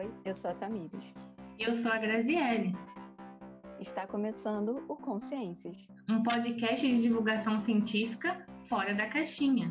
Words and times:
Oi, 0.00 0.10
eu 0.24 0.34
sou 0.34 0.50
a 0.50 0.54
Tamires. 0.54 1.14
Eu 1.58 1.74
sou 1.74 1.92
a 1.92 1.98
Graziele. 1.98 2.72
Está 3.78 4.06
começando 4.06 4.82
o 4.88 4.96
Consciências, 4.96 5.76
um 6.08 6.22
podcast 6.22 6.86
de 6.86 7.02
divulgação 7.02 7.60
científica 7.60 8.46
fora 8.66 8.94
da 8.94 9.10
caixinha. 9.10 9.70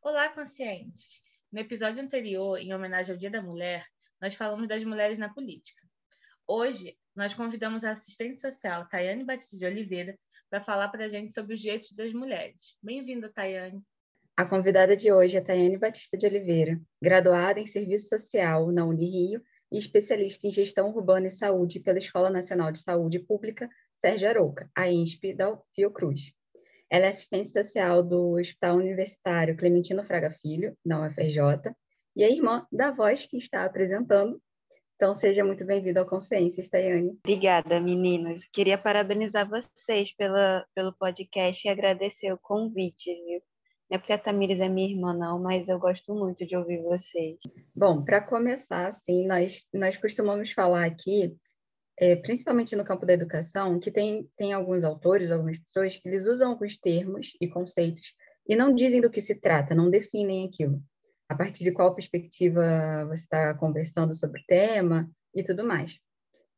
Olá, 0.00 0.30
conscientes! 0.30 1.20
No 1.52 1.60
episódio 1.60 2.02
anterior, 2.02 2.58
em 2.58 2.72
homenagem 2.72 3.12
ao 3.12 3.18
Dia 3.18 3.30
da 3.30 3.42
Mulher, 3.42 3.84
nós 4.22 4.34
falamos 4.34 4.66
das 4.68 4.82
mulheres 4.84 5.18
na 5.18 5.28
política. 5.28 5.82
Hoje, 6.46 6.96
nós 7.14 7.34
convidamos 7.34 7.84
a 7.84 7.90
assistente 7.90 8.40
social 8.40 8.88
Tayane 8.88 9.22
Batista 9.22 9.58
de 9.58 9.66
Oliveira 9.66 10.18
para 10.48 10.60
falar 10.60 10.88
para 10.88 11.04
a 11.04 11.08
gente 11.10 11.34
sobre 11.34 11.56
os 11.56 11.60
direitos 11.60 11.92
das 11.92 12.10
mulheres. 12.14 12.74
Bem-vinda, 12.82 13.30
Tayane. 13.30 13.84
A 14.38 14.44
convidada 14.44 14.94
de 14.94 15.10
hoje 15.10 15.38
é 15.38 15.40
Tayane 15.40 15.78
Batista 15.78 16.14
de 16.14 16.26
Oliveira, 16.26 16.78
graduada 17.00 17.58
em 17.58 17.66
Serviço 17.66 18.10
Social 18.10 18.70
na 18.70 18.84
Unirio 18.84 19.40
e 19.72 19.78
especialista 19.78 20.46
em 20.46 20.52
Gestão 20.52 20.90
Urbana 20.90 21.28
e 21.28 21.30
Saúde 21.30 21.80
pela 21.80 21.96
Escola 21.96 22.28
Nacional 22.28 22.70
de 22.70 22.82
Saúde 22.82 23.18
Pública 23.18 23.66
Sérgio 23.94 24.28
Arouca, 24.28 24.70
a 24.76 24.90
INSP 24.90 25.32
da 25.32 25.58
Fiocruz. 25.74 26.34
Ela 26.90 27.06
é 27.06 27.08
assistente 27.08 27.48
social 27.48 28.02
do 28.02 28.38
Hospital 28.38 28.76
Universitário 28.76 29.56
Clementino 29.56 30.04
Fraga 30.04 30.30
Filho, 30.30 30.76
na 30.84 31.06
UFRJ, 31.06 31.72
e 32.14 32.22
é 32.22 32.30
irmã 32.30 32.66
da 32.70 32.90
voz 32.90 33.24
que 33.24 33.38
está 33.38 33.64
apresentando. 33.64 34.38
Então, 34.96 35.14
seja 35.14 35.42
muito 35.44 35.64
bem-vinda 35.64 36.00
ao 36.00 36.06
Consciência, 36.06 36.62
Tayane. 36.70 37.18
Obrigada, 37.24 37.80
meninas. 37.80 38.42
Queria 38.52 38.76
parabenizar 38.76 39.48
vocês 39.48 40.14
pela, 40.14 40.66
pelo 40.74 40.92
podcast 40.92 41.66
e 41.66 41.70
agradecer 41.70 42.30
o 42.30 42.38
convite, 42.38 43.10
viu? 43.24 43.40
Não 43.88 43.96
é 43.96 43.98
porque 43.98 44.12
a 44.12 44.18
Tamires 44.18 44.58
é 44.58 44.68
minha 44.68 44.90
irmã, 44.90 45.14
não, 45.14 45.40
mas 45.40 45.68
eu 45.68 45.78
gosto 45.78 46.12
muito 46.12 46.44
de 46.44 46.56
ouvir 46.56 46.82
vocês. 46.82 47.38
Bom, 47.74 48.04
para 48.04 48.20
começar, 48.20 48.88
assim, 48.88 49.24
nós, 49.26 49.64
nós 49.72 49.96
costumamos 49.96 50.50
falar 50.50 50.84
aqui, 50.84 51.36
é, 51.98 52.16
principalmente 52.16 52.74
no 52.74 52.84
campo 52.84 53.06
da 53.06 53.12
educação, 53.12 53.78
que 53.78 53.90
tem, 53.90 54.28
tem 54.36 54.52
alguns 54.52 54.84
autores, 54.84 55.30
algumas 55.30 55.58
pessoas, 55.58 55.96
que 55.96 56.08
eles 56.08 56.26
usam 56.26 56.50
alguns 56.50 56.76
termos 56.76 57.28
e 57.40 57.48
conceitos 57.48 58.14
e 58.48 58.56
não 58.56 58.74
dizem 58.74 59.00
do 59.00 59.10
que 59.10 59.20
se 59.20 59.40
trata, 59.40 59.74
não 59.74 59.88
definem 59.88 60.46
aquilo. 60.46 60.82
A 61.28 61.34
partir 61.34 61.64
de 61.64 61.72
qual 61.72 61.94
perspectiva 61.94 63.04
você 63.08 63.22
está 63.22 63.54
conversando 63.54 64.14
sobre 64.14 64.40
o 64.40 64.44
tema 64.46 65.08
e 65.34 65.42
tudo 65.44 65.64
mais. 65.64 65.98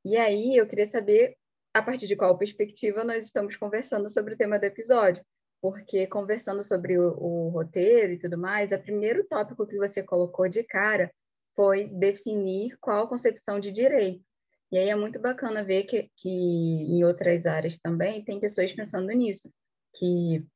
E 0.04 0.16
aí 0.16 0.56
eu 0.56 0.66
queria 0.66 0.86
saber 0.86 1.36
a 1.74 1.82
partir 1.82 2.06
de 2.06 2.16
qual 2.16 2.36
perspectiva 2.38 3.04
nós 3.04 3.26
estamos 3.26 3.56
conversando 3.56 4.08
sobre 4.08 4.34
o 4.34 4.36
tema 4.36 4.58
do 4.58 4.64
episódio 4.64 5.22
porque 5.60 6.06
conversando 6.06 6.62
sobre 6.62 6.98
o, 6.98 7.10
o 7.18 7.48
roteiro 7.48 8.12
e 8.12 8.18
tudo 8.18 8.38
mais, 8.38 8.72
o 8.72 8.78
primeiro 8.78 9.26
tópico 9.26 9.66
que 9.66 9.76
você 9.76 10.02
colocou 10.02 10.48
de 10.48 10.62
cara 10.62 11.12
foi 11.54 11.88
definir 11.88 12.76
qual 12.80 13.04
a 13.04 13.08
concepção 13.08 13.58
de 13.58 13.72
direito. 13.72 14.24
E 14.70 14.78
aí 14.78 14.88
é 14.88 14.94
muito 14.94 15.18
bacana 15.18 15.64
ver 15.64 15.84
que, 15.84 16.10
que 16.16 16.28
em 16.28 17.02
outras 17.04 17.46
áreas 17.46 17.78
também 17.78 18.22
tem 18.22 18.38
pessoas 18.38 18.72
pensando 18.72 19.10
nisso, 19.12 19.50
que 19.94 20.46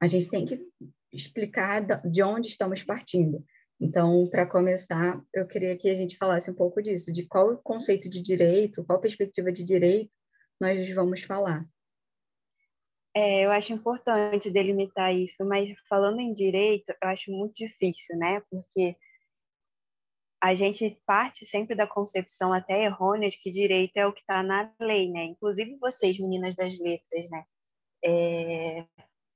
a 0.00 0.08
gente 0.08 0.30
tem 0.30 0.46
que 0.46 0.60
explicar 1.12 1.80
de 2.02 2.22
onde 2.22 2.48
estamos 2.48 2.82
partindo. 2.82 3.44
Então, 3.78 4.26
para 4.28 4.46
começar, 4.46 5.20
eu 5.34 5.46
queria 5.46 5.76
que 5.76 5.90
a 5.90 5.94
gente 5.94 6.16
falasse 6.16 6.50
um 6.50 6.54
pouco 6.54 6.80
disso, 6.80 7.12
de 7.12 7.26
qual 7.26 7.56
conceito 7.58 8.08
de 8.08 8.22
direito, 8.22 8.84
qual 8.84 9.00
perspectiva 9.00 9.52
de 9.52 9.62
direito 9.62 10.14
nós 10.60 10.88
vamos 10.94 11.22
falar. 11.22 11.66
É, 13.14 13.44
eu 13.44 13.52
acho 13.52 13.72
importante 13.72 14.50
delimitar 14.50 15.14
isso, 15.14 15.44
mas 15.44 15.68
falando 15.88 16.20
em 16.20 16.32
direito, 16.32 16.90
eu 17.02 17.08
acho 17.08 17.30
muito 17.30 17.54
difícil, 17.54 18.16
né? 18.16 18.40
Porque 18.50 18.96
a 20.42 20.54
gente 20.54 20.98
parte 21.06 21.44
sempre 21.44 21.74
da 21.76 21.86
concepção 21.86 22.52
até 22.52 22.84
errônea 22.84 23.30
de 23.30 23.38
que 23.38 23.50
direito 23.50 23.96
é 23.96 24.06
o 24.06 24.12
que 24.12 24.20
está 24.20 24.42
na 24.42 24.72
lei, 24.80 25.10
né? 25.10 25.24
Inclusive 25.24 25.78
vocês, 25.78 26.18
meninas 26.18 26.54
das 26.56 26.76
letras, 26.78 27.30
né? 27.30 27.44
É... 28.04 28.84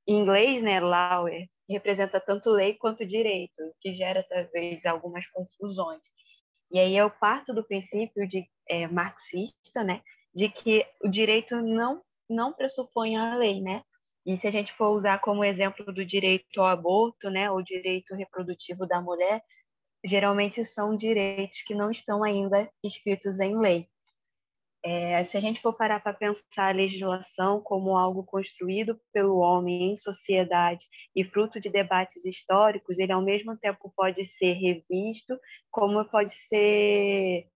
Em 0.09 0.21
inglês, 0.21 0.63
né, 0.63 0.81
law 0.81 1.27
representa 1.69 2.21
tanto 2.21 2.51
lei 2.51 2.75
quanto 2.75 3.05
direito, 3.05 3.61
o 3.61 3.75
que 3.81 3.93
gera 3.93 4.25
talvez 4.29 4.85
algumas 4.87 5.27
confusões. 5.29 6.01
E 6.71 6.79
aí 6.79 6.97
eu 6.97 7.11
parto 7.11 7.53
do 7.53 7.65
princípio 7.65 8.27
de 8.29 8.49
é, 8.69 8.87
marxista, 8.87 9.83
né, 9.85 10.03
de 10.35 10.49
que 10.49 10.87
o 11.03 11.09
direito 11.09 11.57
não 11.61 12.03
não 12.29 12.53
pressupõe 12.53 13.17
a 13.17 13.37
lei, 13.37 13.61
né? 13.61 13.83
E 14.27 14.37
se 14.37 14.47
a 14.47 14.51
gente 14.51 14.73
for 14.73 14.91
usar 14.91 15.21
como 15.21 15.45
exemplo 15.45 15.93
do 15.93 16.05
direito 16.05 16.61
ao 16.61 16.67
aborto, 16.67 17.31
né, 17.31 17.51
o 17.51 17.63
direito 17.63 18.15
reprodutivo 18.15 18.87
da 18.87 19.01
mulher, 19.01 19.41
geralmente 20.05 20.65
são 20.65 20.97
direitos 20.97 21.63
que 21.63 21.75
não 21.75 21.91
estão 21.91 22.25
ainda 22.25 22.69
escritos 22.83 23.39
em 23.39 23.57
lei. 23.59 23.89
É, 24.85 25.25
se 25.25 25.37
a 25.37 25.41
gente 25.41 25.61
for 25.61 25.73
parar 25.73 26.01
para 26.01 26.15
pensar 26.15 26.69
a 26.69 26.73
legislação 26.73 27.61
como 27.61 27.97
algo 27.97 28.23
construído 28.25 29.01
pelo 29.13 29.39
homem 29.39 29.93
em 29.93 29.97
sociedade 29.97 30.87
e 31.15 31.25
fruto 31.25 31.59
de 31.61 31.69
debates 31.69 32.25
históricos, 32.25 32.99
ele 32.99 33.11
ao 33.13 33.21
mesmo 33.21 33.57
tempo 33.59 33.93
pode 33.97 34.25
ser 34.25 34.53
revisto, 34.53 35.37
como 35.73 36.05
pode 36.05 36.33
ser 36.33 37.49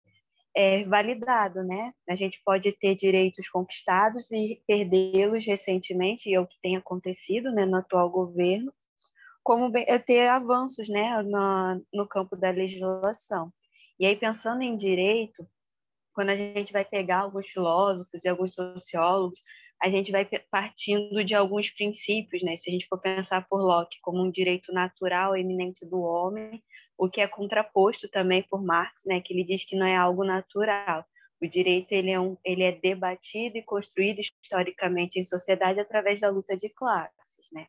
é, 0.54 0.84
validado, 0.84 1.62
né? 1.62 1.92
A 2.08 2.14
gente 2.14 2.40
pode 2.44 2.72
ter 2.72 2.94
direitos 2.94 3.48
conquistados 3.48 4.30
e 4.30 4.60
perdê-los 4.66 5.46
recentemente, 5.46 6.28
e 6.28 6.34
é 6.34 6.40
o 6.40 6.46
que 6.46 6.60
tem 6.60 6.76
acontecido 6.76 7.52
né, 7.52 7.64
no 7.64 7.76
atual 7.76 8.10
governo, 8.10 8.72
como 9.42 9.70
é 9.76 9.98
ter 9.98 10.28
avanços 10.28 10.88
né, 10.88 11.22
no, 11.22 11.82
no 11.92 12.06
campo 12.06 12.36
da 12.36 12.50
legislação. 12.50 13.52
E 13.98 14.06
aí, 14.06 14.16
pensando 14.16 14.62
em 14.62 14.76
direito, 14.76 15.46
quando 16.12 16.30
a 16.30 16.36
gente 16.36 16.72
vai 16.72 16.84
pegar 16.84 17.20
alguns 17.20 17.46
filósofos 17.48 18.24
e 18.24 18.28
alguns 18.28 18.54
sociólogos, 18.54 19.38
a 19.82 19.88
gente 19.88 20.12
vai 20.12 20.28
partindo 20.50 21.24
de 21.24 21.34
alguns 21.34 21.70
princípios, 21.70 22.42
né? 22.42 22.56
Se 22.56 22.68
a 22.68 22.72
gente 22.72 22.86
for 22.86 22.98
pensar 22.98 23.46
por 23.48 23.60
Locke 23.60 23.98
como 24.02 24.22
um 24.22 24.30
direito 24.30 24.72
natural 24.72 25.36
eminente 25.36 25.86
do 25.86 26.00
homem, 26.00 26.62
o 26.98 27.08
que 27.08 27.20
é 27.20 27.26
contraposto 27.26 28.08
também 28.10 28.42
por 28.42 28.62
Marx, 28.62 29.02
né, 29.06 29.22
que 29.22 29.32
ele 29.32 29.42
diz 29.42 29.64
que 29.64 29.74
não 29.74 29.86
é 29.86 29.96
algo 29.96 30.22
natural. 30.22 31.02
O 31.40 31.46
direito 31.46 31.92
ele 31.92 32.10
é, 32.10 32.20
um, 32.20 32.36
ele 32.44 32.62
é 32.62 32.72
debatido 32.72 33.56
e 33.56 33.62
construído 33.62 34.20
historicamente 34.20 35.18
em 35.18 35.24
sociedade 35.24 35.80
através 35.80 36.20
da 36.20 36.28
luta 36.28 36.54
de 36.54 36.68
classes, 36.68 37.46
né? 37.50 37.66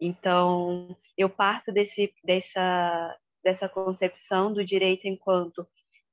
Então, 0.00 0.96
eu 1.16 1.28
parto 1.28 1.70
desse, 1.70 2.12
dessa, 2.24 3.18
dessa 3.42 3.68
concepção 3.68 4.50
do 4.50 4.64
direito 4.64 5.06
enquanto 5.06 5.66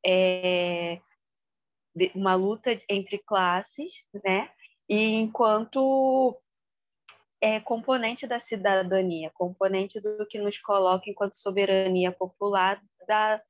é, 0.05 0.99
uma 2.13 2.35
luta 2.35 2.77
entre 2.89 3.17
classes, 3.19 4.03
né? 4.25 4.49
E 4.89 5.15
enquanto 5.15 6.37
é 7.41 7.59
componente 7.59 8.27
da 8.27 8.39
cidadania, 8.39 9.31
componente 9.33 9.99
do 9.99 10.25
que 10.27 10.39
nos 10.39 10.57
coloca 10.59 11.09
enquanto 11.09 11.35
soberania 11.35 12.11
popular 12.11 12.79
da, 13.07 13.41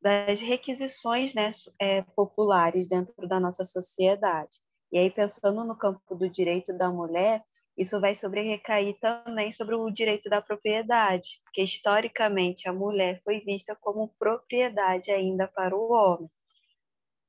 das 0.00 0.40
requisições 0.40 1.34
né, 1.34 1.50
é, 1.80 2.02
populares 2.14 2.86
dentro 2.86 3.26
da 3.26 3.40
nossa 3.40 3.64
sociedade. 3.64 4.58
E 4.92 4.98
aí, 4.98 5.10
pensando 5.10 5.64
no 5.64 5.76
campo 5.76 6.14
do 6.14 6.30
direito 6.30 6.72
da 6.72 6.88
mulher, 6.88 7.42
isso 7.76 8.00
vai 8.00 8.14
sobre 8.14 8.40
recair 8.42 8.96
também 9.00 9.52
sobre 9.52 9.74
o 9.74 9.90
direito 9.90 10.30
da 10.30 10.40
propriedade, 10.40 11.40
porque 11.44 11.62
historicamente 11.62 12.68
a 12.68 12.72
mulher 12.72 13.20
foi 13.22 13.40
vista 13.40 13.76
como 13.80 14.14
propriedade 14.18 15.10
ainda 15.10 15.46
para 15.48 15.76
o 15.76 15.92
homem. 15.92 16.28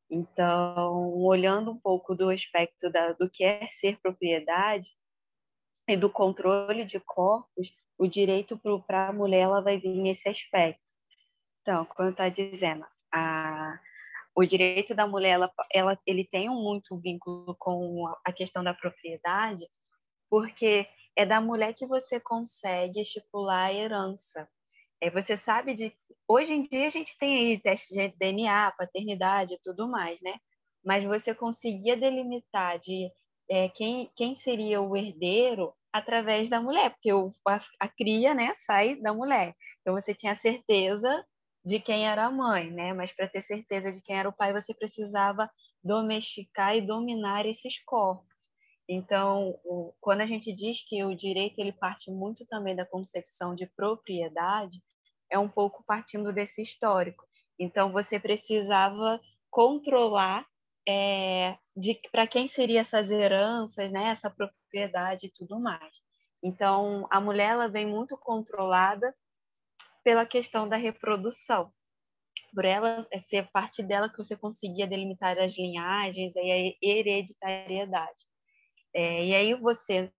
Então, 0.10 1.14
olhando 1.18 1.72
um 1.72 1.80
pouco 1.80 2.16
do 2.16 2.30
aspecto 2.30 2.90
da, 2.90 3.14
do 3.14 3.30
que 3.30 3.44
é 3.44 3.68
ser 3.80 4.00
propriedade, 4.00 4.90
e 5.88 5.96
do 5.96 6.10
controle 6.10 6.84
de 6.84 7.00
corpos, 7.00 7.74
o 7.98 8.08
direito 8.08 8.60
para 8.86 9.08
a 9.08 9.14
mulher 9.14 9.42
ela 9.42 9.62
vai 9.62 9.78
vir 9.78 9.96
nesse 9.96 10.28
aspecto. 10.28 10.82
Então, 11.62 11.86
como 11.86 12.10
está 12.10 12.30
dizendo, 12.30 12.86
a, 13.12 13.80
o 14.36 14.46
direito 14.46 14.94
da 14.94 15.08
mulher 15.08 15.32
ela, 15.32 15.52
ela, 15.74 16.00
ele 16.06 16.26
tem 16.26 16.50
um 16.50 16.62
muito 16.62 16.96
vínculo 16.98 17.56
com 17.58 18.06
a 18.26 18.32
questão 18.34 18.64
da 18.64 18.74
propriedade, 18.74 19.66
porque 20.30 20.88
é 21.16 21.26
da 21.26 21.40
mulher 21.40 21.74
que 21.74 21.86
você 21.86 22.20
consegue 22.20 23.02
estipular 23.02 23.68
a 23.68 23.74
herança. 23.74 24.48
É, 25.02 25.10
você 25.10 25.38
sabe 25.38 25.74
de. 25.74 25.94
Hoje 26.28 26.54
em 26.54 26.62
dia 26.62 26.88
a 26.88 26.90
gente 26.90 27.18
tem 27.18 27.38
aí 27.38 27.60
teste 27.60 27.94
de 27.94 28.10
DNA, 28.18 28.74
paternidade 28.78 29.54
e 29.54 29.60
tudo 29.64 29.88
mais, 29.88 30.20
né? 30.22 30.36
Mas 30.84 31.04
você 31.06 31.34
conseguia 31.34 31.96
delimitar 31.96 32.80
de 32.80 33.10
é, 33.50 33.70
quem, 33.70 34.12
quem 34.16 34.36
seria 34.36 34.82
o 34.82 34.96
herdeiro 34.96 35.74
através 35.92 36.50
da 36.50 36.62
mulher, 36.62 36.92
porque 36.92 37.14
o, 37.14 37.34
a, 37.48 37.62
a, 37.80 37.88
cria 37.88 38.34
né, 38.34 38.54
sai 38.58 38.96
da 38.98 39.14
mulher. 39.14 39.56
Então 39.82 39.94
você 39.94 40.14
tinha 40.14 40.36
certeza 40.36 41.26
de 41.64 41.80
quem 41.80 42.06
era 42.08 42.26
a 42.26 42.32
mãe, 42.32 42.72
né? 42.72 42.94
Mas 42.94 43.12
para 43.14 43.28
ter 43.28 43.42
certeza 43.42 43.92
de 43.92 44.02
quem 44.02 44.18
era 44.18 44.28
o 44.28 44.34
pai, 44.34 44.52
você 44.54 44.74
precisava 44.74 45.50
domesticar 45.84 46.76
e 46.76 46.82
dominar 46.82 47.46
esses 47.46 47.82
corpos. 47.86 48.28
Então, 48.90 49.58
o, 49.64 49.94
quando 50.02 50.22
a 50.22 50.26
gente 50.26 50.54
diz 50.54 50.84
que 50.88 51.04
o 51.04 51.16
direito 51.16 51.60
ele 51.60 51.72
parte 51.72 52.12
muito 52.12 52.46
também 52.46 52.76
da 52.76 52.86
concepção 52.86 53.56
de 53.56 53.66
propriedade, 53.76 54.82
é 55.32 55.38
um 55.38 55.50
pouco 55.50 55.84
partindo 55.86 56.32
desse 56.34 56.62
histórico. 56.62 57.26
Então, 57.60 57.92
você 57.92 58.20
precisava 58.20 59.20
controlar 59.50 60.46
é, 60.88 61.58
de 61.76 62.00
para 62.12 62.26
quem 62.28 62.48
seriam 62.48 62.80
essas 62.80 63.12
heranças, 63.12 63.92
né, 63.92 64.10
essa 64.10 64.30
propriedade 64.30 65.28
e 65.28 65.32
tudo 65.32 65.60
mais. 65.60 65.94
Então, 66.42 67.08
a 67.10 67.20
mulher 67.20 67.52
ela 67.52 67.68
vem 67.68 67.86
muito 67.86 68.16
controlada 68.18 69.14
pela 70.04 70.26
questão 70.26 70.70
da 70.70 70.78
reprodução. 70.78 71.72
Por 72.54 72.64
ela 72.64 73.06
é 73.12 73.20
ser 73.20 73.50
parte 73.52 73.84
dela 73.84 74.10
que 74.10 74.18
você 74.18 74.38
conseguia 74.38 74.88
delimitar 74.88 75.38
as 75.38 75.58
linhagens 75.58 76.34
e 76.36 76.40
a 76.40 76.88
hereditariedade. 76.88 78.26
É, 78.94 79.26
e 79.26 79.36
aí 79.36 79.54
você, 79.56 80.12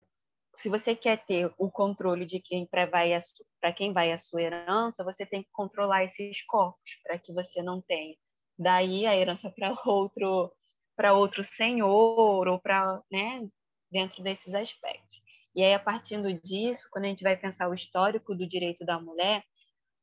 se 0.59 0.69
você 0.69 0.95
quer 0.95 1.25
ter 1.25 1.53
o 1.57 1.71
controle 1.71 2.27
de 2.27 2.41
quem 2.41 2.67
para 2.67 3.73
quem 3.73 3.93
vai 3.93 4.13
a 4.13 4.19
sua 4.19 4.43
herança, 4.43 5.05
você 5.05 5.25
tem 5.25 5.43
que 5.43 5.49
controlar 5.53 6.05
esses 6.05 6.45
corpos 6.47 6.99
para 7.05 7.17
que 7.19 7.33
você 7.33 7.63
não 7.63 7.81
tenha. 7.81 8.17
Daí 8.59 9.07
a 9.07 9.17
herança 9.17 9.51
para 9.51 9.73
outro 9.87 10.53
para 10.97 11.15
outro 11.15 11.45
senhor 11.45 12.49
ou 12.49 12.59
para, 12.59 13.01
né, 13.11 13.49
dentro 13.89 14.21
desses 14.21 14.53
aspectos. 14.53 15.19
E 15.55 15.63
aí 15.63 15.73
a 15.73 15.79
partir 15.79 16.21
disso, 16.43 16.89
quando 16.91 17.05
a 17.05 17.09
gente 17.09 17.23
vai 17.23 17.37
pensar 17.37 17.69
o 17.69 17.75
histórico 17.75 18.35
do 18.35 18.49
direito 18.49 18.85
da 18.85 19.01
mulher, 19.01 19.45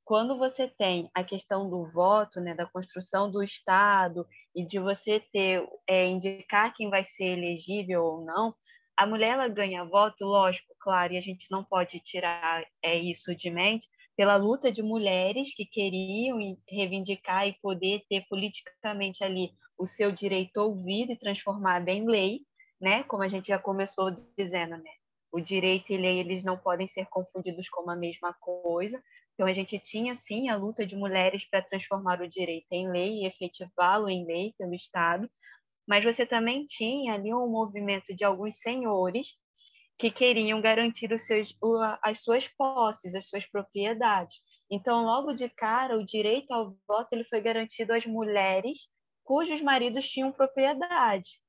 quando 0.06 0.38
você 0.38 0.70
tem 0.70 1.10
a 1.14 1.22
questão 1.22 1.70
do 1.70 1.84
voto, 1.86 2.40
né, 2.40 2.54
da 2.56 2.66
construção 2.66 3.30
do 3.30 3.44
Estado 3.44 4.26
e 4.56 4.66
de 4.66 4.80
você 4.80 5.20
ter 5.20 5.68
é, 5.86 6.06
indicar 6.06 6.74
quem 6.74 6.90
vai 6.90 7.04
ser 7.04 7.26
elegível 7.26 8.04
ou 8.06 8.24
não, 8.24 8.56
a 8.98 9.06
mulher 9.06 9.32
ela 9.32 9.48
ganha 9.48 9.84
voto, 9.84 10.24
lógico, 10.24 10.74
claro, 10.80 11.14
e 11.14 11.18
a 11.18 11.22
gente 11.22 11.48
não 11.52 11.64
pode 11.64 12.00
tirar 12.00 12.66
é, 12.82 12.98
isso 12.98 13.36
de 13.36 13.50
mente, 13.50 13.88
pela 14.16 14.38
luta 14.38 14.72
de 14.72 14.82
mulheres 14.82 15.54
que 15.54 15.66
queriam 15.66 16.40
reivindicar 16.70 17.48
e 17.48 17.58
poder 17.62 18.04
ter 18.10 18.26
politicamente 18.30 19.24
ali 19.24 19.52
o 19.78 19.86
seu 19.86 20.12
direito 20.12 20.58
ouvido 20.58 21.12
e 21.12 21.20
transformado 21.20 21.90
em 21.90 22.08
lei, 22.08 22.42
né? 22.80 23.04
Como 23.04 23.24
a 23.24 23.28
gente 23.28 23.50
já 23.50 23.60
começou 23.60 24.12
dizendo, 24.38 24.78
né? 24.78 24.92
O 25.32 25.42
direito 25.42 25.92
e 25.92 25.98
lei 25.98 26.20
eles 26.20 26.46
não 26.46 26.58
podem 26.58 26.88
ser 26.88 27.06
confundidos 27.08 27.68
como 27.68 27.92
a 27.92 27.96
mesma 27.96 28.34
coisa. 28.40 29.04
Então 29.34 29.46
a 29.46 29.54
gente 29.54 29.78
tinha 29.80 30.16
sim 30.16 30.48
a 30.48 30.56
luta 30.56 30.86
de 30.86 30.96
mulheres 30.96 31.44
para 31.44 31.62
transformar 31.62 32.22
o 32.22 32.30
direito 32.30 32.68
em 32.72 32.90
lei 32.90 33.20
e 33.20 33.26
efetivá-lo 33.26 34.10
em 34.10 34.26
lei 34.26 34.54
pelo 34.58 34.74
Estado, 34.74 35.30
mas 35.88 36.04
você 36.04 36.26
também 36.26 36.66
tinha 36.66 37.14
ali 37.14 37.34
um 37.34 37.48
movimento 37.50 38.14
de 38.16 38.24
alguns 38.24 38.56
senhores 38.60 39.36
que 39.98 40.12
queriam 40.12 40.62
garantir 40.62 41.12
os 41.14 41.22
seus, 41.22 41.56
as 42.04 42.24
suas 42.24 42.48
posses, 42.48 43.16
as 43.16 43.28
suas 43.28 43.46
propriedades. 43.46 44.38
Então, 44.70 45.06
logo 45.06 45.34
de 45.34 45.48
cara, 45.50 45.98
o 45.98 46.06
direito 46.06 46.52
ao 46.52 46.76
voto 46.88 47.08
ele 47.14 47.24
foi 47.26 47.40
garantido 47.40 47.94
às 47.94 48.06
mulheres 48.06 48.80
cujos 49.24 49.62
maridos 49.62 50.08
tinham 50.08 50.32
propriedade. 50.32 51.40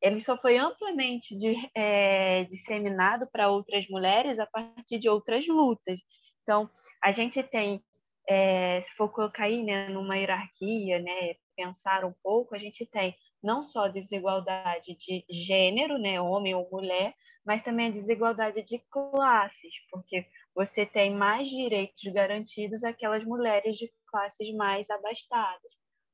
Ele 0.00 0.20
só 0.20 0.36
foi 0.36 0.58
amplamente 0.58 1.36
de, 1.36 1.54
é, 1.74 2.44
disseminado 2.44 3.26
para 3.32 3.48
outras 3.48 3.88
mulheres 3.88 4.38
a 4.38 4.46
partir 4.46 4.98
de 4.98 5.08
outras 5.08 5.46
lutas. 5.46 6.00
Então, 6.42 6.68
a 7.02 7.12
gente 7.12 7.42
tem, 7.42 7.82
é, 8.28 8.82
se 8.82 8.92
for 8.96 9.10
colocar 9.10 9.44
aí 9.44 9.62
né, 9.62 9.88
numa 9.88 10.16
hierarquia, 10.16 10.98
né, 10.98 11.34
pensar 11.56 12.04
um 12.04 12.12
pouco, 12.22 12.54
a 12.54 12.58
gente 12.58 12.84
tem 12.86 13.14
não 13.42 13.62
só 13.62 13.88
desigualdade 13.88 14.96
de 14.96 15.24
gênero, 15.30 15.98
né, 15.98 16.20
homem 16.20 16.54
ou 16.54 16.68
mulher, 16.70 17.14
mas 17.44 17.62
também 17.62 17.88
a 17.88 17.92
desigualdade 17.92 18.62
de 18.62 18.78
classes, 18.90 19.72
porque 19.90 20.26
você 20.54 20.86
tem 20.86 21.14
mais 21.14 21.48
direitos 21.48 22.02
garantidos 22.12 22.84
aquelas 22.84 23.24
mulheres 23.24 23.76
de 23.76 23.90
classes 24.06 24.54
mais 24.54 24.88
abastadas, 24.90 25.72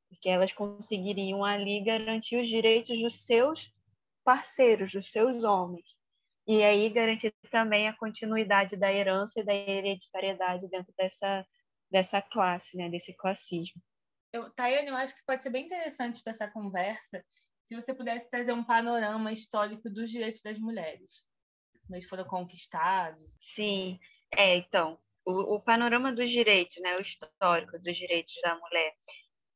porque 0.09 0.29
elas 0.29 0.53
conseguiriam 0.53 1.45
ali 1.45 1.83
garantir 1.85 2.41
os 2.41 2.49
direitos 2.49 2.99
dos 3.01 3.25
seus 3.27 3.71
parceiros, 4.25 4.93
dos 4.93 5.11
seus 5.11 5.45
homens. 5.45 5.85
E 6.47 6.63
aí 6.63 6.89
garantir 6.89 7.35
também 7.51 7.89
a 7.89 7.97
continuidade 7.97 8.77
da 8.77 8.91
herança 8.93 9.41
e 9.41 9.45
da 9.45 9.55
hereditariedade 9.55 10.67
dentro 10.69 10.95
dessa, 10.97 11.47
dessa 11.91 12.23
classe, 12.23 12.75
né, 12.77 12.89
desse 12.89 13.13
classismo. 13.15 13.83
Eu, 14.33 14.51
Tayane, 14.51 14.89
eu 14.89 14.97
acho 14.97 15.15
que 15.15 15.25
pode 15.27 15.43
ser 15.43 15.51
bem 15.51 15.67
interessante 15.67 16.23
para 16.23 16.33
essa 16.33 16.49
conversa 16.49 17.25
se 17.67 17.75
você 17.75 17.95
pudesse 17.95 18.31
trazer 18.31 18.53
um 18.53 18.65
panorama 18.65 19.33
histórico 19.33 19.91
dos 19.91 20.11
direitos 20.11 20.41
das 20.43 20.59
mulheres. 20.59 21.27
Eles 21.91 22.09
foram 22.09 22.25
conquistados. 22.25 23.23
Sim, 23.55 23.99
é, 24.35 24.57
então, 24.57 24.99
o, 25.25 25.57
o 25.57 25.61
panorama 25.61 26.13
dos 26.13 26.31
direitos, 26.31 26.81
né, 26.83 26.97
o 26.97 27.01
histórico 27.01 27.79
dos 27.79 27.97
direitos 27.97 28.35
da 28.43 28.57
mulher, 28.57 28.95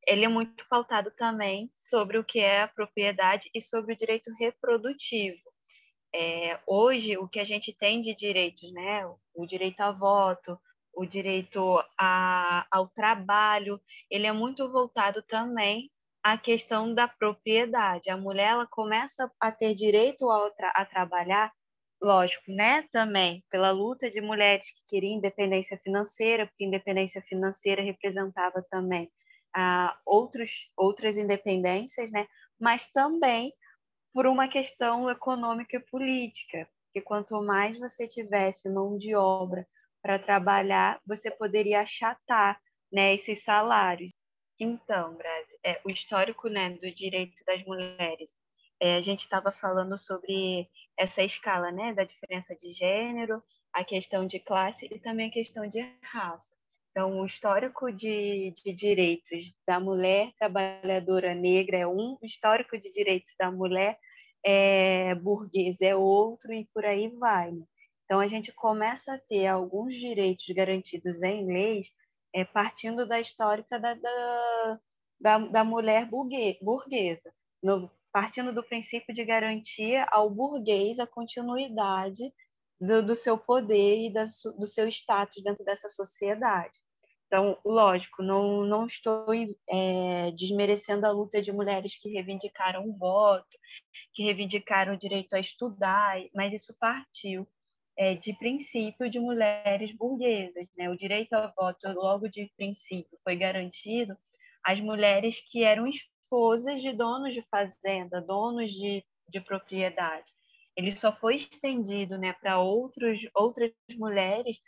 ele 0.06 0.24
é 0.24 0.28
muito 0.28 0.66
pautado 0.69 1.10
também 1.12 1.70
sobre 1.76 2.19
o 2.19 2.24
que 2.24 2.40
é 2.40 2.62
a 2.62 2.69
propriedade 2.69 3.50
e 3.54 3.60
sobre 3.60 3.94
o 3.94 3.96
direito 3.96 4.30
reprodutivo. 4.38 5.40
É, 6.14 6.60
hoje, 6.66 7.16
o 7.16 7.28
que 7.28 7.40
a 7.40 7.44
gente 7.44 7.72
tem 7.72 8.02
de 8.02 8.14
direitos, 8.14 8.70
né, 8.72 9.06
o 9.34 9.46
direito 9.46 9.80
a 9.80 9.92
voto, 9.92 10.58
o 10.94 11.06
direito 11.06 11.82
a, 11.98 12.66
ao 12.70 12.88
trabalho, 12.88 13.80
ele 14.10 14.26
é 14.26 14.32
muito 14.32 14.70
voltado 14.70 15.22
também 15.22 15.88
à 16.22 16.36
questão 16.36 16.94
da 16.94 17.08
propriedade. 17.08 18.10
A 18.10 18.16
mulher 18.16 18.50
ela 18.50 18.66
começa 18.66 19.30
a 19.40 19.50
ter 19.50 19.74
direito 19.74 20.30
a, 20.30 20.50
a 20.74 20.84
trabalhar, 20.84 21.52
lógico, 22.00 22.50
né? 22.52 22.86
Também 22.92 23.42
pela 23.50 23.70
luta 23.70 24.10
de 24.10 24.20
mulheres 24.20 24.70
que 24.70 24.82
queriam 24.88 25.16
independência 25.16 25.78
financeira, 25.78 26.46
porque 26.46 26.64
independência 26.64 27.22
financeira 27.22 27.82
representava 27.82 28.62
também 28.70 29.10
ah, 29.54 29.96
outros, 30.06 30.70
outras 30.76 31.16
independências, 31.16 32.12
né? 32.12 32.26
Mas 32.60 32.86
também 32.92 33.52
por 34.12 34.26
uma 34.26 34.46
questão 34.46 35.10
econômica 35.10 35.76
e 35.76 35.90
política, 35.90 36.68
que 36.92 37.00
quanto 37.00 37.40
mais 37.42 37.78
você 37.78 38.06
tivesse 38.06 38.68
mão 38.68 38.98
de 38.98 39.14
obra 39.14 39.66
para 40.02 40.19
trabalhar, 40.19 41.00
você 41.06 41.31
poderia 41.31 41.81
achatar 41.81 42.60
né, 42.93 43.14
esses 43.14 43.43
salários. 43.43 44.12
Então, 44.58 45.14
Brasil, 45.14 45.58
é, 45.64 45.81
o 45.84 45.90
histórico 45.90 46.49
né, 46.49 46.70
do 46.70 46.90
direito 46.93 47.37
das 47.46 47.64
mulheres, 47.64 48.31
é, 48.81 48.96
a 48.96 49.00
gente 49.00 49.20
estava 49.20 49.52
falando 49.52 49.96
sobre 49.96 50.69
essa 50.96 51.22
escala 51.22 51.70
né, 51.70 51.94
da 51.94 52.04
diferença 52.04 52.54
de 52.56 52.72
gênero, 52.72 53.43
a 53.72 53.84
questão 53.84 54.26
de 54.26 54.38
classe 54.38 54.87
e 54.90 54.99
também 54.99 55.28
a 55.28 55.32
questão 55.32 55.66
de 55.66 55.81
raça. 56.02 56.55
Então, 56.90 57.20
o 57.20 57.25
histórico 57.25 57.90
de, 57.90 58.52
de 58.62 58.72
direitos 58.72 59.50
da 59.66 59.81
mulher 59.81 60.31
trabalhadora 60.38 61.34
negra 61.34 61.78
é 61.78 61.87
um, 61.87 62.19
o 62.20 62.26
histórico 62.26 62.79
de 62.79 62.93
direitos 62.93 63.32
da 63.38 63.50
mulher 63.50 63.98
é, 64.44 65.15
burguesa 65.15 65.86
é 65.86 65.96
outro, 65.96 66.53
e 66.53 66.67
por 66.74 66.84
aí 66.84 67.08
vai. 67.08 67.53
Né? 67.53 67.65
Então, 68.12 68.20
a 68.20 68.28
gente 68.28 68.52
começa 68.52 69.14
a 69.14 69.19
ter 69.19 69.46
alguns 69.46 69.94
direitos 69.94 70.44
garantidos 70.54 71.22
em 71.22 71.46
leis 71.46 71.88
é, 72.34 72.44
partindo 72.44 73.06
da 73.06 73.19
histórica 73.19 73.81
da, 73.81 73.94
da, 73.94 74.81
da, 75.19 75.38
da 75.38 75.64
mulher 75.64 76.06
burguesa, 76.60 77.32
no, 77.62 77.90
partindo 78.12 78.52
do 78.52 78.62
princípio 78.62 79.14
de 79.14 79.24
garantia 79.24 80.04
ao 80.10 80.28
burguês 80.28 80.98
a 80.98 81.06
continuidade 81.06 82.31
do, 82.78 83.02
do 83.02 83.16
seu 83.16 83.38
poder 83.38 84.06
e 84.06 84.12
da, 84.12 84.26
do 84.58 84.66
seu 84.66 84.86
status 84.88 85.42
dentro 85.42 85.64
dessa 85.64 85.88
sociedade. 85.88 86.78
Então, 87.28 87.56
lógico, 87.64 88.22
não, 88.22 88.62
não 88.66 88.84
estou 88.84 89.24
é, 89.70 90.32
desmerecendo 90.32 91.06
a 91.06 91.10
luta 91.10 91.40
de 91.40 91.50
mulheres 91.50 91.98
que 91.98 92.10
reivindicaram 92.10 92.86
o 92.86 92.92
voto, 92.94 93.56
que 94.12 94.22
reivindicaram 94.22 94.92
o 94.92 94.98
direito 94.98 95.34
a 95.34 95.40
estudar, 95.40 96.19
mas 96.34 96.52
isso 96.52 96.76
partiu 96.78 97.48
é, 97.96 98.15
de 98.15 98.32
princípio 98.34 99.11
de 99.11 99.19
mulheres 99.19 99.93
burguesas. 99.93 100.67
Né? 100.77 100.89
O 100.91 100.96
direito 100.96 101.32
ao 101.34 101.53
voto, 101.55 101.89
logo 101.93 102.29
de 102.29 102.51
princípio, 102.56 103.19
foi 103.22 103.37
garantido 103.37 104.17
às 104.65 104.81
mulheres 104.81 105.37
que 105.51 105.63
eram 105.65 105.87
esposas 105.87 106.81
de 106.81 106.93
donos 106.93 107.34
de 107.34 107.43
fazenda, 107.51 108.20
donos 108.20 108.70
de, 108.70 109.05
de 109.29 109.41
propriedade. 109.41 110.31
Ele 110.77 110.96
só 110.96 111.15
foi 111.15 111.37
estendido 111.37 112.17
né, 112.17 112.32
para 112.32 112.58
outras 112.58 113.70
mulheres 113.96 114.58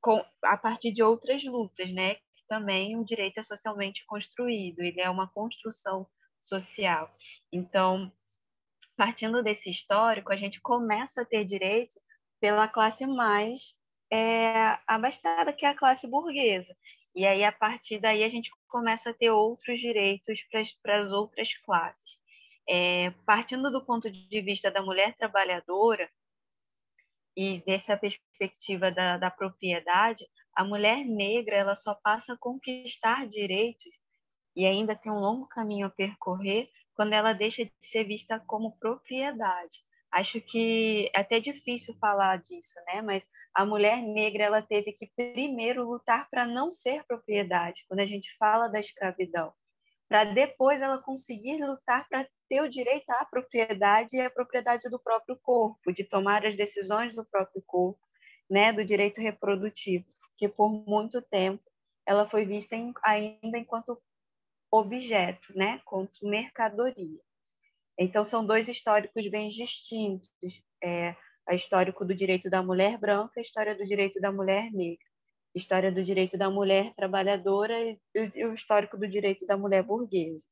com, 0.00 0.24
a 0.44 0.56
partir 0.56 0.92
de 0.92 1.02
outras 1.02 1.44
lutas, 1.44 1.92
né? 1.92 2.16
Também 2.48 2.96
o 2.96 3.04
direito 3.04 3.38
é 3.38 3.42
socialmente 3.42 4.04
construído, 4.06 4.80
ele 4.80 5.00
é 5.00 5.10
uma 5.10 5.28
construção 5.28 6.06
social. 6.40 7.12
Então, 7.52 8.10
partindo 8.96 9.42
desse 9.42 9.68
histórico, 9.68 10.32
a 10.32 10.36
gente 10.36 10.60
começa 10.60 11.22
a 11.22 11.24
ter 11.24 11.44
direitos 11.44 11.96
pela 12.40 12.68
classe 12.68 13.06
mais 13.06 13.74
é, 14.12 14.78
abastada, 14.86 15.52
que 15.52 15.64
é 15.64 15.68
a 15.68 15.76
classe 15.76 16.06
burguesa. 16.06 16.76
E 17.14 17.26
aí, 17.26 17.44
a 17.44 17.52
partir 17.52 17.98
daí, 17.98 18.22
a 18.22 18.28
gente 18.28 18.50
começa 18.68 19.10
a 19.10 19.14
ter 19.14 19.30
outros 19.30 19.80
direitos 19.80 20.40
para 20.82 21.02
as 21.02 21.12
outras 21.12 21.54
classes. 21.58 22.16
É, 22.68 23.10
partindo 23.24 23.70
do 23.70 23.84
ponto 23.84 24.10
de 24.10 24.40
vista 24.40 24.70
da 24.70 24.82
mulher 24.82 25.16
trabalhadora 25.16 26.10
e 27.36 27.62
dessa 27.64 27.96
perspectiva 27.96 28.90
da, 28.90 29.18
da 29.18 29.30
propriedade, 29.30 30.26
a 30.54 30.64
mulher 30.64 31.04
negra 31.04 31.54
ela 31.56 31.76
só 31.76 31.94
passa 31.94 32.32
a 32.32 32.38
conquistar 32.38 33.26
direitos 33.28 33.94
e 34.56 34.64
ainda 34.66 34.96
tem 34.96 35.12
um 35.12 35.20
longo 35.20 35.46
caminho 35.46 35.86
a 35.86 35.90
percorrer 35.90 36.68
quando 36.94 37.12
ela 37.12 37.34
deixa 37.34 37.64
de 37.64 37.72
ser 37.84 38.04
vista 38.04 38.40
como 38.46 38.76
propriedade. 38.78 39.84
Acho 40.12 40.40
que 40.40 41.10
é 41.14 41.20
até 41.20 41.40
difícil 41.40 41.94
falar 42.00 42.38
disso, 42.38 42.74
né? 42.86 43.02
Mas 43.02 43.26
a 43.54 43.64
mulher 43.66 44.02
negra 44.02 44.44
ela 44.44 44.62
teve 44.62 44.92
que 44.92 45.10
primeiro 45.16 45.84
lutar 45.84 46.28
para 46.30 46.46
não 46.46 46.72
ser 46.72 47.04
propriedade, 47.04 47.84
quando 47.88 48.00
a 48.00 48.06
gente 48.06 48.34
fala 48.38 48.68
da 48.68 48.80
escravidão, 48.80 49.52
para 50.08 50.24
depois 50.24 50.80
ela 50.80 50.98
conseguir 50.98 51.58
lutar 51.64 52.06
para 52.08 52.26
ter 52.48 52.60
o 52.62 52.68
direito 52.68 53.10
à 53.10 53.24
propriedade 53.24 54.16
e 54.16 54.20
à 54.20 54.30
propriedade 54.30 54.88
do 54.88 54.98
próprio 55.00 55.36
corpo, 55.42 55.92
de 55.92 56.04
tomar 56.04 56.46
as 56.46 56.56
decisões 56.56 57.14
do 57.14 57.24
próprio 57.24 57.62
corpo, 57.66 58.00
né, 58.48 58.72
do 58.72 58.84
direito 58.84 59.20
reprodutivo, 59.20 60.06
que 60.38 60.48
por 60.48 60.70
muito 60.70 61.20
tempo 61.22 61.62
ela 62.06 62.28
foi 62.28 62.44
vista 62.44 62.76
em, 62.76 62.92
ainda 63.02 63.58
enquanto 63.58 64.00
objeto, 64.70 65.52
né, 65.56 65.80
quanto 65.84 66.26
mercadoria. 66.26 67.25
Então 67.98 68.24
são 68.24 68.44
dois 68.44 68.68
históricos 68.68 69.26
bem 69.28 69.48
distintos, 69.48 70.28
é, 70.82 71.16
a 71.48 71.54
histórico 71.54 72.04
do 72.04 72.14
direito 72.14 72.50
da 72.50 72.62
mulher 72.62 72.98
branca, 72.98 73.38
a 73.38 73.42
história 73.42 73.74
do 73.74 73.86
direito 73.86 74.20
da 74.20 74.30
mulher 74.30 74.70
negra, 74.72 75.04
a 75.54 75.58
história 75.58 75.90
do 75.90 76.04
direito 76.04 76.36
da 76.36 76.50
mulher 76.50 76.92
trabalhadora 76.94 77.80
e, 77.80 77.98
e 78.14 78.44
o 78.44 78.52
histórico 78.52 78.98
do 78.98 79.08
direito 79.08 79.46
da 79.46 79.56
mulher 79.56 79.82
burguesa. 79.82 80.44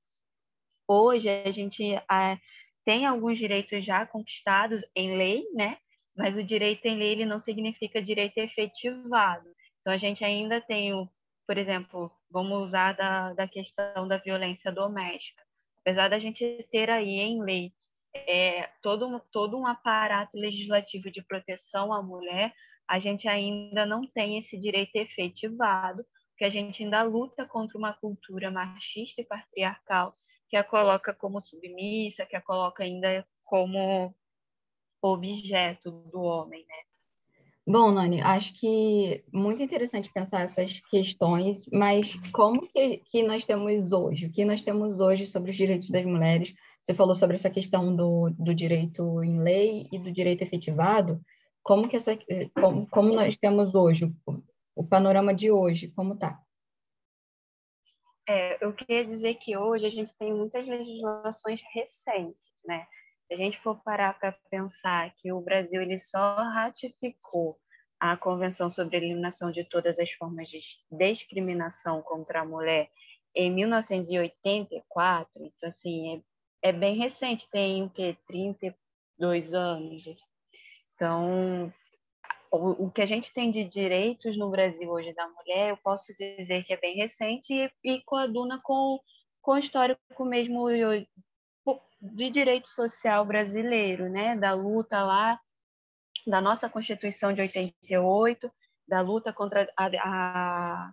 Hoje 0.89 1.29
a 1.29 1.51
gente 1.51 1.95
a, 2.09 2.39
tem 2.85 3.07
alguns 3.07 3.39
direitos 3.39 3.85
já 3.85 4.07
conquistados 4.07 4.81
em 4.95 5.17
lei, 5.17 5.45
né? 5.55 5.79
Mas 6.17 6.37
o 6.37 6.45
direito 6.45 6.87
em 6.87 6.97
lei 6.97 7.13
ele 7.13 7.27
não 7.27 7.41
significa 7.41 8.01
direito 8.03 8.39
efetivado. 8.39 9.49
Então 9.81 9.93
a 9.93 9.99
gente 9.99 10.25
ainda 10.25 10.61
tem 10.61 10.95
o, 10.95 11.09
por 11.47 11.59
exemplo, 11.59 12.11
vamos 12.31 12.63
usar 12.63 12.93
da, 12.93 13.33
da 13.35 13.49
questão 13.49 14.09
da 14.09 14.17
violência 14.19 14.73
doméstica. 14.73 15.44
Apesar 15.85 16.09
da 16.09 16.19
gente 16.19 16.67
ter 16.71 16.89
aí 16.89 17.21
em 17.21 17.43
lei 17.43 17.73
é, 18.15 18.71
todo, 18.81 19.21
todo 19.31 19.59
um 19.59 19.67
aparato 19.67 20.37
legislativo 20.37 21.11
de 21.11 21.23
proteção 21.23 21.93
à 21.93 22.03
mulher, 22.03 22.55
a 22.89 22.99
gente 22.99 23.29
ainda 23.29 23.85
não 23.85 24.07
tem 24.07 24.39
esse 24.39 24.59
direito 24.59 24.97
efetivado, 24.97 26.05
porque 26.31 26.45
a 26.45 26.51
gente 26.51 26.83
ainda 26.83 27.03
luta 27.03 27.47
contra 27.47 27.77
uma 27.77 27.93
cultura 27.93 28.51
machista 28.51 29.21
e 29.21 29.27
patriarcal 29.27 30.13
que 30.49 30.57
a 30.57 30.65
coloca 30.65 31.13
como 31.13 31.41
submissa, 31.41 32.25
que 32.25 32.37
a 32.37 32.41
coloca 32.41 32.83
ainda 32.83 33.27
como 33.45 34.15
objeto 35.03 35.91
do 35.91 36.23
homem, 36.23 36.65
né? 36.67 36.94
Bom, 37.67 37.93
Nani, 37.93 38.21
acho 38.21 38.53
que 38.61 39.25
muito 39.33 39.63
interessante 39.63 40.13
pensar 40.13 40.43
essas 40.43 40.81
questões, 40.91 41.67
mas 41.73 42.13
como 42.31 42.69
que, 42.69 42.99
que 42.99 43.23
nós 43.23 43.47
temos 43.47 43.91
hoje? 43.91 44.27
O 44.27 44.31
que 44.31 44.45
nós 44.45 44.63
temos 44.63 45.01
hoje 45.01 45.27
sobre 45.27 45.51
os 45.51 45.57
direitos 45.57 45.89
das 45.89 46.05
mulheres? 46.05 46.55
Você 46.83 46.93
falou 46.93 47.15
sobre 47.15 47.37
essa 47.37 47.49
questão 47.49 47.97
do, 47.97 48.29
do 48.39 48.55
direito 48.55 49.25
em 49.25 49.41
lei 49.41 49.89
e 49.91 49.99
do 49.99 50.13
direito 50.13 50.43
efetivado. 50.43 51.19
Como 51.63 51.89
que 51.89 51.97
essa, 51.97 52.19
como, 52.55 52.87
como 52.89 53.15
nós 53.15 53.39
temos 53.39 53.75
hoje 53.75 54.05
o, 54.27 54.43
o 54.77 54.87
panorama 54.87 55.33
de 55.33 55.51
hoje? 55.51 55.91
Como 55.97 56.13
está? 56.13 56.39
É, 58.29 58.63
eu 58.63 58.75
queria 58.75 59.07
dizer 59.07 59.37
que 59.37 59.57
hoje 59.57 59.87
a 59.87 59.91
gente 59.91 60.15
tem 60.19 60.35
muitas 60.35 60.67
legislações 60.67 61.63
recentes, 61.73 62.53
né? 62.67 62.87
Se 63.27 63.35
a 63.35 63.37
gente 63.37 63.61
for 63.63 63.81
parar 63.83 64.19
para 64.19 64.33
pensar 64.51 65.15
que 65.17 65.33
o 65.33 65.41
Brasil 65.41 65.81
ele 65.81 65.99
só 65.99 66.37
ratificou 66.37 67.57
a 67.99 68.17
Convenção 68.17 68.69
sobre 68.69 68.97
a 68.97 69.01
Eliminação 69.01 69.51
de 69.51 69.65
Todas 69.65 69.99
as 69.99 70.11
Formas 70.13 70.49
de 70.49 70.61
Discriminação 70.93 72.03
contra 72.03 72.43
a 72.43 72.45
Mulher 72.45 72.91
em 73.35 73.51
1984, 73.51 75.43
então 75.43 75.69
assim, 75.69 76.23
é, 76.63 76.69
é 76.69 76.73
bem 76.73 76.97
recente, 76.97 77.49
tem 77.51 77.83
o 77.83 77.91
que 77.91 78.17
32 78.29 79.55
anos. 79.55 80.05
Então, 80.95 81.73
o, 82.51 82.85
o 82.87 82.91
que 82.91 83.03
a 83.03 83.07
gente 83.07 83.33
tem 83.33 83.51
de 83.51 83.65
direitos 83.65 84.37
no 84.39 84.51
Brasil 84.51 84.89
hoje 84.91 85.13
da 85.15 85.27
mulher, 85.27 85.71
eu 85.71 85.77
posso 85.79 86.15
dizer 86.17 86.63
que 86.65 86.73
é 86.73 86.77
bem 86.77 86.97
recente 86.97 87.53
e, 87.53 87.71
e 87.83 88.03
coaduna 88.03 88.61
com, 88.63 89.01
com 89.43 89.53
o 89.53 89.59
histórico 89.59 90.25
mesmo 90.25 90.69
de 92.13 92.31
direito 92.31 92.69
social 92.69 93.25
brasileiro, 93.25 94.09
né? 94.11 94.37
Da 94.37 94.53
luta 94.53 95.03
lá, 95.03 95.41
da 96.27 96.41
nossa 96.41 96.69
Constituição 96.69 97.33
de 97.33 97.41
88, 97.41 98.51
da 98.87 99.01
luta 99.01 99.33
contra 99.33 99.71
a, 99.77 99.87
a, 99.87 100.93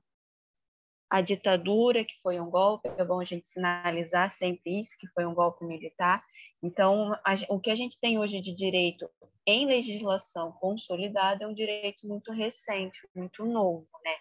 a 1.09 1.21
ditadura, 1.21 2.05
que 2.05 2.13
foi 2.21 2.39
um 2.39 2.49
golpe, 2.49 2.87
é 2.97 3.03
bom 3.03 3.19
a 3.19 3.25
gente 3.25 3.45
sinalizar 3.47 4.31
sempre 4.31 4.79
isso, 4.79 4.97
que 4.97 5.07
foi 5.09 5.25
um 5.25 5.33
golpe 5.33 5.65
militar. 5.65 6.23
Então, 6.63 7.13
a, 7.25 7.35
o 7.49 7.59
que 7.59 7.69
a 7.69 7.75
gente 7.75 7.99
tem 7.99 8.17
hoje 8.17 8.39
de 8.39 8.55
direito 8.55 9.09
em 9.45 9.65
legislação 9.65 10.53
consolidada 10.53 11.43
é 11.43 11.47
um 11.47 11.53
direito 11.53 12.07
muito 12.07 12.31
recente, 12.31 12.97
muito 13.13 13.43
novo, 13.45 13.87
né? 14.03 14.15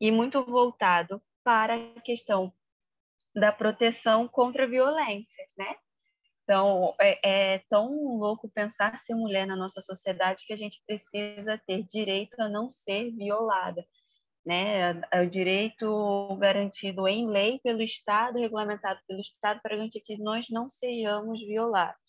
E 0.00 0.10
muito 0.12 0.44
voltado 0.44 1.20
para 1.42 1.74
a 1.74 2.00
questão 2.02 2.52
da 3.34 3.50
proteção 3.50 4.28
contra 4.28 4.68
violências, 4.68 5.48
né? 5.56 5.76
Então, 6.50 6.96
é, 7.00 7.54
é, 7.54 7.58
tão 7.70 8.18
louco 8.18 8.50
pensar 8.50 8.98
ser 8.98 9.14
mulher 9.14 9.46
na 9.46 9.54
nossa 9.54 9.80
sociedade 9.80 10.44
que 10.44 10.52
a 10.52 10.56
gente 10.56 10.82
precisa 10.84 11.56
ter 11.64 11.84
direito 11.84 12.40
a 12.40 12.48
não 12.48 12.68
ser 12.68 13.12
violada, 13.12 13.86
né? 14.44 15.00
É 15.12 15.20
o 15.22 15.30
direito 15.30 16.36
garantido 16.40 17.06
em 17.06 17.28
lei 17.28 17.60
pelo 17.62 17.80
Estado, 17.80 18.40
regulamentado 18.40 18.98
pelo 19.06 19.20
Estado, 19.20 19.60
para 19.62 19.76
garantir 19.76 20.00
que 20.00 20.18
nós 20.18 20.46
não 20.50 20.68
sejamos 20.68 21.38
violados. 21.38 22.02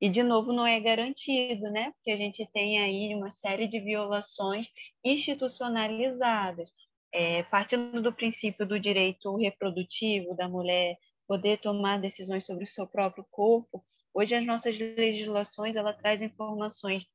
E, 0.00 0.08
de 0.08 0.22
novo, 0.22 0.50
não 0.50 0.66
é 0.66 0.80
garantido, 0.80 1.70
né? 1.70 1.92
Porque 1.96 2.10
a 2.10 2.16
gente 2.16 2.42
tem 2.54 2.80
aí 2.80 3.14
uma 3.14 3.32
série 3.32 3.68
de 3.68 3.80
violações 3.80 4.66
institucionalizadas, 5.04 6.70
é, 7.12 7.42
partindo 7.42 8.00
do 8.00 8.14
princípio 8.14 8.66
do 8.66 8.80
direito 8.80 9.36
reprodutivo 9.36 10.34
da 10.34 10.48
mulher 10.48 10.96
poder 11.26 11.58
tomar 11.58 12.00
decisões 12.00 12.44
sobre 12.46 12.64
o 12.64 12.68
seu 12.68 12.86
próprio 12.86 13.24
corpo. 13.30 13.84
Hoje, 14.12 14.34
as 14.34 14.46
nossas 14.46 14.78
legislações, 14.78 15.76
ela 15.76 15.92
traz 15.92 16.22
informações 16.22 17.06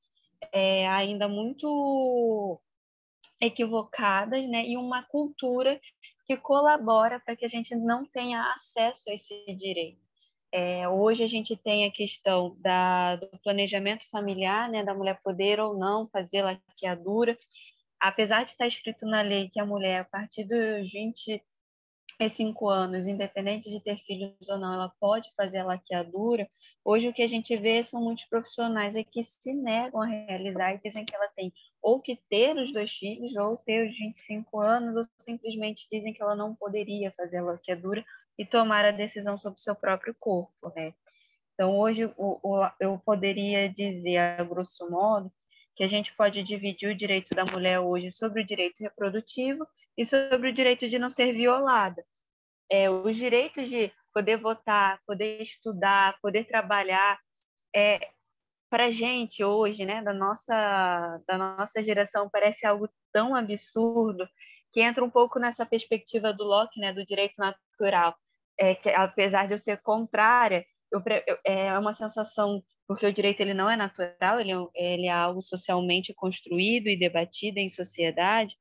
é, 0.52 0.88
ainda 0.88 1.28
muito 1.28 2.60
equivocadas, 3.42 4.48
né? 4.50 4.66
E 4.68 4.78
uma 4.78 5.04
cultura 5.04 5.80
que 6.26 6.38
colabora 6.38 7.20
para 7.20 7.36
que 7.36 7.46
a 7.46 7.50
gente 7.50 7.76
não 7.76 8.06
tenha 8.06 8.54
acesso 8.54 9.10
a 9.10 9.14
esse 9.14 9.34
direito. 9.56 10.00
É, 10.52 10.88
hoje 10.90 11.24
a 11.24 11.28
gente 11.28 11.56
tem 11.56 11.86
a 11.86 11.92
questão 11.92 12.56
da, 12.60 13.16
do 13.18 13.28
planejamento 13.44 14.04
familiar, 14.10 14.70
né, 14.70 14.84
da 14.84 14.96
mulher 14.96 15.20
poder 15.24 15.60
ou 15.60 15.78
não 15.78 16.08
fazer 16.10 16.42
laqueadura. 16.42 17.36
Apesar 18.00 18.46
de 18.46 18.52
estar 18.52 18.68
escrito 18.68 19.06
na 19.06 19.22
lei 19.22 19.50
que 19.50 19.60
a 19.60 19.66
mulher, 19.66 20.02
a 20.02 20.06
partir 20.06 20.44
dos 20.44 20.90
25 22.20 22.68
anos, 22.68 23.08
independente 23.08 23.70
de 23.70 23.80
ter 23.80 23.98
filhos 24.06 24.50
ou 24.50 24.58
não, 24.58 24.74
ela 24.74 24.92
pode 25.00 25.32
fazer 25.38 25.60
a 25.60 25.66
laqueadura, 25.66 26.48
hoje 26.84 27.08
o 27.08 27.14
que 27.14 27.22
a 27.22 27.28
gente 27.28 27.56
vê 27.56 27.82
são 27.82 28.02
muitos 28.02 28.26
profissionais 28.26 28.96
é 28.98 29.04
que 29.04 29.24
se 29.24 29.54
negam 29.54 30.02
a 30.02 30.06
realizar 30.06 30.74
e 30.74 30.82
dizem 30.84 31.06
que 31.06 31.16
ela 31.16 31.30
tem 31.36 31.54
ou 31.82 32.02
que 32.02 32.18
ter 32.30 32.58
os 32.58 32.74
dois 32.74 32.92
filhos 32.92 33.36
ou 33.38 33.56
ter 33.58 33.88
os 33.88 33.98
25 33.98 34.60
anos, 34.60 34.96
ou 34.96 35.04
simplesmente 35.20 35.88
dizem 35.90 36.14
que 36.14 36.22
ela 36.22 36.36
não 36.36 36.54
poderia 36.54 37.12
fazer 37.12 37.38
a 37.38 37.44
laqueadura 37.44 38.04
e 38.38 38.46
tomar 38.46 38.86
a 38.86 38.92
decisão 38.92 39.38
sobre 39.38 39.60
o 39.60 39.64
seu 39.64 39.76
próprio 39.76 40.16
corpo, 40.20 40.72
né? 40.76 40.94
Então, 41.54 41.78
hoje, 41.78 42.06
o, 42.18 42.40
o, 42.42 42.70
eu 42.80 42.98
poderia 43.06 43.68
dizer, 43.68 44.18
a 44.18 44.44
grosso 44.46 44.90
modo, 44.90 45.30
que 45.80 45.84
a 45.86 45.88
gente 45.88 46.14
pode 46.14 46.44
dividir 46.44 46.90
o 46.90 46.94
direito 46.96 47.34
da 47.34 47.46
mulher 47.54 47.80
hoje 47.80 48.12
sobre 48.12 48.42
o 48.42 48.46
direito 48.46 48.84
reprodutivo 48.84 49.66
e 49.98 50.06
sobre 50.06 50.50
o 50.50 50.54
direito 50.54 50.90
de 50.90 51.00
não 51.00 51.10
ser 51.10 51.32
violada. 51.32 52.04
É, 52.70 52.90
os 52.90 53.16
direitos 53.16 53.70
de 53.70 53.90
poder 54.14 54.36
votar, 54.36 55.00
poder 55.08 55.42
estudar, 55.42 56.20
poder 56.22 56.44
trabalhar, 56.44 57.18
é, 57.74 58.10
para 58.70 58.88
a 58.88 58.92
gente 58.92 59.42
hoje, 59.42 59.86
né, 59.86 60.02
da 60.04 60.14
nossa, 60.14 61.24
da 61.26 61.38
nossa 61.38 61.82
geração, 61.82 62.30
parece 62.30 62.66
algo 62.66 62.90
tão 63.14 63.34
absurdo 63.34 64.28
que 64.74 64.82
entra 64.82 65.02
um 65.02 65.10
pouco 65.10 65.40
nessa 65.40 65.66
perspectiva 65.66 66.34
do 66.34 66.44
Locke, 66.44 66.78
né, 66.78 66.92
do 66.92 67.06
direito 67.06 67.36
natural 67.38 68.18
é, 68.60 68.76
que, 68.76 68.90
apesar 68.90 69.48
de 69.48 69.54
eu 69.54 69.58
ser 69.58 69.82
contrária, 69.82 70.66
eu, 70.92 71.02
é 71.46 71.80
uma 71.80 71.94
sensação 71.94 72.62
porque 72.90 73.06
o 73.06 73.14
direito 73.14 73.40
ele 73.40 73.54
não 73.54 73.70
é 73.70 73.76
natural, 73.76 74.40
ele, 74.40 74.52
é 74.52 74.94
ele 74.94 75.06
é 75.06 75.12
algo 75.12 75.44
socialmente 75.44 76.12
construído 76.12 76.88
e 76.88 76.98
debatido 76.98 77.60
em 77.60 77.70
sociedade, 77.70 78.56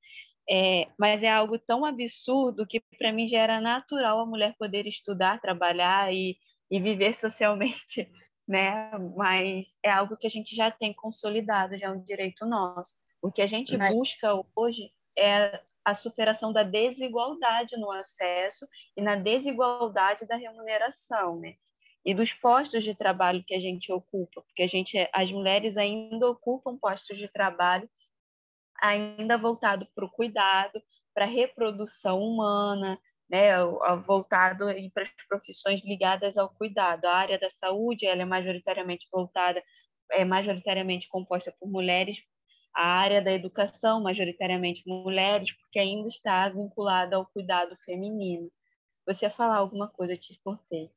é, 0.46 0.86
mas 0.98 1.22
é 1.22 1.30
algo 1.30 1.58
tão 1.58 1.82
absurdo 1.86 2.66
que 2.66 2.78
para 2.98 3.10
mim 3.10 3.26
já 3.26 3.38
era 3.38 3.58
natural 3.58 4.20
a 4.20 4.26
mulher 4.26 4.54
poder 4.58 4.86
estudar, 4.86 5.40
trabalhar 5.40 6.12
e, 6.12 6.36
e 6.70 6.78
viver 6.78 7.14
socialmente, 7.16 8.06
né? 8.46 8.90
Mas 9.16 9.72
é 9.82 9.90
algo 9.90 10.14
que 10.14 10.26
a 10.26 10.30
gente 10.30 10.54
já 10.54 10.70
tem 10.70 10.92
consolidado, 10.92 11.78
já 11.78 11.86
é 11.86 11.90
um 11.90 12.04
direito 12.04 12.44
nosso. 12.44 12.94
O 13.22 13.32
que 13.32 13.40
a 13.40 13.46
gente 13.46 13.78
mas... 13.78 13.94
busca 13.94 14.28
hoje 14.54 14.92
é 15.18 15.58
a 15.82 15.94
superação 15.94 16.52
da 16.52 16.62
desigualdade 16.62 17.78
no 17.78 17.90
acesso 17.90 18.68
e 18.94 19.00
na 19.00 19.16
desigualdade 19.16 20.26
da 20.26 20.36
remuneração, 20.36 21.40
né? 21.40 21.54
E 22.08 22.14
dos 22.14 22.32
postos 22.32 22.82
de 22.82 22.94
trabalho 22.94 23.44
que 23.46 23.54
a 23.54 23.60
gente 23.60 23.92
ocupa, 23.92 24.40
porque 24.40 24.62
a 24.62 24.66
gente, 24.66 24.96
as 25.12 25.30
mulheres 25.30 25.76
ainda 25.76 26.26
ocupam 26.26 26.74
postos 26.78 27.18
de 27.18 27.28
trabalho 27.28 27.86
ainda 28.80 29.36
voltado 29.36 29.86
para 29.94 30.06
o 30.06 30.10
cuidado, 30.10 30.82
para 31.12 31.26
a 31.26 31.28
reprodução 31.28 32.18
humana, 32.22 32.98
né, 33.28 33.50
voltado 34.06 34.64
para 34.94 35.02
as 35.02 35.26
profissões 35.28 35.84
ligadas 35.84 36.38
ao 36.38 36.48
cuidado. 36.48 37.04
A 37.04 37.14
área 37.14 37.38
da 37.38 37.50
saúde 37.50 38.06
ela 38.06 38.22
é 38.22 38.24
majoritariamente 38.24 39.06
voltada, 39.12 39.62
é 40.12 40.24
majoritariamente 40.24 41.08
composta 41.08 41.54
por 41.60 41.68
mulheres, 41.68 42.16
a 42.74 42.86
área 42.86 43.20
da 43.20 43.32
educação, 43.32 44.02
majoritariamente 44.02 44.82
mulheres, 44.86 45.52
porque 45.52 45.78
ainda 45.78 46.08
está 46.08 46.48
vinculada 46.48 47.16
ao 47.16 47.26
cuidado 47.26 47.76
feminino. 47.84 48.50
Você 49.06 49.26
ia 49.26 49.30
falar 49.30 49.56
alguma 49.56 49.88
coisa, 49.88 50.14
eu 50.14 50.18
te 50.18 50.32
exportei. 50.32 50.90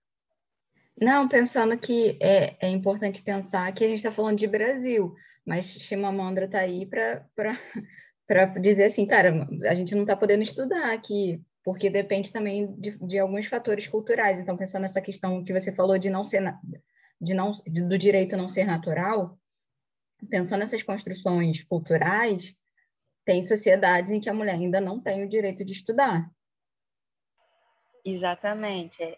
Não, 0.99 1.27
pensando 1.27 1.77
que 1.77 2.17
é, 2.21 2.67
é 2.67 2.69
importante 2.69 3.21
pensar 3.21 3.71
que 3.73 3.83
a 3.83 3.87
gente 3.87 3.97
está 3.97 4.11
falando 4.11 4.37
de 4.37 4.47
Brasil, 4.47 5.13
mas 5.45 5.65
Chimamandra 5.65 6.45
está 6.45 6.59
aí 6.59 6.85
para 6.85 7.25
dizer 8.61 8.85
assim, 8.85 9.05
cara, 9.05 9.47
a 9.67 9.75
gente 9.75 9.95
não 9.95 10.01
está 10.01 10.15
podendo 10.15 10.43
estudar 10.43 10.93
aqui, 10.93 11.41
porque 11.63 11.89
depende 11.89 12.31
também 12.31 12.73
de, 12.79 12.97
de, 13.05 13.19
alguns 13.19 13.45
fatores 13.47 13.87
culturais. 13.87 14.39
Então, 14.39 14.57
pensando 14.57 14.83
nessa 14.83 15.01
questão 15.01 15.43
que 15.43 15.53
você 15.53 15.71
falou 15.71 15.97
de 15.97 16.09
não 16.09 16.23
ser 16.23 16.43
de 17.19 17.33
não 17.33 17.51
de, 17.67 17.87
do 17.87 17.97
direito 17.97 18.35
não 18.35 18.49
ser 18.49 18.65
natural, 18.65 19.37
pensando 20.29 20.59
nessas 20.59 20.83
construções 20.83 21.63
culturais, 21.63 22.55
tem 23.25 23.43
sociedades 23.43 24.11
em 24.11 24.19
que 24.19 24.29
a 24.29 24.33
mulher 24.33 24.55
ainda 24.55 24.81
não 24.81 24.99
tem 24.99 25.23
o 25.23 25.29
direito 25.29 25.63
de 25.63 25.71
estudar. 25.71 26.29
Exatamente. 28.03 29.17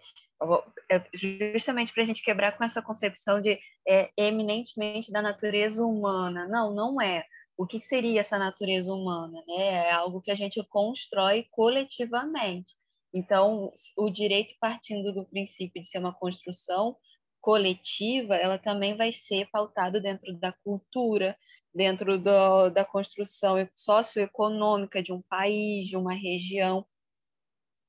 Justamente 1.14 1.94
para 1.94 2.04
a 2.04 2.06
gente 2.06 2.24
quebrar 2.24 2.58
com 2.58 2.64
essa 2.64 2.82
concepção 2.82 3.42
de 3.42 3.60
é, 3.88 4.12
eminentemente 4.18 5.12
da 5.12 5.22
natureza 5.22 5.84
humana. 5.84 6.48
Não, 6.48 6.74
não 6.74 7.02
é. 7.02 7.26
O 7.58 7.68
que 7.68 7.80
seria 7.82 8.22
essa 8.22 8.38
natureza 8.38 8.92
humana? 8.92 9.44
Né? 9.48 9.64
É 9.88 9.92
algo 9.92 10.22
que 10.22 10.32
a 10.32 10.36
gente 10.36 10.64
constrói 10.70 11.48
coletivamente. 11.52 12.74
Então, 13.14 13.72
o 13.96 14.10
direito 14.10 14.56
partindo 14.60 15.14
do 15.14 15.26
princípio 15.26 15.82
de 15.82 15.88
ser 15.88 16.00
uma 16.00 16.14
construção 16.14 16.98
coletiva, 17.40 18.36
ela 18.36 18.58
também 18.58 18.96
vai 18.96 19.12
ser 19.12 19.48
pautado 19.52 20.02
dentro 20.02 20.34
da 20.40 20.52
cultura, 20.64 21.38
dentro 21.74 22.18
do, 22.18 22.70
da 22.70 22.86
construção 22.86 23.56
socioeconômica 23.76 25.04
de 25.04 25.12
um 25.12 25.22
país, 25.22 25.88
de 25.88 25.98
uma 25.98 26.14
região. 26.14 26.86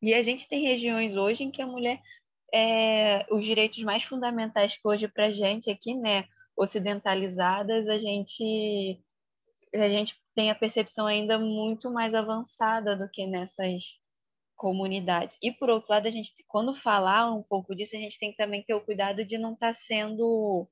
E 0.03 0.13
a 0.13 0.23
gente 0.23 0.49
tem 0.49 0.63
regiões 0.63 1.17
hoje 1.17 1.45
em 1.45 1.51
que 1.51 1.63
a 1.63 1.67
mulher, 1.67 2.01
é, 2.55 3.27
os 3.31 3.45
direitos 3.45 3.83
mais 3.83 4.05
fundamentais 4.05 4.77
que 4.77 4.87
hoje 4.87 5.09
para 5.09 5.27
a 5.27 5.31
gente 5.33 5.69
aqui, 5.69 5.93
né, 5.95 6.25
ocidentalizadas, 6.57 7.89
a 7.89 7.99
gente, 7.99 9.01
a 9.75 9.89
gente 9.89 10.17
tem 10.37 10.53
a 10.53 10.55
percepção 10.55 11.07
ainda 11.07 11.37
muito 11.37 11.91
mais 11.91 12.15
avançada 12.15 12.97
do 12.97 13.11
que 13.11 13.27
nessas 13.27 13.99
comunidades. 14.55 15.37
E, 15.43 15.51
por 15.51 15.69
outro 15.69 15.93
lado, 15.93 16.07
a 16.07 16.11
gente, 16.11 16.33
quando 16.47 16.75
falar 16.77 17.33
um 17.35 17.43
pouco 17.43 17.75
disso, 17.75 17.97
a 17.97 17.99
gente 17.99 18.19
tem 18.21 18.31
que 18.31 18.37
também 18.37 18.63
ter 18.63 18.75
o 18.75 18.81
cuidado 18.81 19.25
de 19.25 19.37
não 19.37 19.55
estar 19.55 19.69
tá 19.69 19.75
sendo 19.75 20.69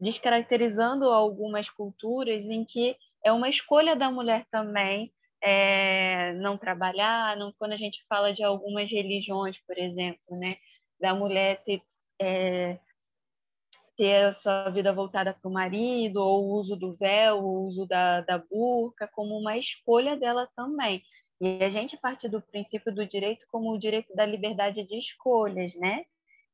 descaracterizando 0.00 1.10
algumas 1.10 1.70
culturas 1.70 2.44
em 2.44 2.64
que 2.64 2.96
é 3.24 3.32
uma 3.32 3.48
escolha 3.48 3.94
da 3.96 4.10
mulher 4.10 4.46
também 4.50 5.12
é, 5.42 6.32
não 6.34 6.58
trabalhar, 6.58 7.36
não, 7.36 7.52
quando 7.58 7.72
a 7.72 7.76
gente 7.76 8.04
fala 8.08 8.32
de 8.32 8.42
algumas 8.42 8.90
religiões, 8.90 9.58
por 9.66 9.78
exemplo, 9.78 10.36
né, 10.38 10.56
da 11.00 11.14
mulher 11.14 11.62
ter, 11.64 11.82
é, 12.20 12.78
ter 13.96 14.26
a 14.26 14.32
sua 14.32 14.70
vida 14.70 14.92
voltada 14.92 15.34
para 15.34 15.48
o 15.48 15.52
marido, 15.52 16.18
ou 16.18 16.44
o 16.44 16.52
uso 16.58 16.76
do 16.76 16.94
véu, 16.94 17.38
o 17.38 17.66
uso 17.66 17.86
da, 17.86 18.20
da 18.22 18.38
burca, 18.38 19.08
como 19.08 19.36
uma 19.38 19.56
escolha 19.56 20.16
dela 20.16 20.48
também. 20.56 21.02
E 21.40 21.62
a 21.64 21.70
gente 21.70 21.96
parte 21.96 22.28
do 22.28 22.40
princípio 22.42 22.92
do 22.94 23.06
direito 23.06 23.46
como 23.50 23.72
o 23.72 23.78
direito 23.78 24.14
da 24.14 24.26
liberdade 24.26 24.84
de 24.86 24.98
escolhas, 24.98 25.74
né? 25.76 26.04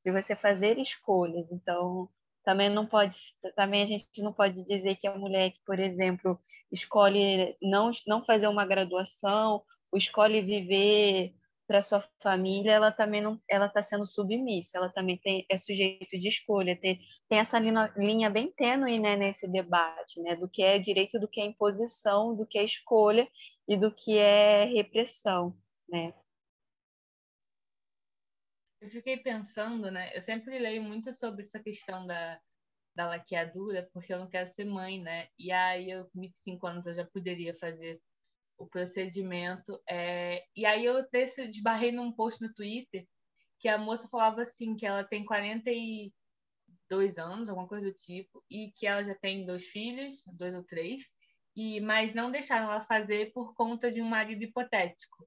De 0.04 0.12
você 0.12 0.36
fazer 0.36 0.78
escolhas. 0.78 1.50
Então, 1.50 2.08
também 2.44 2.68
não 2.68 2.86
pode, 2.86 3.16
também 3.56 3.82
a 3.82 3.86
gente 3.86 4.22
não 4.22 4.32
pode 4.32 4.62
dizer 4.64 4.96
que 4.96 5.06
a 5.06 5.16
mulher 5.16 5.52
que, 5.52 5.60
por 5.64 5.78
exemplo, 5.78 6.38
escolhe 6.70 7.56
não 7.62 7.90
não 8.06 8.24
fazer 8.24 8.46
uma 8.48 8.66
graduação, 8.66 9.62
ou 9.90 9.98
escolhe 9.98 10.42
viver 10.42 11.34
para 11.74 11.82
sua 11.82 12.08
família, 12.22 12.70
ela 12.70 12.92
também 12.92 13.20
não, 13.20 13.40
ela 13.50 13.66
está 13.66 13.82
sendo 13.82 14.06
submissa, 14.06 14.78
ela 14.78 14.88
também 14.88 15.18
tem 15.18 15.44
é 15.50 15.58
sujeito 15.58 16.16
de 16.16 16.28
escolha, 16.28 16.78
tem, 16.80 17.00
tem 17.28 17.40
essa 17.40 17.58
linha, 17.58 17.92
linha 17.96 18.30
bem 18.30 18.52
tênue, 18.52 19.00
né, 19.00 19.16
nesse 19.16 19.48
debate, 19.48 20.20
né, 20.22 20.36
do 20.36 20.48
que 20.48 20.62
é 20.62 20.78
direito, 20.78 21.18
do 21.18 21.26
que 21.26 21.40
é 21.40 21.44
imposição, 21.44 22.36
do 22.36 22.46
que 22.46 22.58
é 22.58 22.64
escolha 22.64 23.28
e 23.66 23.76
do 23.76 23.90
que 23.90 24.16
é 24.16 24.66
repressão, 24.66 25.58
né? 25.88 26.14
Eu 28.80 28.88
fiquei 28.88 29.16
pensando, 29.16 29.90
né? 29.90 30.16
Eu 30.16 30.22
sempre 30.22 30.56
leio 30.56 30.82
muito 30.82 31.12
sobre 31.12 31.42
essa 31.42 31.58
questão 31.58 32.06
da, 32.06 32.38
da 32.94 33.08
laqueadura, 33.08 33.88
porque 33.92 34.14
eu 34.14 34.18
não 34.20 34.28
quero 34.28 34.46
ser 34.46 34.64
mãe, 34.64 35.02
né? 35.02 35.26
E 35.36 35.50
aí, 35.50 35.90
eu, 35.90 36.04
com 36.10 36.20
25 36.20 36.66
anos, 36.68 36.86
eu 36.86 36.94
já 36.94 37.04
poderia 37.04 37.56
fazer 37.58 38.00
o 38.58 38.66
procedimento. 38.66 39.80
É... 39.88 40.44
E 40.56 40.64
aí, 40.66 40.84
eu 40.84 41.08
desse, 41.10 41.46
desbarrei 41.48 41.92
num 41.92 42.12
post 42.12 42.40
no 42.42 42.52
Twitter 42.52 43.06
que 43.64 43.68
a 43.68 43.78
moça 43.78 44.06
falava 44.08 44.42
assim, 44.42 44.76
que 44.76 44.84
ela 44.84 45.02
tem 45.02 45.24
42 45.24 47.16
anos, 47.16 47.48
alguma 47.48 47.66
coisa 47.66 47.86
do 47.86 47.94
tipo, 47.94 48.44
e 48.50 48.70
que 48.72 48.86
ela 48.86 49.02
já 49.02 49.14
tem 49.14 49.46
dois 49.46 49.64
filhos, 49.64 50.22
dois 50.26 50.54
ou 50.54 50.62
três, 50.62 51.02
e 51.56 51.80
mas 51.80 52.12
não 52.12 52.30
deixaram 52.30 52.70
ela 52.70 52.84
fazer 52.84 53.32
por 53.32 53.54
conta 53.54 53.90
de 53.90 54.02
um 54.02 54.04
marido 54.04 54.42
hipotético. 54.44 55.26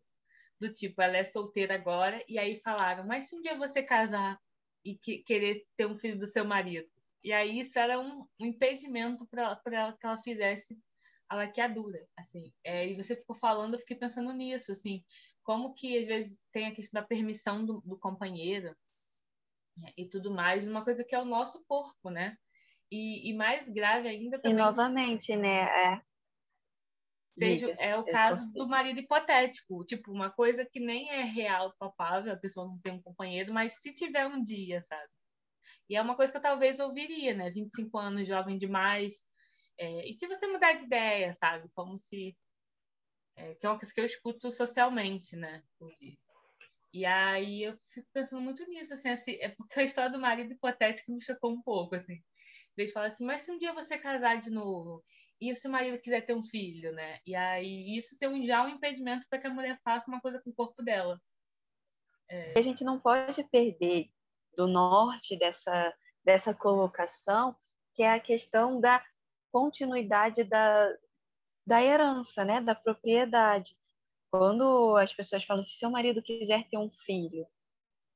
Do 0.60 0.72
tipo, 0.72 1.02
ela 1.02 1.18
é 1.18 1.24
solteira 1.24 1.74
agora, 1.74 2.24
e 2.28 2.38
aí 2.38 2.60
falaram, 2.60 3.08
mas 3.08 3.28
se 3.28 3.36
um 3.36 3.42
dia 3.42 3.58
você 3.58 3.82
casar 3.82 4.40
e 4.86 4.96
que, 4.96 5.24
querer 5.24 5.66
ter 5.76 5.88
um 5.88 5.96
filho 5.96 6.20
do 6.20 6.28
seu 6.28 6.46
marido? 6.46 6.88
E 7.24 7.34
aí 7.34 7.60
isso 7.60 7.80
era 7.80 8.00
um, 8.00 8.24
um 8.40 8.46
impedimento 8.46 9.26
para 9.26 9.56
que 10.00 10.06
ela 10.06 10.22
fizesse 10.22 10.78
a 11.30 11.36
laqueadura, 11.36 12.00
assim. 12.18 12.54
É, 12.63 12.88
e 12.88 12.96
você 12.96 13.16
ficou 13.16 13.36
falando, 13.36 13.74
eu 13.74 13.80
fiquei 13.80 13.98
pensando 13.98 14.32
nisso, 14.34 14.72
assim, 14.72 15.04
como 15.44 15.74
que 15.74 15.98
às 15.98 16.08
vezes 16.08 16.38
tem 16.52 16.68
a 16.68 16.76
questão 16.76 17.02
da 17.02 17.08
permissão 17.08 17.66
do, 17.66 17.82
do 17.82 17.98
companheiro 17.98 18.76
né, 19.78 19.92
e 19.98 20.06
tudo 20.06 20.32
mais, 20.32 20.68
uma 20.68 20.84
coisa 20.84 21.04
que 21.04 21.16
é 21.16 21.20
o 21.20 21.26
nosso 21.26 21.63
corpo, 21.66 22.10
né? 22.10 22.38
E, 22.92 23.30
e 23.30 23.34
mais 23.34 23.68
grave 23.68 24.08
ainda 24.08 24.40
também... 24.40 24.58
E 24.58 24.62
novamente, 24.62 25.36
né, 25.36 25.63
é, 25.63 26.02
seja 27.38 27.76
é 27.80 27.96
o 27.96 28.04
caso 28.04 28.52
do 28.54 28.68
marido 28.68 29.00
hipotético, 29.00 29.86
tipo, 29.86 30.12
uma 30.12 30.32
coisa 30.32 30.66
que 30.66 30.80
nem 30.80 31.10
é 31.10 31.24
real, 31.24 31.74
palpável, 31.78 32.34
a 32.34 32.38
pessoa 32.38 32.68
não 32.68 32.80
tem 32.80 32.94
um 32.94 33.02
companheiro, 33.02 33.54
mas 33.54 33.82
se 33.82 33.94
tiver 33.94 34.26
um 34.26 34.42
dia, 34.42 34.82
sabe? 34.82 35.10
E 35.90 35.96
é 35.96 36.02
uma 36.02 36.16
coisa 36.16 36.32
que 36.32 36.38
eu 36.38 36.42
talvez 36.42 36.80
ouviria, 36.80 37.34
né? 37.34 37.50
25 37.50 37.98
anos, 37.98 38.28
jovem 38.28 38.58
demais. 38.58 39.16
É, 39.78 40.10
e 40.10 40.13
se 40.16 40.28
você 40.28 40.48
mudar 40.48 40.74
de 40.74 40.84
ideia, 40.84 41.34
sabe? 41.34 41.70
Como 41.74 42.00
se. 42.00 42.36
É, 43.36 43.54
que 43.56 43.66
é 43.66 43.70
uma 43.70 43.78
coisa 43.78 43.94
que 43.94 44.02
eu 44.02 44.06
escuto 44.06 44.52
socialmente, 44.52 45.36
né? 45.36 45.63
Inclusive. 45.76 46.18
E 46.94 47.06
aí 47.06 47.63
eu 47.63 47.78
fico 47.94 48.08
pensando 48.12 48.42
muito 48.42 48.66
nisso, 48.68 48.94
assim, 48.94 49.10
assim, 49.10 49.38
é 49.40 49.50
porque 49.50 49.80
a 49.80 49.84
história 49.84 50.10
do 50.10 50.20
marido 50.20 50.54
hipotético 50.54 51.12
me 51.12 51.22
chocou 51.22 51.52
um 51.52 51.62
pouco, 51.62 51.96
assim. 51.96 52.24
Eles 52.76 52.92
falam 52.92 53.10
assim, 53.10 53.26
mas 53.26 53.44
se 53.44 53.52
um 53.52 53.58
dia 53.58 53.74
você 53.74 53.98
casar 53.98 54.40
de 54.40 54.50
novo 54.50 55.04
e 55.40 55.56
se 55.56 55.68
o 55.68 55.72
marido 55.72 56.00
quiser 56.00 56.26
ter 56.26 56.34
um 56.34 56.42
filho, 56.42 56.92
né? 56.94 57.20
E 57.26 57.36
aí 57.36 57.98
isso 57.98 58.16
ser 58.16 58.28
um, 58.28 58.44
já 58.46 58.63
um 58.63 58.70
impedimento 58.70 59.28
para 59.30 59.40
que 59.40 59.48
a 59.48 59.54
mulher 59.54 59.80
faça 59.84 60.10
uma 60.10 60.22
coisa 60.22 60.42
com 60.42 60.50
o 60.50 60.56
corpo 60.56 60.82
dela. 60.82 61.22
É... 62.30 62.58
A 62.58 62.62
gente 62.62 62.84
não 62.84 63.00
pode 63.00 63.44
perder 63.46 64.10
do 64.56 64.68
norte 64.68 65.38
dessa, 65.38 65.94
dessa 66.24 66.54
colocação, 66.54 67.56
que 67.94 68.02
é 68.02 68.13
a 68.13 68.20
questão 68.20 68.80
da 68.80 69.04
continuidade 69.52 70.44
da, 70.44 70.90
da 71.66 71.84
herança, 71.84 72.44
né? 72.46 72.62
Da 72.62 72.76
propriedade. 72.76 73.76
Quando 74.32 74.98
as 74.98 75.14
pessoas 75.14 75.44
falam, 75.44 75.64
se 75.64 75.78
seu 75.78 75.90
marido 75.90 76.22
quiser 76.22 76.68
ter 76.70 76.78
um 76.78 76.92
filho, 77.06 77.48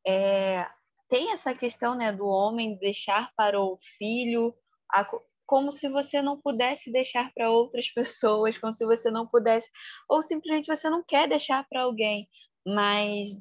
é, 0.05 0.69
tem 1.09 1.31
essa 1.31 1.53
questão 1.53 1.95
né, 1.95 2.11
do 2.11 2.25
homem 2.25 2.77
deixar 2.77 3.31
para 3.35 3.59
o 3.59 3.77
filho 3.97 4.55
a, 4.91 5.05
como 5.45 5.71
se 5.71 5.89
você 5.89 6.21
não 6.21 6.39
pudesse 6.39 6.89
deixar 6.89 7.33
para 7.33 7.49
outras 7.49 7.89
pessoas, 7.91 8.57
como 8.57 8.73
se 8.73 8.85
você 8.85 9.11
não 9.11 9.27
pudesse, 9.27 9.69
ou 10.09 10.21
simplesmente 10.21 10.73
você 10.73 10.89
não 10.89 11.03
quer 11.03 11.27
deixar 11.27 11.67
para 11.67 11.81
alguém, 11.81 12.29
mas 12.65 13.37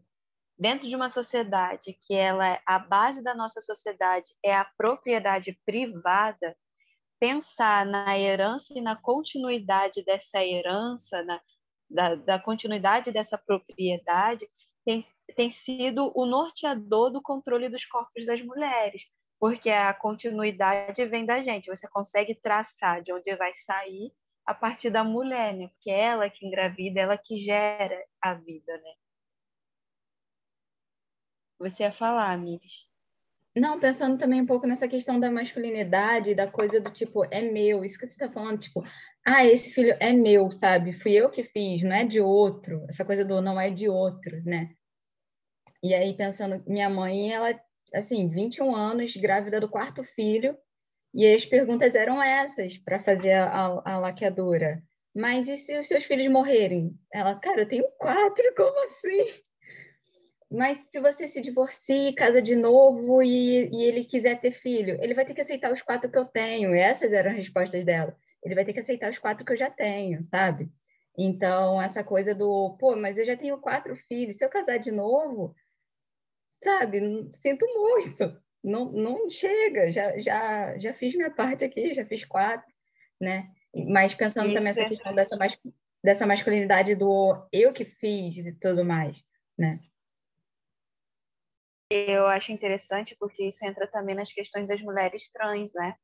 dentro 0.59 0.89
de 0.89 0.97
uma 0.97 1.09
sociedade 1.09 1.97
que 2.03 2.13
ela 2.13 2.61
a 2.67 2.79
base 2.79 3.23
da 3.23 3.35
nossa 3.35 3.61
sociedade 3.61 4.35
é 4.45 4.55
a 4.55 4.65
propriedade 4.65 5.59
privada, 5.65 6.57
pensar 7.21 7.85
na 7.87 8.19
herança 8.19 8.73
e 8.77 8.81
na 8.81 8.97
continuidade 8.97 10.03
dessa 10.03 10.43
herança, 10.45 11.23
na, 11.23 11.41
da, 11.89 12.15
da 12.15 12.39
continuidade 12.39 13.13
dessa 13.13 13.37
propriedade, 13.37 14.47
tem, 14.85 15.05
tem 15.37 15.51
sido 15.51 16.11
o 16.15 16.25
norteador 16.25 17.11
do 17.11 17.23
controle 17.23 17.69
dos 17.69 17.85
corpos 17.85 18.25
das 18.27 18.41
mulheres, 18.41 19.05
porque 19.39 19.71
a 19.71 19.93
continuidade 19.95 21.05
vem 21.07 21.27
da 21.27 21.43
gente. 21.43 21.69
Você 21.69 21.87
consegue 21.89 22.35
traçar 22.35 23.03
de 23.03 23.13
onde 23.13 23.37
vai 23.37 23.53
sair 23.55 24.13
a 24.47 24.55
partir 24.55 24.91
da 24.91 25.05
mulher, 25.05 25.55
né? 25.55 25.69
Porque 25.69 25.91
é 25.91 26.01
ela 26.01 26.31
que 26.31 26.47
engravida, 26.47 27.01
ela 27.01 27.19
que 27.19 27.37
gera 27.37 28.03
a 28.23 28.35
vida, 28.35 28.73
né? 28.79 28.95
Você 31.59 31.83
ia 31.83 31.93
falar, 31.93 32.37
Miris? 32.39 32.90
Não, 33.61 33.79
pensando 33.79 34.17
também 34.17 34.41
um 34.41 34.47
pouco 34.47 34.67
nessa 34.67 34.89
questão 34.89 35.21
da 35.21 35.31
masculinidade, 35.31 36.35
da 36.35 36.51
coisa 36.51 36.81
do 36.81 36.91
tipo, 36.91 37.27
é 37.31 37.43
meu, 37.43 37.85
isso 37.85 37.99
que 37.99 38.07
você 38.07 38.13
está 38.15 38.33
falando, 38.33 38.59
tipo, 38.59 38.83
ah, 39.23 39.45
esse 39.45 39.71
filho 39.71 39.95
é 40.01 40.15
meu, 40.15 40.51
sabe? 40.51 40.95
Fui 40.95 41.13
eu 41.13 41.29
que 41.31 41.45
fiz, 41.45 41.83
não 41.83 41.95
é 41.95 42.07
de 42.07 42.23
outro. 42.23 42.87
Essa 42.89 43.05
coisa 43.05 43.23
do 43.23 43.43
não 43.43 43.61
é 43.61 43.69
de 43.69 43.87
outros, 43.87 44.47
né? 44.47 44.71
E 45.83 45.93
aí, 45.93 46.15
pensando, 46.17 46.65
minha 46.67 46.89
mãe, 46.89 47.31
ela, 47.31 47.55
assim, 47.93 48.31
21 48.31 48.75
anos, 48.75 49.15
grávida 49.17 49.61
do 49.61 49.69
quarto 49.69 50.03
filho, 50.03 50.57
e 51.13 51.27
as 51.27 51.45
perguntas 51.45 51.95
eram 51.95 52.23
essas 52.23 52.79
para 52.79 53.05
fazer 53.05 53.33
a, 53.35 53.83
a, 53.85 53.99
laqueadora. 53.99 54.83
Mas 55.15 55.49
e 55.49 55.57
se 55.57 55.79
os 55.79 55.87
seus 55.87 56.05
filhos 56.05 56.29
morrerem? 56.29 56.99
Ela, 57.13 57.39
cara, 57.39 57.61
eu 57.61 57.69
tenho 57.69 57.85
quatro, 57.99 58.55
como 58.57 58.85
assim? 58.85 59.27
Mas 60.51 60.79
se 60.91 61.01
você 61.01 61.29
se 61.29 61.41
divorcia 61.41 62.09
e 62.09 62.15
casa 62.15 62.43
de 62.43 62.57
novo 62.57 63.23
e, 63.23 63.69
e, 63.71 63.85
ele 63.85 64.05
quiser 64.05 64.41
ter 64.41 64.51
filho, 64.51 64.99
ele 65.01 65.15
vai 65.15 65.25
ter 65.25 65.35
que 65.35 65.41
aceitar 65.41 65.73
os 65.73 65.81
quatro 65.81 66.11
que 66.11 66.19
eu 66.19 66.25
tenho. 66.25 66.75
E 66.75 66.79
essas 66.79 67.13
eram 67.13 67.31
as 67.31 67.37
respostas 67.37 67.85
dela. 67.85 68.17
Ele 68.43 68.55
vai 68.55 68.65
ter 68.65 68.73
que 68.73 68.81
aceitar 68.81 69.11
os 69.11 69.19
quatro 69.19 69.45
que 69.45 69.53
eu 69.53 69.57
já 69.57 69.71
tenho, 69.71 70.23
sabe? 70.25 70.69
Então, 71.17 71.81
essa 71.81 72.03
coisa 72.03 72.35
do, 72.35 72.77
pô, 72.79 72.97
mas 72.97 73.19
eu 73.19 73.25
já 73.25 73.37
tenho 73.37 73.59
quatro 73.59 73.95
filhos, 73.95 74.37
se 74.37 74.45
eu 74.45 74.49
casar 74.49 74.79
de 74.79 74.91
novo, 74.91 75.55
sabe, 76.63 77.29
sinto 77.33 77.67
muito 77.67 78.41
não, 78.63 78.93
não 78.93 79.31
chega, 79.31 79.91
já, 79.93 80.19
já, 80.19 80.79
já 80.79 80.93
fiz 80.93 81.15
minha 81.15 81.31
parte 81.31 81.65
aqui, 81.65 81.95
já 81.95 82.05
fiz 82.05 82.25
quatro, 82.25 82.71
né? 83.21 83.51
Mas 83.89 84.15
pensando 84.15 84.47
Isso 84.47 84.55
também 84.55 84.71
essa 84.71 84.83
é 84.83 84.89
questão 84.89 85.15
dessa, 85.15 85.39
dessa 86.03 86.27
masculinidade 86.27 86.95
do 86.95 87.47
eu 87.53 87.73
que 87.73 87.85
fiz 87.85 88.37
e 88.37 88.53
tudo 88.53 88.85
mais, 88.85 89.23
né? 89.59 89.81
Eu 91.91 92.27
acho 92.29 92.53
interessante 92.53 93.17
porque 93.19 93.49
isso 93.49 93.65
entra 93.65 93.87
também 93.87 94.15
nas 94.15 94.33
questões 94.33 94.69
das 94.69 94.81
mulheres 94.81 95.29
trans, 95.33 95.73
né? 95.75 95.97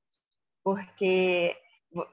Porque 0.64 1.56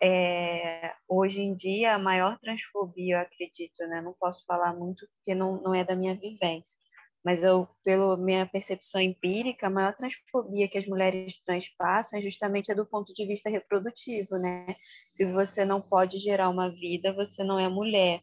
é, 0.02 0.94
hoje 1.08 1.42
em 1.42 1.56
dia 1.56 1.96
a 1.96 2.00
maior 2.00 2.38
transfobia, 2.40 3.16
eu 3.16 3.20
acredito, 3.20 3.80
né? 3.88 4.02
Não 4.02 4.14
posso 4.14 4.46
falar 4.46 4.74
muito 4.76 5.08
porque 5.18 5.34
não, 5.34 5.62
não 5.62 5.74
é 5.74 5.84
da 5.84 5.96
minha 5.96 6.16
vivência, 6.16 6.78
mas 7.26 7.42
eu, 7.42 7.68
pela 7.84 8.18
minha 8.18 8.46
percepção 8.46 9.02
empírica, 9.02 9.68
a 9.68 9.70
maior 9.70 9.96
transfobia 9.96 10.68
que 10.68 10.78
as 10.78 10.86
mulheres 10.86 11.42
trans 11.42 11.68
passam 11.78 12.20
é 12.20 12.22
justamente 12.22 12.72
a 12.72 12.76
do 12.76 12.86
ponto 12.86 13.14
de 13.14 13.26
vista 13.26 13.50
reprodutivo, 13.50 14.38
né? 14.38 14.68
Se 15.16 15.26
você 15.26 15.66
não 15.66 15.82
pode 15.82 16.20
gerar 16.20 16.50
uma 16.50 16.70
vida, 16.70 17.14
você 17.14 17.44
não 17.44 17.60
é 17.60 17.68
mulher. 17.70 18.22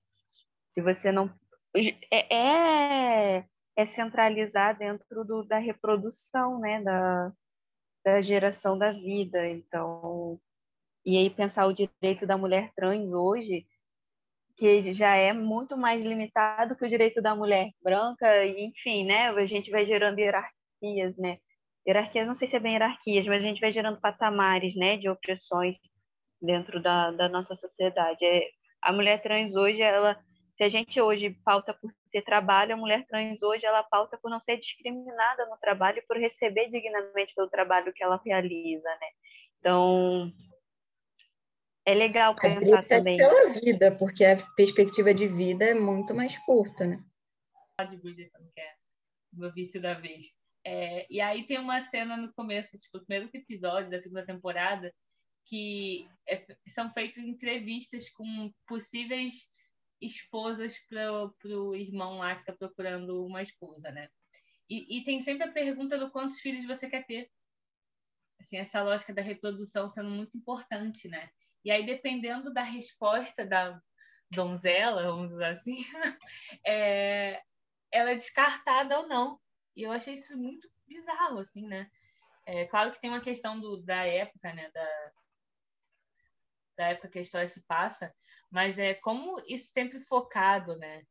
Se 0.73 0.83
você 0.83 1.11
não 1.11 1.29
é, 2.13 3.45
é, 3.77 3.87
centralizar 3.87 4.77
dentro 4.79 5.25
do, 5.25 5.45
da 5.45 5.59
reprodução, 5.59 6.59
né? 6.61 6.83
Da, 6.83 7.33
da 8.05 8.21
geração 8.21 8.79
da 8.79 8.93
vida. 8.93 9.47
Então, 9.49 10.41
e 11.05 11.17
aí 11.19 11.31
pensar 11.31 11.67
o 11.67 11.73
direito 11.73 12.27
da 12.27 12.37
mulher 12.37 12.73
trans 12.75 13.13
hoje 13.13 13.67
que 14.61 14.93
já 14.93 15.17
é 15.17 15.33
muito 15.33 15.75
mais 15.75 16.03
limitado 16.03 16.77
que 16.77 16.85
o 16.85 16.89
direito 16.89 17.23
da 17.23 17.35
mulher 17.35 17.71
branca, 17.83 18.45
enfim, 18.47 19.07
né? 19.07 19.31
A 19.31 19.47
gente 19.47 19.71
vai 19.71 19.87
gerando 19.87 20.19
hierarquias, 20.19 21.17
né? 21.17 21.39
Hierarquias, 21.89 22.27
não 22.27 22.35
sei 22.35 22.47
se 22.47 22.57
é 22.57 22.61
bem 22.61 22.73
hierarquias, 22.75 23.27
mas 23.27 23.43
a 23.43 23.47
gente 23.47 23.61
vai 23.61 23.73
gerando 23.73 23.99
patamares, 24.01 24.77
né, 24.77 24.99
de 24.99 25.09
opressões 25.09 25.77
dentro 26.43 26.81
da, 26.83 27.11
da 27.13 27.29
nossa 27.29 27.57
sociedade. 27.57 28.25
É, 28.25 28.51
a 28.83 28.93
mulher 28.93 29.23
trans 29.23 29.57
hoje, 29.57 29.81
ela, 29.81 30.15
se 30.57 30.63
a 30.63 30.69
gente 30.69 31.01
hoje 31.01 31.31
pauta 31.43 31.73
por 31.73 31.91
ter 32.11 32.23
trabalho, 32.23 32.75
a 32.75 32.77
mulher 32.77 33.07
trans 33.07 33.43
hoje, 33.43 33.65
ela 33.65 33.83
pauta 33.83 34.19
por 34.19 34.31
não 34.31 34.41
ser 34.41 34.59
discriminada 34.59 35.47
no 35.47 35.57
trabalho 35.57 35.99
e 35.99 36.07
por 36.07 36.17
receber 36.17 36.69
dignamente 36.69 37.35
pelo 37.35 37.49
trabalho 37.49 37.93
que 37.93 38.03
ela 38.03 38.21
realiza, 38.25 38.89
né? 38.89 39.09
Então, 39.59 40.33
é 41.85 41.95
legal 41.95 42.35
pensar 42.35 42.87
também. 42.87 43.17
pela 43.17 43.53
vida, 43.53 43.97
porque 43.97 44.25
a 44.25 44.37
perspectiva 44.55 45.15
de 45.15 45.27
vida 45.27 45.65
é 45.65 45.75
muito 45.75 46.15
mais 46.15 46.37
curta, 46.39 46.87
né? 46.87 47.03
De 47.89 47.97
Bridgerton, 47.97 48.47
que 48.55 48.61
é 48.61 48.75
o 49.33 49.41
meu 49.41 49.53
vício 49.53 49.81
da 49.81 49.95
vez. 49.95 50.27
É, 50.65 51.07
e 51.09 51.21
aí 51.21 51.47
tem 51.47 51.59
uma 51.59 51.81
cena 51.81 52.17
no 52.17 52.33
começo, 52.35 52.79
tipo, 52.79 52.99
o 52.99 53.05
primeiro 53.07 53.31
episódio 53.33 53.91
da 53.91 53.99
segunda 53.99 54.25
temporada, 54.25 54.93
que 55.47 56.07
é, 56.29 56.45
são 56.69 56.93
feitas 56.93 57.25
entrevistas 57.25 58.11
com 58.11 58.53
possíveis 58.67 59.49
esposas 60.01 60.79
para 60.79 61.13
o 61.13 61.75
irmão 61.75 62.19
lá 62.19 62.35
que 62.35 62.43
está 62.43 62.53
procurando 62.53 63.25
uma 63.25 63.43
esposa, 63.43 63.91
né? 63.91 64.09
E, 64.69 64.99
e, 64.99 65.05
tem 65.05 65.21
sempre 65.21 65.45
a 65.45 65.53
pergunta 65.53 65.99
do 65.99 66.11
quantos 66.11 66.41
filhos 66.41 66.65
você 66.65 66.89
quer 66.89 67.05
ter. 67.05 67.31
Assim, 68.41 68.57
essa 68.57 68.83
lógica 68.83 69.13
da 69.13 69.21
reprodução 69.21 69.89
sendo 69.89 70.09
muito 70.11 70.37
importante, 70.37 71.09
né? 71.09 71.29
E 71.65 71.71
aí, 71.71 71.85
dependendo 71.85 72.53
da 72.53 72.63
resposta 72.63 73.45
da 73.45 73.81
donzela, 74.31 75.03
vamos 75.03 75.31
dizer 75.31 75.45
assim, 75.47 75.77
é, 76.65 77.43
ela 77.91 78.13
é 78.13 78.15
descartada 78.15 79.01
ou 79.01 79.09
não. 79.09 79.41
E 79.77 79.83
eu 79.83 79.93
achei 79.93 80.15
isso 80.15 80.37
muito 80.39 80.71
bizarro, 80.87 81.41
assim, 81.41 81.67
né? 81.67 81.91
É, 82.47 82.65
claro 82.67 82.93
que 82.93 83.01
tem 83.01 83.11
uma 83.11 83.21
questão 83.21 83.61
do, 83.61 83.83
da 83.83 84.07
época, 84.07 84.53
né? 84.55 84.71
Da, 84.71 85.13
da 86.77 86.89
época 86.89 87.09
que 87.09 87.19
a 87.19 87.23
história 87.23 87.49
se 87.49 87.61
passa, 87.63 88.15
mas 88.51 88.79
é 88.79 88.95
como 88.95 89.41
isso 89.47 89.71
sempre 89.71 90.01
focado, 90.01 90.77
né? 90.77 91.03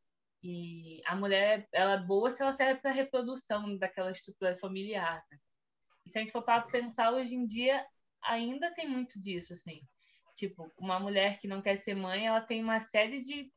E 0.42 1.02
a 1.06 1.16
mulher, 1.16 1.68
ela 1.74 1.94
é 1.94 1.98
boa 1.98 2.34
se 2.34 2.42
ela 2.42 2.54
serve 2.54 2.82
para 2.82 2.92
reprodução 2.92 3.78
daquela 3.78 4.12
estrutura 4.12 4.56
familiar. 4.58 5.24
Né? 5.32 5.38
E 6.06 6.10
se 6.10 6.18
a 6.18 6.22
gente 6.22 6.32
for 6.32 6.44
para 6.44 6.62
pensar 6.68 7.14
hoje 7.14 7.36
em 7.36 7.46
dia, 7.46 7.86
ainda 8.24 8.74
tem 8.74 8.88
muito 8.88 9.20
disso, 9.20 9.54
assim. 9.54 9.82
Tipo, 10.36 10.72
uma 10.78 11.00
mulher 11.00 11.40
que 11.40 11.48
não 11.48 11.62
quer 11.62 11.78
ser 11.78 11.96
mãe, 11.96 12.28
ela 12.28 12.42
tem 12.42 12.64
uma 12.64 12.80
série 12.80 13.22
de 13.22 13.52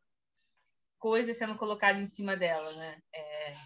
coisas 0.98 1.36
sendo 1.36 1.56
colocadas 1.56 2.02
em 2.02 2.08
cima 2.08 2.36
dela, 2.36 2.72
né? 2.74 3.02
É, 3.14 3.56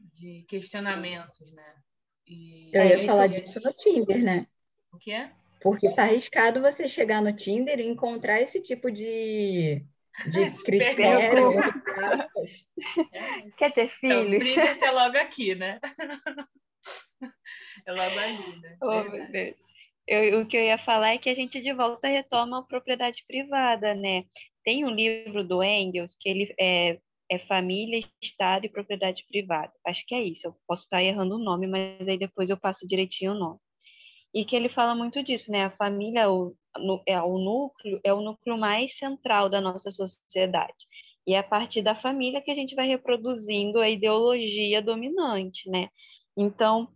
de 0.00 0.44
questionamentos, 0.48 1.52
né? 1.52 1.82
E 2.26 2.70
Eu 2.74 2.84
ia 2.84 3.06
falar 3.06 3.28
disso 3.28 3.60
no 3.62 3.72
Tinder, 3.72 4.22
né? 4.22 4.46
O 4.92 4.98
quê? 4.98 5.30
Porque 5.66 5.92
tá 5.94 6.04
arriscado 6.04 6.62
você 6.62 6.86
chegar 6.86 7.20
no 7.20 7.34
Tinder 7.34 7.80
e 7.80 7.86
encontrar 7.86 8.40
esse 8.40 8.62
tipo 8.62 8.90
de, 8.90 9.84
de 10.30 10.46
critério. 10.64 11.50
é. 13.12 13.50
Quer 13.58 13.72
ter 13.72 13.88
filhos? 13.98 14.46
Então, 14.46 14.88
é 14.88 14.90
logo 14.92 15.18
aqui, 15.18 15.54
né? 15.54 15.80
é 17.84 17.92
logo 17.92 18.18
ali, 18.18 18.60
né? 18.60 18.76
Oh, 18.80 19.02
meu 19.02 19.30
Deus 19.32 19.56
eu, 20.06 20.40
o 20.40 20.46
que 20.46 20.56
eu 20.56 20.62
ia 20.62 20.78
falar 20.78 21.14
é 21.14 21.18
que 21.18 21.28
a 21.28 21.34
gente 21.34 21.60
de 21.60 21.72
volta 21.72 22.06
retoma 22.06 22.60
a 22.60 22.62
propriedade 22.62 23.24
privada, 23.26 23.94
né? 23.94 24.24
Tem 24.64 24.84
um 24.84 24.90
livro 24.90 25.42
do 25.42 25.62
Engels 25.62 26.16
que 26.18 26.28
ele 26.28 26.54
é, 26.58 27.00
é 27.30 27.38
Família, 27.40 28.04
Estado 28.22 28.66
e 28.66 28.68
Propriedade 28.68 29.24
Privada. 29.28 29.72
Acho 29.84 30.04
que 30.06 30.14
é 30.14 30.22
isso. 30.22 30.46
Eu 30.46 30.56
posso 30.66 30.84
estar 30.84 31.02
errando 31.02 31.34
o 31.34 31.42
nome, 31.42 31.66
mas 31.66 32.06
aí 32.06 32.16
depois 32.16 32.50
eu 32.50 32.56
passo 32.56 32.86
direitinho 32.86 33.32
o 33.32 33.38
nome. 33.38 33.58
E 34.36 34.44
que 34.44 34.54
ele 34.54 34.68
fala 34.68 34.94
muito 34.94 35.22
disso, 35.22 35.50
né? 35.50 35.64
A 35.64 35.70
família 35.70 36.30
o, 36.30 36.54
é 37.06 37.18
o 37.22 37.38
núcleo, 37.38 37.98
é 38.04 38.12
o 38.12 38.20
núcleo 38.20 38.58
mais 38.58 38.98
central 38.98 39.48
da 39.48 39.62
nossa 39.62 39.90
sociedade. 39.90 40.86
E 41.26 41.32
é 41.32 41.38
a 41.38 41.42
partir 41.42 41.80
da 41.80 41.94
família 41.96 42.42
que 42.42 42.50
a 42.50 42.54
gente 42.54 42.74
vai 42.74 42.86
reproduzindo 42.86 43.80
a 43.80 43.88
ideologia 43.88 44.82
dominante, 44.82 45.70
né? 45.70 45.88
Então, 46.36 46.86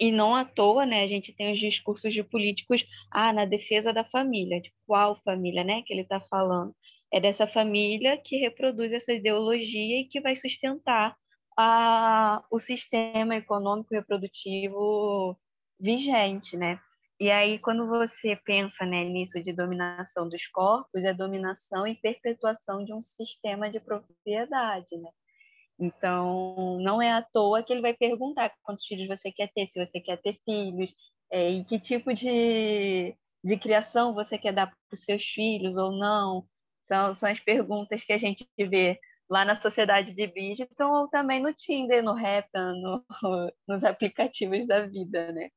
e 0.00 0.10
não 0.10 0.34
à 0.34 0.46
toa, 0.46 0.86
né, 0.86 1.02
a 1.02 1.06
gente 1.06 1.30
tem 1.34 1.52
os 1.52 1.60
discursos 1.60 2.14
de 2.14 2.24
políticos, 2.24 2.86
ah, 3.10 3.34
na 3.34 3.44
defesa 3.44 3.92
da 3.92 4.04
família, 4.04 4.58
de 4.58 4.72
qual 4.86 5.20
família, 5.22 5.62
né, 5.62 5.82
que 5.82 5.92
ele 5.92 6.00
está 6.02 6.22
falando? 6.22 6.74
É 7.12 7.20
dessa 7.20 7.46
família 7.46 8.16
que 8.16 8.38
reproduz 8.38 8.92
essa 8.92 9.12
ideologia 9.12 10.00
e 10.00 10.06
que 10.06 10.22
vai 10.22 10.36
sustentar 10.36 11.14
a, 11.58 12.42
o 12.50 12.58
sistema 12.58 13.36
econômico 13.36 13.94
reprodutivo 13.94 15.38
vigente, 15.82 16.56
né? 16.56 16.80
E 17.20 17.30
aí, 17.30 17.58
quando 17.58 17.86
você 17.88 18.36
pensa 18.44 18.84
né, 18.86 19.04
nisso 19.04 19.42
de 19.42 19.52
dominação 19.52 20.28
dos 20.28 20.46
corpos, 20.48 21.02
é 21.04 21.12
dominação 21.14 21.86
e 21.86 21.94
perpetuação 21.96 22.84
de 22.84 22.92
um 22.92 23.02
sistema 23.02 23.70
de 23.70 23.80
propriedade, 23.80 24.96
né? 24.96 25.10
Então, 25.78 26.78
não 26.80 27.02
é 27.02 27.12
à 27.12 27.22
toa 27.22 27.62
que 27.62 27.72
ele 27.72 27.80
vai 27.82 27.94
perguntar 27.94 28.52
quantos 28.62 28.86
filhos 28.86 29.08
você 29.08 29.32
quer 29.32 29.50
ter, 29.54 29.68
se 29.68 29.84
você 29.84 30.00
quer 30.00 30.16
ter 30.18 30.38
filhos, 30.44 30.94
é, 31.30 31.50
e 31.50 31.64
que 31.64 31.78
tipo 31.80 32.12
de, 32.14 33.16
de 33.44 33.56
criação 33.58 34.14
você 34.14 34.38
quer 34.38 34.52
dar 34.52 34.66
para 34.68 34.76
os 34.92 35.04
seus 35.04 35.24
filhos 35.24 35.76
ou 35.76 35.92
não. 35.92 36.46
São, 36.86 37.14
são 37.14 37.28
as 37.30 37.40
perguntas 37.40 38.04
que 38.04 38.12
a 38.12 38.18
gente 38.18 38.46
vê 38.58 38.98
lá 39.30 39.44
na 39.44 39.56
sociedade 39.56 40.12
de 40.14 40.26
digital 40.28 40.92
ou 41.02 41.08
também 41.08 41.40
no 41.42 41.52
Tinder, 41.54 42.02
no 42.02 42.12
Happn, 42.12 42.80
no, 42.82 43.04
nos 43.68 43.84
aplicativos 43.84 44.66
da 44.66 44.86
vida, 44.86 45.32
né? 45.32 45.50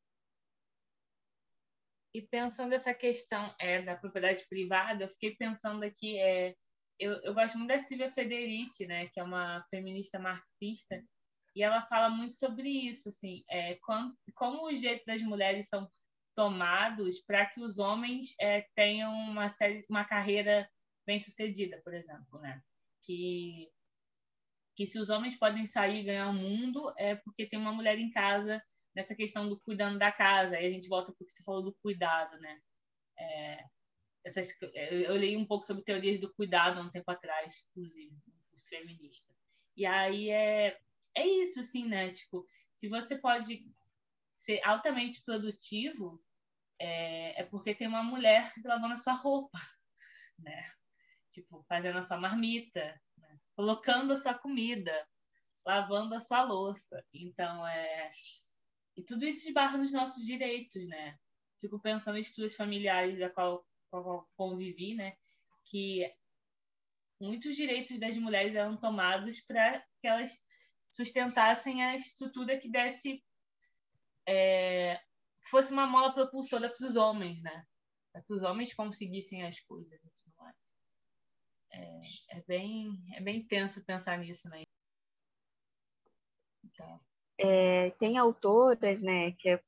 E 2.16 2.22
pensando 2.22 2.72
essa 2.72 2.94
questão 2.94 3.54
é, 3.60 3.82
da 3.82 3.94
propriedade 3.94 4.48
privada, 4.48 5.04
eu 5.04 5.10
fiquei 5.10 5.36
pensando 5.36 5.84
aqui, 5.84 6.18
é, 6.18 6.56
eu, 6.98 7.12
eu 7.24 7.34
gosto 7.34 7.58
muito 7.58 7.68
da 7.68 7.80
Silvia 7.80 8.10
Federici, 8.10 8.88
né, 8.88 9.08
que 9.08 9.20
é 9.20 9.24
uma 9.24 9.62
feminista 9.70 10.18
marxista, 10.18 11.04
e 11.54 11.62
ela 11.62 11.82
fala 11.88 12.10
muito 12.10 12.38
sobre 12.38 12.70
isso, 12.70 13.10
assim, 13.10 13.44
é, 13.50 13.76
como, 13.82 14.16
como 14.34 14.72
direitos 14.72 15.06
das 15.06 15.22
mulheres 15.24 15.68
são 15.68 15.92
tomados 16.34 17.20
para 17.20 17.48
que 17.48 17.60
os 17.60 17.80
homens 17.80 18.34
é, 18.40 18.66
tenham 18.74 19.14
uma, 19.14 19.50
série, 19.50 19.86
uma 19.90 20.06
carreira 20.06 20.70
bem 21.06 21.20
sucedida, 21.20 21.82
por 21.84 21.94
exemplo, 21.94 22.40
né? 22.40 22.62
Que, 23.04 23.70
que 24.78 24.88
se 24.88 24.98
os 25.00 25.10
homens 25.10 25.38
podem 25.38 25.66
sair 25.66 26.00
e 26.00 26.06
ganhar 26.06 26.30
o 26.30 26.34
mundo 26.34 26.94
é 26.98 27.16
porque 27.16 27.46
tem 27.46 27.60
uma 27.60 27.74
mulher 27.74 28.00
em 28.00 28.10
casa 28.10 28.64
nessa 28.96 29.16
questão 29.16 29.50
do 29.50 29.60
cuidando 29.60 30.00
da 30.00 30.12
casa. 30.12 30.56
Aí 30.56 30.66
a 30.66 30.72
gente 30.72 30.88
volta 30.88 31.12
para 31.12 31.24
o 31.24 31.28
que 31.28 31.34
você 31.34 31.44
falou 31.44 31.62
do 31.62 31.74
cuidado, 31.82 32.40
né? 32.40 32.62
É, 33.18 33.66
essas, 34.24 34.50
eu 34.74 35.16
li 35.16 35.38
um 35.38 35.46
pouco 35.46 35.66
sobre 35.66 35.84
teorias 35.84 36.20
do 36.20 36.34
cuidado 36.34 36.80
há 36.80 36.84
um 36.84 36.90
tempo 36.90 37.10
atrás, 37.12 37.64
inclusive, 37.70 38.16
os 38.54 38.68
feministas. 38.68 39.36
E 39.76 39.86
aí 39.86 40.30
é, 40.30 40.80
é 41.16 41.28
isso, 41.28 41.60
assim, 41.60 41.86
né? 41.86 42.12
Tipo, 42.12 42.48
se 42.74 42.88
você 42.88 43.18
pode 43.18 43.66
ser 44.38 44.62
altamente 44.64 45.22
produtivo, 45.24 46.24
é, 46.80 47.42
é 47.42 47.44
porque 47.44 47.76
tem 47.76 47.88
uma 47.88 48.04
mulher 48.04 48.52
lavando 48.64 48.94
a 48.94 48.98
sua 48.98 49.14
roupa, 49.14 49.60
né? 50.40 50.72
Tipo, 51.32 51.64
fazendo 51.68 51.98
a 51.98 52.04
sua 52.04 52.18
marmita, 52.18 53.00
né? 53.18 53.40
colocando 53.56 54.14
a 54.14 54.18
sua 54.18 54.34
comida, 54.34 55.08
lavando 55.66 56.16
a 56.16 56.22
sua 56.22 56.44
louça. 56.44 57.04
Então, 57.14 57.66
é... 57.68 58.10
E 58.96 59.04
tudo 59.04 59.26
isso 59.26 59.48
esbarra 59.48 59.78
nos 59.78 59.92
nossos 59.92 60.26
direitos, 60.26 60.88
né? 60.88 61.18
Fico 61.60 61.80
pensando 61.80 62.18
em 62.18 62.22
estudos 62.22 62.56
familiares 62.56 63.20
da 63.20 63.30
qual, 63.30 63.66
qual 63.90 64.30
convivi, 64.36 64.96
né? 64.96 65.18
Que 65.66 66.14
muitos 67.20 67.56
direitos 67.56 68.00
das 68.00 68.18
mulheres 68.18 68.56
eram 68.56 68.78
tomados 68.78 69.42
para 69.42 69.82
que 70.00 70.08
elas 70.08 70.32
sustentassem 70.92 71.84
a 71.84 71.96
estrutura 71.96 72.58
que 72.58 72.70
desse 72.70 73.24
é, 74.28 74.98
que 75.42 75.50
fosse 75.50 75.72
uma 75.72 75.86
mola 75.86 76.14
propulsora 76.14 76.70
para 76.70 76.88
os 76.88 76.96
homens, 76.96 77.42
né? 77.42 77.66
Para 78.12 78.24
que 78.24 78.34
os 78.34 78.44
homens 78.44 78.74
conseguissem 78.74 79.44
as 79.44 79.60
coisas. 79.62 80.00
É, 81.72 82.00
é, 82.38 82.42
bem, 82.48 83.04
é 83.14 83.22
bem 83.22 83.46
tenso 83.46 83.84
pensar 83.84 84.18
nisso, 84.18 84.48
né? 84.48 84.64
Então. 86.64 87.00
É, 87.40 87.92
tem 88.00 88.18
autoras, 88.18 89.02
né, 89.02 89.32
que 89.34 89.50
é 89.50 89.60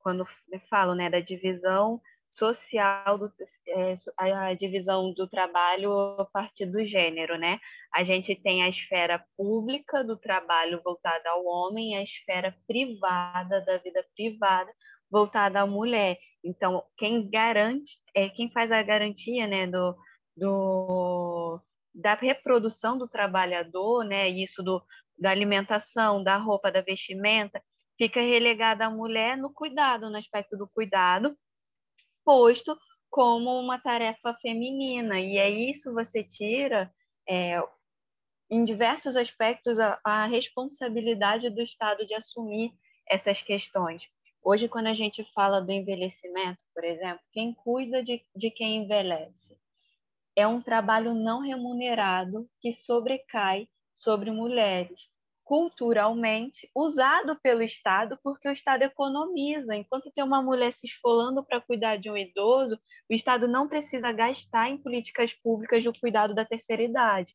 quando 0.00 0.26
falo, 0.68 0.94
né, 0.94 1.08
da 1.08 1.20
divisão 1.20 2.00
social, 2.28 3.16
do, 3.16 3.32
é, 3.68 3.94
a 4.20 4.54
divisão 4.54 5.14
do 5.14 5.28
trabalho 5.28 5.92
a 6.18 6.24
partir 6.26 6.66
do 6.66 6.84
gênero, 6.84 7.38
né? 7.38 7.60
A 7.94 8.02
gente 8.02 8.34
tem 8.34 8.62
a 8.62 8.68
esfera 8.68 9.24
pública 9.36 10.02
do 10.02 10.16
trabalho 10.16 10.80
voltada 10.84 11.30
ao 11.30 11.44
homem, 11.46 11.96
a 11.96 12.02
esfera 12.02 12.54
privada 12.66 13.60
da 13.64 13.78
vida 13.78 14.04
privada 14.16 14.70
voltada 15.10 15.60
à 15.60 15.66
mulher. 15.66 16.18
Então, 16.42 16.82
quem 16.98 17.30
garante, 17.30 17.98
é 18.14 18.28
quem 18.28 18.50
faz 18.50 18.70
a 18.72 18.82
garantia, 18.82 19.46
né, 19.46 19.66
do, 19.66 19.96
do 20.36 21.60
da 21.94 22.14
reprodução 22.14 22.98
do 22.98 23.06
trabalhador, 23.08 24.04
né, 24.04 24.28
isso 24.28 24.60
do 24.62 24.82
da 25.18 25.30
alimentação, 25.30 26.22
da 26.22 26.36
roupa, 26.36 26.70
da 26.70 26.80
vestimenta, 26.80 27.62
fica 27.96 28.20
relegada 28.20 28.86
à 28.86 28.90
mulher 28.90 29.36
no 29.36 29.52
cuidado, 29.52 30.10
no 30.10 30.16
aspecto 30.16 30.56
do 30.56 30.68
cuidado, 30.68 31.36
posto 32.24 32.76
como 33.10 33.58
uma 33.60 33.78
tarefa 33.78 34.34
feminina. 34.42 35.20
E 35.20 35.38
é 35.38 35.48
isso 35.48 35.94
você 35.94 36.24
tira 36.24 36.92
é, 37.28 37.62
em 38.50 38.64
diversos 38.64 39.16
aspectos 39.16 39.78
a, 39.78 40.00
a 40.04 40.26
responsabilidade 40.26 41.48
do 41.50 41.62
Estado 41.62 42.06
de 42.06 42.14
assumir 42.14 42.72
essas 43.08 43.40
questões. 43.40 44.02
Hoje, 44.42 44.68
quando 44.68 44.88
a 44.88 44.94
gente 44.94 45.24
fala 45.32 45.60
do 45.60 45.72
envelhecimento, 45.72 46.58
por 46.74 46.84
exemplo, 46.84 47.20
quem 47.32 47.54
cuida 47.54 48.02
de, 48.02 48.22
de 48.36 48.50
quem 48.50 48.82
envelhece? 48.82 49.56
É 50.36 50.46
um 50.46 50.60
trabalho 50.60 51.14
não 51.14 51.40
remunerado 51.40 52.48
que 52.60 52.74
sobrecai 52.74 53.68
sobre 53.96 54.30
mulheres, 54.30 55.08
culturalmente 55.44 56.70
usado 56.74 57.38
pelo 57.42 57.62
Estado, 57.62 58.18
porque 58.22 58.48
o 58.48 58.52
Estado 58.52 58.82
economiza. 58.82 59.74
Enquanto 59.74 60.10
tem 60.12 60.24
uma 60.24 60.42
mulher 60.42 60.74
se 60.74 60.86
esfolando 60.86 61.44
para 61.44 61.60
cuidar 61.60 61.96
de 61.96 62.10
um 62.10 62.16
idoso, 62.16 62.78
o 63.10 63.14
Estado 63.14 63.46
não 63.46 63.68
precisa 63.68 64.10
gastar 64.12 64.70
em 64.70 64.78
políticas 64.78 65.32
públicas 65.34 65.84
do 65.84 65.92
cuidado 65.98 66.34
da 66.34 66.44
terceira 66.44 66.82
idade. 66.82 67.34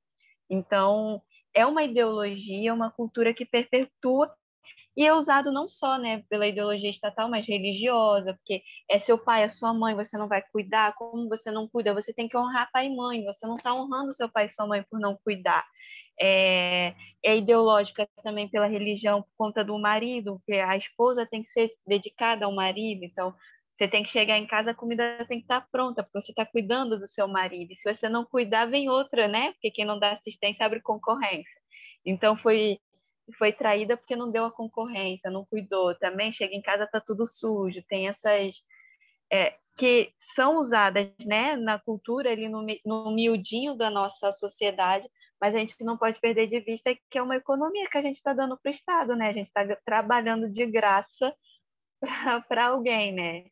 Então, 0.50 1.22
é 1.54 1.66
uma 1.66 1.84
ideologia, 1.84 2.74
uma 2.74 2.92
cultura 2.92 3.34
que 3.34 3.46
perpetua 3.46 4.34
e 4.98 5.06
é 5.06 5.14
usado 5.14 5.52
não 5.52 5.70
só 5.70 5.98
né, 5.98 6.24
pela 6.30 6.48
ideologia 6.48 6.90
estatal, 6.90 7.30
mas 7.30 7.48
religiosa, 7.48 8.34
porque 8.34 8.62
é 8.90 9.00
seu 9.00 9.18
pai, 9.18 9.44
é 9.44 9.50
sua 9.50 9.74
mãe, 9.74 9.96
você 9.96 10.18
não 10.18 10.28
vai 10.28 10.44
cuidar, 10.52 10.94
como 10.96 11.30
você 11.30 11.52
não 11.52 11.70
cuida, 11.70 11.94
você 11.94 12.14
tem 12.14 12.28
que 12.28 12.36
honrar 12.36 12.70
pai 12.72 12.88
e 12.88 12.96
mãe, 12.96 13.24
você 13.24 13.48
não 13.48 13.56
está 13.56 13.74
honrando 13.74 14.14
seu 14.14 14.30
pai 14.30 14.48
e 14.48 14.50
sua 14.50 14.68
mãe 14.68 14.84
por 14.90 15.00
não 15.00 15.18
cuidar. 15.24 15.66
É, 16.22 16.94
é 17.24 17.38
ideológica 17.38 18.08
também 18.24 18.50
pela 18.50 18.66
religião 18.68 19.22
por 19.22 19.32
conta 19.38 19.64
do 19.64 19.78
marido, 19.80 20.36
porque 20.40 20.60
a 20.60 20.76
esposa 20.78 21.26
tem 21.26 21.44
que 21.44 21.50
ser 21.50 21.72
dedicada 21.88 22.46
ao 22.46 22.52
marido, 22.54 23.04
então 23.04 23.34
você 23.78 23.88
tem 23.88 24.04
que 24.04 24.12
chegar 24.12 24.38
em 24.38 24.46
casa, 24.46 24.72
a 24.72 24.76
comida 24.76 25.26
tem 25.26 25.38
que 25.38 25.46
estar 25.46 25.66
pronta, 25.72 26.04
porque 26.04 26.22
você 26.22 26.34
está 26.34 26.46
cuidando 26.46 27.00
do 27.00 27.08
seu 27.08 27.28
marido. 27.30 27.74
Se 27.78 27.94
você 27.94 28.10
não 28.10 28.26
cuidar, 28.26 28.66
vem 28.66 28.90
outra, 28.90 29.26
né? 29.28 29.54
Porque 29.54 29.72
quem 29.72 29.86
não 29.86 29.98
dá 29.98 30.12
assistência 30.12 30.66
abre 30.66 30.82
concorrência. 30.82 31.62
Então 32.06 32.36
foi 32.38 32.78
foi 33.38 33.54
traída 33.54 33.96
porque 33.96 34.16
não 34.16 34.32
deu 34.32 34.44
a 34.46 34.52
concorrência, 34.52 35.30
não 35.32 35.46
cuidou. 35.46 35.96
Também 35.96 36.34
chega 36.34 36.54
em 36.56 36.62
casa 36.62 36.88
tá 36.88 37.00
tudo 37.00 37.28
sujo. 37.28 37.82
Tem 37.88 38.08
essas 38.10 38.56
é, 39.32 39.56
que 39.78 40.12
são 40.36 40.58
usadas, 40.58 41.08
né, 41.26 41.56
na 41.56 41.80
cultura 41.80 42.32
ali 42.32 42.50
no, 42.50 42.66
no 42.86 43.12
miudinho 43.12 43.76
da 43.76 43.90
nossa 43.90 44.32
sociedade, 44.32 45.08
mas 45.42 45.56
a 45.56 45.60
gente 45.60 45.76
não 45.84 45.98
pode 45.98 46.20
perder 46.20 46.48
de 46.48 46.60
vista 46.60 46.94
que 47.10 47.18
é 47.18 47.22
uma 47.22 47.36
economia 47.38 47.90
que 47.90 47.98
a 47.98 48.02
gente 48.02 48.18
está 48.18 48.34
dando 48.34 48.58
para 48.58 48.70
o 48.70 48.74
Estado, 48.74 49.16
né? 49.16 49.30
A 49.30 49.34
gente 49.34 49.48
está 49.48 49.64
trabalhando 49.86 50.50
de 50.50 50.66
graça 50.66 51.34
para 52.48 52.68
alguém, 52.68 53.14
né? 53.14 53.46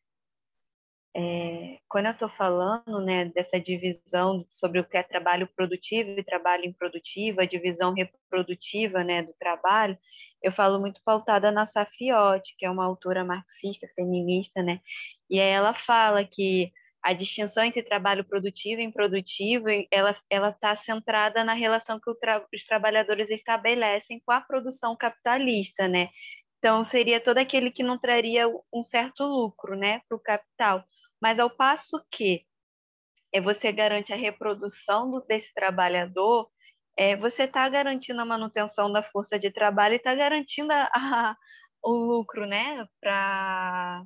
É, 1.16 1.78
quando 1.88 2.06
eu 2.06 2.12
estou 2.12 2.28
falando 2.28 3.00
né, 3.00 3.24
dessa 3.26 3.58
divisão 3.58 4.46
sobre 4.48 4.78
o 4.78 4.84
que 4.84 4.96
é 4.96 5.02
trabalho 5.02 5.48
produtivo 5.56 6.10
e 6.10 6.22
trabalho 6.22 6.64
improdutivo, 6.66 7.40
a 7.40 7.46
divisão 7.46 7.92
reprodutiva 7.92 9.02
né, 9.02 9.22
do 9.22 9.32
trabalho, 9.38 9.98
eu 10.42 10.52
falo 10.52 10.78
muito 10.78 11.00
pautada 11.04 11.50
na 11.50 11.66
Safiotti, 11.66 12.54
que 12.56 12.64
é 12.64 12.70
uma 12.70 12.84
autora 12.84 13.24
marxista, 13.24 13.88
feminista, 13.96 14.62
né? 14.62 14.80
E 15.28 15.38
ela 15.38 15.74
fala 15.74 16.24
que 16.24 16.72
a 17.02 17.12
distinção 17.12 17.64
entre 17.64 17.82
trabalho 17.82 18.24
produtivo 18.24 18.80
e 18.80 18.84
improdutivo, 18.84 19.66
ela 19.90 20.16
ela 20.30 20.50
está 20.50 20.76
centrada 20.76 21.44
na 21.44 21.54
relação 21.54 22.00
que 22.00 22.12
tra 22.20 22.44
os 22.52 22.64
trabalhadores 22.64 23.30
estabelecem 23.30 24.20
com 24.24 24.32
a 24.32 24.40
produção 24.40 24.96
capitalista, 24.96 25.88
né? 25.88 26.10
Então 26.58 26.84
seria 26.84 27.20
todo 27.20 27.38
aquele 27.38 27.70
que 27.70 27.82
não 27.82 27.98
traria 27.98 28.48
um 28.72 28.82
certo 28.82 29.24
lucro, 29.24 29.76
né, 29.76 30.00
para 30.08 30.16
o 30.16 30.20
capital. 30.20 30.84
Mas 31.20 31.38
ao 31.38 31.50
passo 31.50 32.02
que 32.10 32.44
é, 33.32 33.40
você 33.40 33.72
garante 33.72 34.12
a 34.12 34.16
reprodução 34.16 35.10
do, 35.10 35.20
desse 35.22 35.52
trabalhador, 35.54 36.48
é, 36.96 37.16
você 37.16 37.44
está 37.44 37.68
garantindo 37.68 38.20
a 38.20 38.24
manutenção 38.24 38.92
da 38.92 39.02
força 39.02 39.38
de 39.38 39.50
trabalho 39.52 39.94
e 39.94 39.96
está 39.98 40.14
garantindo 40.14 40.72
a, 40.72 40.88
a, 40.94 41.36
o 41.82 41.92
lucro 41.92 42.46
né, 42.46 42.86
para 43.00 44.04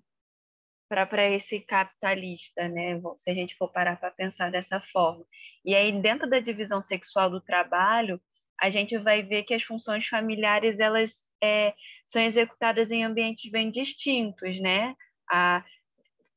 para 1.07 1.31
esse 1.31 1.61
capitalista, 1.61 2.69
né? 2.69 3.01
Se 3.19 3.31
a 3.31 3.35
gente 3.35 3.57
for 3.57 3.69
parar 3.71 3.97
para 3.97 4.11
pensar 4.11 4.51
dessa 4.51 4.81
forma. 4.93 5.25
E 5.65 5.75
aí, 5.75 5.93
dentro 6.01 6.29
da 6.29 6.41
divisão 6.41 6.83
sexual 6.83 7.31
do 7.31 7.41
trabalho, 7.41 8.21
a 8.61 8.71
gente 8.71 8.97
vai 8.99 9.23
ver 9.23 9.45
que 9.45 9.55
as 9.55 9.63
funções 9.63 10.07
familiares 10.07 10.79
elas 10.79 11.17
é, 11.43 11.75
são 12.07 12.23
executadas 12.23 12.91
em 12.91 13.05
ambientes 13.05 13.51
bem 13.51 13.71
distintos, 13.71 14.61
né? 14.61 14.95
A, 15.31 15.65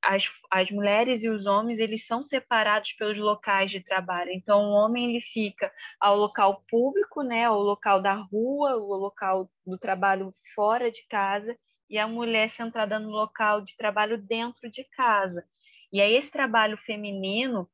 as, 0.06 0.24
as 0.52 0.72
mulheres 0.72 1.24
e 1.24 1.30
os 1.30 1.46
homens 1.46 1.80
eles 1.80 2.06
são 2.06 2.24
separados 2.24 2.94
pelos 2.94 3.18
locais 3.18 3.72
de 3.72 3.80
trabalho. 3.82 4.32
Então, 4.32 4.62
o 4.66 4.72
homem 4.72 5.10
ele 5.10 5.22
fica 5.22 5.72
ao 6.00 6.16
local 6.16 6.64
público, 6.70 7.24
né, 7.24 7.46
ao 7.46 7.60
local 7.60 8.02
da 8.02 8.14
rua, 8.14 8.78
o 8.78 8.96
local 8.96 9.50
do 9.66 9.78
trabalho 9.78 10.32
fora 10.54 10.92
de 10.92 11.06
casa, 11.08 11.58
e 11.90 11.98
a 11.98 12.08
mulher 12.08 12.50
centrada 12.52 13.00
no 13.00 13.10
local 13.10 13.62
de 13.62 13.76
trabalho 13.76 14.18
dentro 14.18 14.70
de 14.70 14.84
casa. 14.96 15.44
E 15.92 16.02
aí 16.02 16.16
esse 16.16 16.32
trabalho 16.32 16.78
feminino 16.78 17.70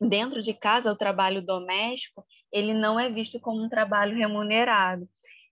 dentro 0.00 0.42
de 0.42 0.54
casa, 0.54 0.92
o 0.92 0.96
trabalho 0.96 1.42
doméstico, 1.42 2.24
ele 2.52 2.74
não 2.74 2.98
é 2.98 3.08
visto 3.10 3.40
como 3.40 3.62
um 3.62 3.68
trabalho 3.68 4.16
remunerado. 4.16 5.08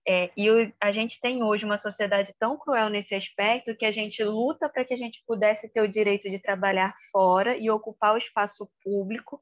É, 0.07 0.31
e 0.35 0.49
o, 0.49 0.73
a 0.81 0.91
gente 0.91 1.19
tem 1.21 1.43
hoje 1.43 1.63
uma 1.63 1.77
sociedade 1.77 2.33
tão 2.39 2.57
cruel 2.57 2.89
nesse 2.89 3.13
aspecto 3.13 3.75
que 3.75 3.85
a 3.85 3.91
gente 3.91 4.23
luta 4.23 4.67
para 4.67 4.83
que 4.83 4.93
a 4.93 4.97
gente 4.97 5.23
pudesse 5.27 5.71
ter 5.71 5.81
o 5.81 5.87
direito 5.87 6.27
de 6.29 6.39
trabalhar 6.39 6.95
fora 7.11 7.55
e 7.55 7.69
ocupar 7.69 8.15
o 8.15 8.17
espaço 8.17 8.67
público, 8.83 9.39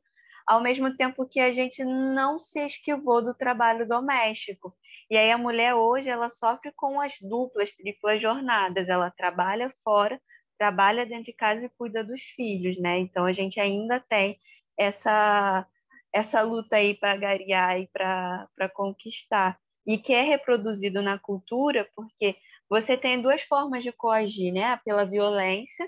ao 0.49 0.62
mesmo 0.62 0.95
tempo 0.97 1.27
que 1.29 1.39
a 1.39 1.51
gente 1.51 1.83
não 1.85 2.39
se 2.39 2.59
esquivou 2.65 3.21
do 3.23 3.35
trabalho 3.35 3.88
doméstico. 3.88 4.75
E 5.12 5.15
aí 5.15 5.31
a 5.31 5.38
mulher 5.38 5.75
hoje 5.75 6.09
ela 6.09 6.27
sofre 6.29 6.71
com 6.75 6.99
as 6.99 7.13
duplas, 7.21 7.71
triplas 7.71 8.19
jornadas. 8.19 8.89
Ela 8.89 9.12
trabalha 9.12 9.71
fora, 9.83 10.19
trabalha 10.57 11.05
dentro 11.05 11.25
de 11.25 11.33
casa 11.33 11.65
e 11.65 11.69
cuida 11.77 12.03
dos 12.03 12.19
filhos, 12.35 12.79
né? 12.79 12.97
Então 12.99 13.25
a 13.25 13.33
gente 13.33 13.59
ainda 13.59 13.99
tem 13.99 14.39
essa 14.77 15.67
essa 16.12 16.41
luta 16.41 16.77
aí 16.77 16.95
para 16.95 17.15
gariar 17.15 17.79
e 17.79 17.88
para 17.93 18.69
conquistar 18.73 19.59
e 19.85 19.97
que 19.99 20.12
é 20.13 20.23
reproduzido 20.23 21.01
na 21.03 21.19
cultura, 21.19 21.88
porque 21.95 22.35
você 22.67 22.97
tem 22.97 23.21
duas 23.21 23.43
formas 23.43 23.83
de 23.83 23.91
coagir, 23.91 24.51
né? 24.53 24.79
Pela 24.83 25.05
violência, 25.05 25.88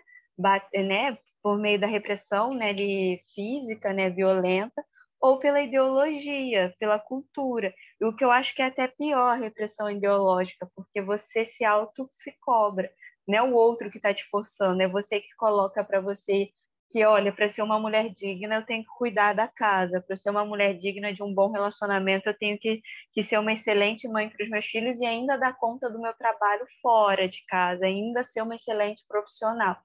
né? 0.88 1.16
Por 1.44 1.58
meio 1.58 1.80
da 1.80 1.88
repressão, 1.88 2.54
né? 2.54 2.74
De 2.74 3.22
física, 3.36 3.94
né? 3.94 4.10
Violenta, 4.10 4.84
ou 5.20 5.40
pela 5.40 5.62
ideologia, 5.62 6.74
pela 6.80 7.00
cultura. 7.00 7.74
E 8.00 8.06
o 8.06 8.16
que 8.16 8.24
eu 8.24 8.32
acho 8.32 8.56
que 8.56 8.62
é 8.62 8.66
até 8.66 8.88
pior 8.88 9.32
a 9.32 9.36
repressão 9.36 9.90
ideológica, 9.90 10.70
porque 10.76 11.02
você 11.02 11.46
se 11.46 11.64
auto 11.64 12.10
se 12.14 12.32
cobra, 12.42 12.92
não 13.28 13.38
é 13.38 13.42
o 13.44 13.54
outro 13.54 13.90
que 13.92 13.98
está 13.98 14.14
te 14.14 14.24
forçando, 14.30 14.82
é 14.82 14.88
você 14.88 15.20
que 15.22 15.34
coloca 15.38 15.84
para 15.84 16.02
você 16.02 16.50
que, 16.90 17.06
olha, 17.06 17.32
para 17.32 17.48
ser 17.48 17.62
uma 17.62 17.80
mulher 17.80 18.10
digna, 18.10 18.56
eu 18.56 18.66
tenho 18.66 18.84
que 18.84 18.90
cuidar 18.98 19.34
da 19.34 19.48
casa. 19.48 20.02
Para 20.06 20.16
ser 20.18 20.30
uma 20.30 20.44
mulher 20.44 20.74
digna 20.78 21.14
de 21.14 21.24
um 21.24 21.34
bom 21.34 21.50
relacionamento, 21.52 22.28
eu 22.30 22.38
tenho 22.38 22.60
que, 22.60 22.82
que 23.14 23.24
ser 23.24 23.38
uma 23.40 23.54
excelente 23.54 24.08
mãe 24.10 24.30
para 24.30 24.44
os 24.44 24.50
meus 24.50 24.66
filhos 24.66 25.00
e 25.00 25.06
ainda 25.06 25.38
dar 25.38 25.58
conta 25.58 25.90
do 25.90 26.02
meu 26.02 26.14
trabalho 26.14 26.66
fora 26.82 27.30
de 27.30 27.46
casa, 27.48 27.86
ainda 27.86 28.24
ser 28.24 28.42
uma 28.42 28.56
excelente 28.56 29.04
profissional, 29.08 29.78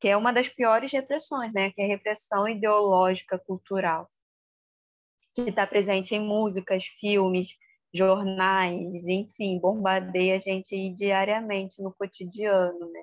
que 0.00 0.08
é 0.08 0.16
uma 0.16 0.32
das 0.32 0.48
piores 0.48 0.90
repressões, 0.90 1.52
né? 1.52 1.70
Que 1.72 1.82
é 1.82 1.84
a 1.84 1.88
repressão 1.88 2.48
ideológica 2.48 3.38
cultural, 3.38 4.08
que 5.34 5.42
está 5.42 5.66
presente 5.66 6.14
em 6.14 6.20
músicas, 6.20 6.84
filmes, 6.98 7.56
jornais, 7.92 9.06
enfim, 9.06 9.58
bombardeia 9.58 10.36
a 10.36 10.38
gente 10.38 10.90
diariamente 10.94 11.82
no 11.82 11.92
cotidiano, 11.92 12.90
né? 12.90 13.02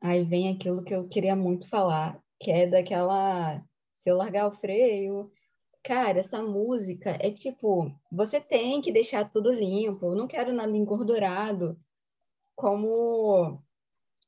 Aí 0.00 0.22
vem 0.22 0.54
aquilo 0.54 0.84
que 0.84 0.94
eu 0.94 1.08
queria 1.08 1.34
muito 1.34 1.68
falar, 1.68 2.22
que 2.40 2.50
é 2.50 2.66
daquela. 2.66 3.60
Se 3.94 4.10
eu 4.10 4.16
largar 4.16 4.46
o 4.46 4.54
freio. 4.54 5.32
Cara, 5.82 6.18
essa 6.18 6.42
música 6.42 7.16
é 7.20 7.30
tipo, 7.30 7.92
você 8.10 8.40
tem 8.40 8.80
que 8.80 8.92
deixar 8.92 9.30
tudo 9.30 9.52
limpo, 9.52 10.06
eu 10.06 10.16
não 10.16 10.26
quero 10.26 10.52
nada 10.52 10.76
engordurado. 10.76 11.78
Como 12.56 13.62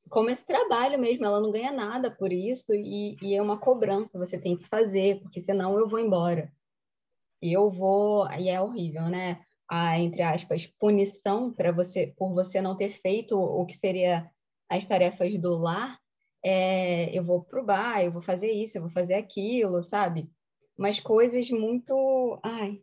como 0.09 0.29
esse 0.29 0.45
trabalho 0.45 0.99
mesmo, 0.99 1.25
ela 1.25 1.39
não 1.39 1.51
ganha 1.51 1.71
nada 1.71 2.09
por 2.11 2.31
isso 2.31 2.73
e, 2.73 3.15
e, 3.21 3.35
é 3.35 3.41
uma 3.41 3.59
cobrança, 3.59 4.17
você 4.17 4.39
tem 4.39 4.57
que 4.57 4.67
fazer, 4.67 5.21
porque 5.21 5.41
senão 5.41 5.77
eu 5.77 5.87
vou 5.87 5.99
embora. 5.99 6.51
Eu 7.41 7.69
vou, 7.69 8.29
e 8.31 8.49
é 8.49 8.59
horrível, 8.59 9.03
né? 9.03 9.41
A, 9.69 9.99
entre 9.99 10.21
aspas, 10.21 10.65
punição 10.79 11.53
para 11.53 11.71
você 11.71 12.13
por 12.17 12.33
você 12.33 12.59
não 12.59 12.75
ter 12.75 12.91
feito 13.01 13.39
o 13.39 13.65
que 13.65 13.77
seria 13.77 14.29
as 14.67 14.85
tarefas 14.85 15.39
do 15.39 15.57
lar, 15.57 15.99
é, 16.43 17.17
eu 17.17 17.23
vou 17.23 17.43
pro 17.43 17.63
bar, 17.63 18.03
eu 18.03 18.11
vou 18.11 18.21
fazer 18.21 18.51
isso, 18.51 18.77
eu 18.77 18.81
vou 18.81 18.91
fazer 18.91 19.15
aquilo, 19.15 19.83
sabe? 19.83 20.29
Mas 20.77 20.99
coisas 20.99 21.49
muito, 21.49 22.39
ai, 22.43 22.81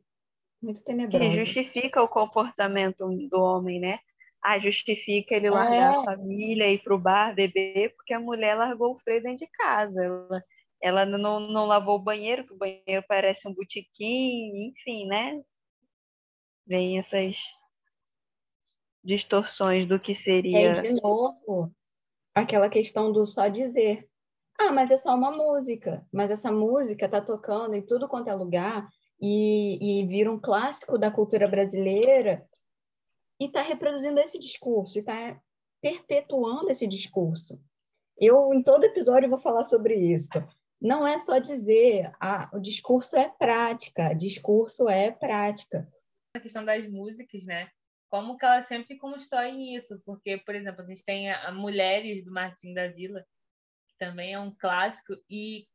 muito 0.61 0.85
tenebrosas. 0.85 1.29
Que 1.29 1.45
justifica 1.45 2.03
o 2.03 2.09
comportamento 2.09 3.09
do 3.31 3.41
homem, 3.41 3.81
né? 3.81 3.99
Ah, 4.49 4.61
justifica 4.61 5.35
ele 5.35 5.51
largar 5.51 5.93
é. 5.93 5.99
a 5.99 6.05
família, 6.05 6.71
ir 6.71 6.79
pro 6.79 6.97
bar, 6.97 7.35
beber, 7.35 7.93
porque 7.97 8.15
a 8.15 8.21
mulher 8.21 8.55
largou 8.55 8.93
o 8.93 8.99
freio 9.01 9.21
dentro 9.21 9.39
de 9.39 9.49
casa. 9.49 10.01
Ela, 10.01 10.45
ela 10.81 11.05
não, 11.05 11.41
não 11.41 11.67
lavou 11.67 11.97
o 11.97 12.03
banheiro, 12.03 12.47
que 12.47 12.53
o 12.53 12.57
banheiro 12.57 13.05
parece 13.09 13.49
um 13.49 13.53
botequim, 13.53 14.69
enfim, 14.69 15.07
né? 15.09 15.43
Vem 16.65 16.97
essas 16.97 17.37
distorções 19.03 19.85
do 19.85 19.99
que 19.99 20.15
seria. 20.15 20.59
É, 20.59 20.81
de 20.81 21.03
novo, 21.03 21.73
aquela 22.33 22.69
questão 22.69 23.11
do 23.11 23.27
só 23.27 23.49
dizer. 23.49 24.09
Ah, 24.57 24.71
mas 24.71 24.93
é 24.93 24.97
só 24.97 25.13
uma 25.17 25.33
música. 25.33 26.07
Mas 26.13 26.31
essa 26.31 26.53
música 26.53 27.07
está 27.07 27.21
tocando 27.21 27.75
em 27.75 27.85
tudo 27.85 28.07
quanto 28.07 28.31
é 28.31 28.35
lugar 28.35 28.89
e, 29.21 30.03
e 30.03 30.07
vira 30.07 30.31
um 30.31 30.41
clássico 30.41 30.97
da 30.97 31.11
cultura 31.11 31.49
brasileira 31.49 32.47
e 33.39 33.47
está 33.47 33.63
reproduzindo 33.63 34.21
esse 34.21 34.39
discurso, 34.39 34.99
está 34.99 35.41
perpetuando 35.81 36.71
esse 36.71 36.87
discurso. 36.87 37.59
Eu, 38.19 38.53
em 38.55 38.63
todo 38.63 38.85
episódio, 38.85 39.29
vou 39.29 39.39
falar 39.39 39.63
sobre 39.65 39.95
isso. 39.95 40.33
Não 40.81 41.07
é 41.07 41.19
só 41.19 41.39
dizer, 41.39 42.13
ah, 42.21 42.51
o 42.53 42.59
discurso 42.59 43.17
é 43.17 43.29
prática, 43.29 44.15
discurso 44.15 44.89
é 44.89 45.11
prática. 45.11 45.87
A 46.35 46.41
questão 46.41 46.65
das 46.65 46.87
músicas, 46.87 47.45
né? 47.45 47.71
como 48.09 48.37
que 48.39 48.45
elas 48.45 48.67
sempre 48.67 48.97
constroem 48.97 49.75
isso, 49.75 50.01
porque, 50.05 50.39
por 50.39 50.55
exemplo, 50.55 50.83
a 50.83 50.87
gente 50.87 51.05
tem 51.05 51.31
a 51.31 51.51
Mulheres 51.53 52.25
do 52.25 52.33
Martim 52.33 52.73
da 52.73 52.89
Vila, 52.89 53.25
que 53.89 53.97
também 53.99 54.35
é 54.35 54.41
um 54.41 54.55
clássico, 54.55 55.15
e 55.29 55.67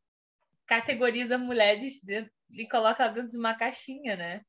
categoriza 0.65 1.37
mulheres 1.37 2.01
dentro, 2.01 2.31
e 2.49 2.67
coloca 2.67 3.07
dentro 3.07 3.29
de 3.29 3.37
uma 3.37 3.55
caixinha, 3.55 4.15
né? 4.15 4.45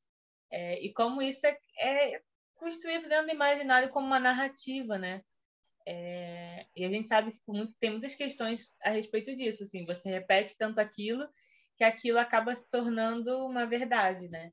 É, 0.51 0.81
e 0.83 0.93
como 0.93 1.23
isso 1.23 1.47
é, 1.47 1.59
é, 1.79 2.23
construído 2.63 3.09
dentro 3.09 3.27
do 3.27 3.33
imaginário 3.33 3.91
como 3.91 4.07
uma 4.07 4.21
narrativa, 4.21 4.97
né? 4.97 5.23
É, 5.85 6.65
e 6.77 6.85
a 6.85 6.89
gente 6.89 7.09
sabe 7.09 7.33
que 7.33 7.41
muito, 7.49 7.75
tem 7.81 7.91
muitas 7.91 8.15
questões 8.15 8.73
a 8.83 8.91
respeito 8.91 9.35
disso, 9.37 9.65
assim, 9.65 9.85
você 9.85 10.09
repete 10.09 10.57
tanto 10.57 10.79
aquilo 10.79 11.29
que 11.77 11.83
aquilo 11.83 12.19
acaba 12.19 12.55
se 12.55 12.71
tornando 12.71 13.45
uma 13.45 13.67
verdade, 13.67 14.29
né? 14.29 14.53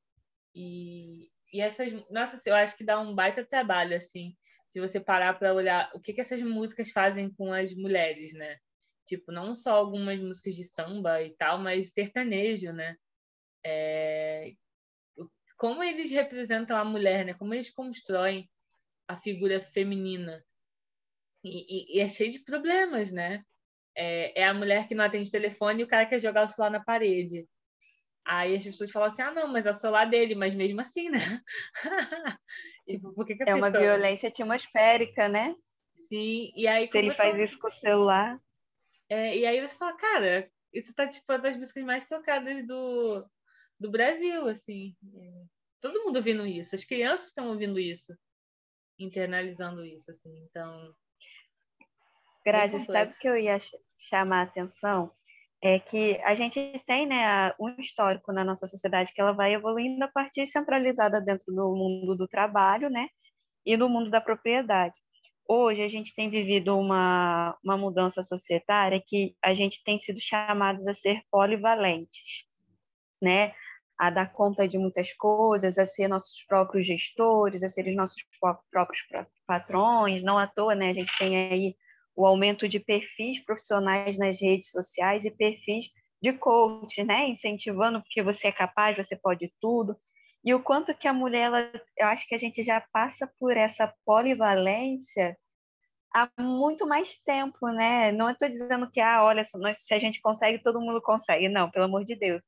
E, 0.55 1.29
e 1.53 1.61
essas, 1.61 1.93
nossa, 2.09 2.41
eu 2.47 2.55
acho 2.55 2.75
que 2.75 2.83
dá 2.83 2.99
um 2.99 3.13
baita 3.13 3.45
trabalho, 3.45 3.95
assim, 3.95 4.35
se 4.71 4.79
você 4.79 4.99
parar 4.99 5.37
para 5.37 5.53
olhar 5.53 5.91
o 5.93 5.99
que, 5.99 6.13
que 6.13 6.21
essas 6.21 6.41
músicas 6.41 6.89
fazem 6.89 7.31
com 7.31 7.53
as 7.53 7.73
mulheres, 7.75 8.33
né? 8.33 8.57
Tipo, 9.05 9.31
não 9.31 9.55
só 9.55 9.75
algumas 9.75 10.19
músicas 10.19 10.55
de 10.55 10.63
samba 10.63 11.21
e 11.21 11.35
tal, 11.35 11.59
mas 11.59 11.93
sertanejo, 11.93 12.71
né? 12.73 12.95
É... 13.63 14.53
Como 15.59 15.83
eles 15.83 16.09
representam 16.09 16.77
a 16.77 16.85
mulher, 16.85 17.25
né? 17.25 17.33
Como 17.33 17.53
eles 17.53 17.69
constroem 17.69 18.49
a 19.05 19.17
figura 19.17 19.59
feminina. 19.59 20.41
E, 21.43 21.97
e, 21.97 21.97
e 21.97 21.99
é 21.99 22.07
cheio 22.07 22.31
de 22.31 22.39
problemas, 22.39 23.11
né? 23.11 23.43
É, 23.93 24.41
é, 24.41 24.47
a 24.47 24.53
mulher 24.53 24.87
que 24.87 24.95
não 24.95 25.03
atende 25.03 25.29
telefone 25.29 25.81
e 25.81 25.83
o 25.83 25.87
cara 25.87 26.05
quer 26.05 26.21
jogar 26.21 26.45
o 26.45 26.49
celular 26.49 26.71
na 26.71 26.79
parede. 26.79 27.45
Aí 28.23 28.55
as 28.55 28.63
pessoas 28.63 28.89
falam 28.89 29.09
assim: 29.09 29.21
ah, 29.21 29.31
não, 29.31 29.49
mas 29.49 29.65
é 29.65 29.71
o 29.71 29.75
celular 29.75 30.05
dele, 30.05 30.33
mas 30.33 30.55
mesmo 30.55 30.79
assim, 30.79 31.09
né? 31.09 31.41
tipo, 32.87 33.11
por 33.13 33.25
que, 33.25 33.35
que 33.35 33.43
a 33.43 33.51
É 33.51 33.53
pessoa... 33.53 33.69
uma 33.69 33.79
violência 33.79 34.29
atmosférica, 34.29 35.27
né? 35.27 35.53
Sim, 36.07 36.53
e 36.55 36.67
aí. 36.67 36.89
Se 36.89 36.97
ele 36.97 37.13
faz 37.13 37.37
isso 37.37 37.59
com 37.59 37.67
o 37.67 37.71
celular. 37.71 38.39
É, 39.09 39.35
e 39.35 39.45
aí 39.45 39.59
você 39.59 39.75
fala, 39.75 39.97
cara, 39.97 40.49
isso 40.71 40.95
tá 40.95 41.05
tipo 41.05 41.25
uma 41.29 41.39
das 41.39 41.57
músicas 41.57 41.83
mais 41.83 42.05
tocadas 42.05 42.65
do, 42.65 43.27
do 43.79 43.89
Brasil, 43.89 44.47
assim. 44.47 44.95
É, 45.15 45.43
todo 45.81 46.03
mundo 46.05 46.17
ouvindo 46.17 46.45
isso, 46.45 46.75
as 46.75 46.83
crianças 46.83 47.27
estão 47.27 47.49
ouvindo 47.49 47.79
isso, 47.79 48.13
internalizando 48.97 49.85
isso, 49.85 50.11
assim, 50.11 50.35
então. 50.43 50.95
Grazi, 52.45 52.85
sabe 52.85 53.17
que 53.17 53.27
eu 53.27 53.37
ia 53.37 53.57
chamar 54.09 54.39
a 54.39 54.43
atenção? 54.43 55.11
é 55.61 55.79
que 55.79 56.19
a 56.23 56.35
gente 56.35 56.59
tem 56.85 57.05
né, 57.05 57.53
um 57.59 57.69
histórico 57.79 58.31
na 58.31 58.43
nossa 58.43 58.65
sociedade 58.65 59.12
que 59.13 59.19
ela 59.19 59.33
vai 59.33 59.54
evoluindo 59.54 60.04
a 60.04 60.08
partir 60.08 60.47
centralizada 60.47 61.19
dentro 61.19 61.54
do 61.54 61.75
mundo 61.75 62.15
do 62.15 62.27
trabalho 62.27 62.89
né, 62.89 63.10
e 63.65 63.75
do 63.75 63.89
mundo 63.89 64.10
da 64.10 64.21
propriedade. 64.21 64.95
Hoje 65.47 65.81
a 65.81 65.89
gente 65.89 66.13
tem 66.15 66.29
vivido 66.29 66.77
uma, 66.77 67.58
uma 67.63 67.75
mudança 67.75 68.23
societária 68.23 69.04
que 69.06 69.35
a 69.43 69.54
gente 69.54 69.83
tem 69.83 69.99
sido 69.99 70.19
chamados 70.21 70.87
a 70.87 70.93
ser 70.93 71.23
polivalentes, 71.29 72.45
né? 73.21 73.51
A 74.00 74.10
dar 74.10 74.31
conta 74.31 74.65
de 74.65 74.77
muitas 74.77 75.12
coisas, 75.12 75.77
a 75.77 75.85
ser 75.85 76.08
nossos 76.08 76.41
próprios 76.47 76.85
gestores, 76.85 77.63
a 77.63 77.69
ser 77.69 77.85
os 77.85 77.95
nossos 77.95 78.23
próprios 78.71 79.02
patrões. 79.45 80.23
Não 80.23 80.37
à 80.39 80.47
toa, 80.47 80.73
né? 80.73 80.89
A 80.89 80.93
gente 80.93 81.12
tem 81.17 81.35
aí 81.35 81.75
o 82.15 82.25
aumento 82.25 82.67
de 82.67 82.79
perfis 82.79 83.43
profissionais 83.43 84.17
nas 84.17 84.39
redes 84.39 84.71
sociais 84.71 85.25
e 85.25 85.31
perfis 85.31 85.89
de 86.21 86.31
coach, 86.31 87.04
né? 87.04 87.27
Incentivando 87.27 88.02
porque 88.02 88.23
você 88.23 88.47
é 88.47 88.52
capaz, 88.54 88.95
você 88.95 89.17
pode 89.17 89.52
tudo. 89.60 89.97
E 90.45 90.54
o 90.54 90.63
quanto 90.63 90.95
que 90.95 91.08
a 91.08 91.13
mulher, 91.13 91.47
ela, 91.47 91.71
eu 91.97 92.08
acho 92.08 92.25
que 92.25 92.35
a 92.35 92.39
gente 92.39 92.63
já 92.63 92.81
passa 92.93 93.29
por 93.37 93.58
essa 93.58 93.93
polivalência 94.06 95.37
há 96.13 96.29
muito 96.39 96.87
mais 96.87 97.17
tempo, 97.25 97.67
né? 97.67 98.12
Não 98.13 98.29
estou 98.29 98.47
dizendo 98.50 98.89
que, 98.89 99.02
ah, 99.02 99.23
olha, 99.23 99.43
se 99.43 99.93
a 99.93 100.00
gente 100.00 100.21
consegue, 100.21 100.63
todo 100.63 100.81
mundo 100.81 101.02
consegue. 101.02 101.50
Não, 101.50 101.69
pelo 101.69 101.85
amor 101.85 102.06
de 102.06 102.15
Deus. 102.15 102.41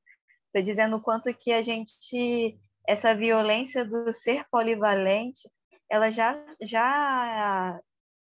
Estou 0.51 0.61
dizendo 0.61 0.97
o 0.97 1.01
quanto 1.01 1.33
que 1.33 1.53
a 1.53 1.63
gente, 1.63 2.59
essa 2.85 3.15
violência 3.15 3.85
do 3.85 4.11
ser 4.11 4.45
polivalente, 4.51 5.49
ela 5.89 6.11
já, 6.11 6.37
já, 6.61 7.79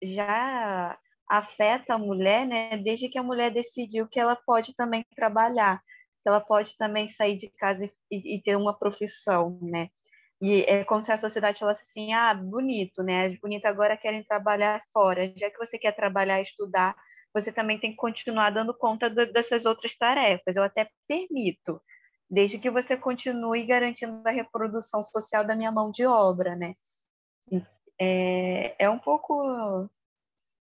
já 0.01 0.99
afeta 1.29 1.95
a 1.95 1.99
mulher, 1.99 2.47
né? 2.47 2.77
Desde 2.79 3.09
que 3.09 3.19
a 3.19 3.23
mulher 3.25 3.51
decidiu 3.51 4.07
que 4.09 4.21
ela 4.21 4.37
pode 4.37 4.73
também 4.77 5.05
trabalhar, 5.17 5.83
que 6.23 6.29
ela 6.29 6.41
pode 6.41 6.77
também 6.77 7.09
sair 7.09 7.37
de 7.37 7.49
casa 7.59 7.91
e, 8.11 8.37
e 8.37 8.41
ter 8.43 8.57
uma 8.57 8.79
profissão, 8.79 9.59
né? 9.61 9.89
E 10.41 10.63
é 10.69 10.85
como 10.85 11.03
se 11.03 11.11
a 11.11 11.17
sociedade 11.17 11.59
falasse 11.59 11.83
assim: 11.83 12.13
ah, 12.13 12.35
bonito, 12.35 13.03
né? 13.03 13.27
As 13.27 13.39
bonitas 13.41 13.71
agora 13.71 13.97
querem 13.97 14.23
trabalhar 14.25 14.81
fora. 14.93 15.33
Já 15.37 15.51
que 15.51 15.59
você 15.59 15.79
quer 15.79 15.93
trabalhar 15.93 16.39
e 16.39 16.43
estudar, 16.43 16.95
você 17.35 17.53
também 17.53 17.81
tem 17.81 17.91
que 17.91 17.97
continuar 17.97 18.51
dando 18.51 18.75
conta 18.75 19.11
dessas 19.11 19.67
outras 19.67 19.97
tarefas. 19.97 20.57
Eu 20.57 20.63
até 20.63 20.89
permito, 21.09 21.81
desde 22.33 22.59
que 22.59 22.71
você 22.71 22.97
continue 22.97 23.67
garantindo 23.67 24.27
a 24.27 24.31
reprodução 24.31 25.03
social 25.03 25.45
da 25.45 25.55
minha 25.55 25.71
mão 25.71 25.91
de 25.91 26.07
obra, 26.07 26.57
né? 26.57 26.73
É, 28.01 28.75
é 28.79 28.89
um 28.89 28.99
pouco 28.99 29.89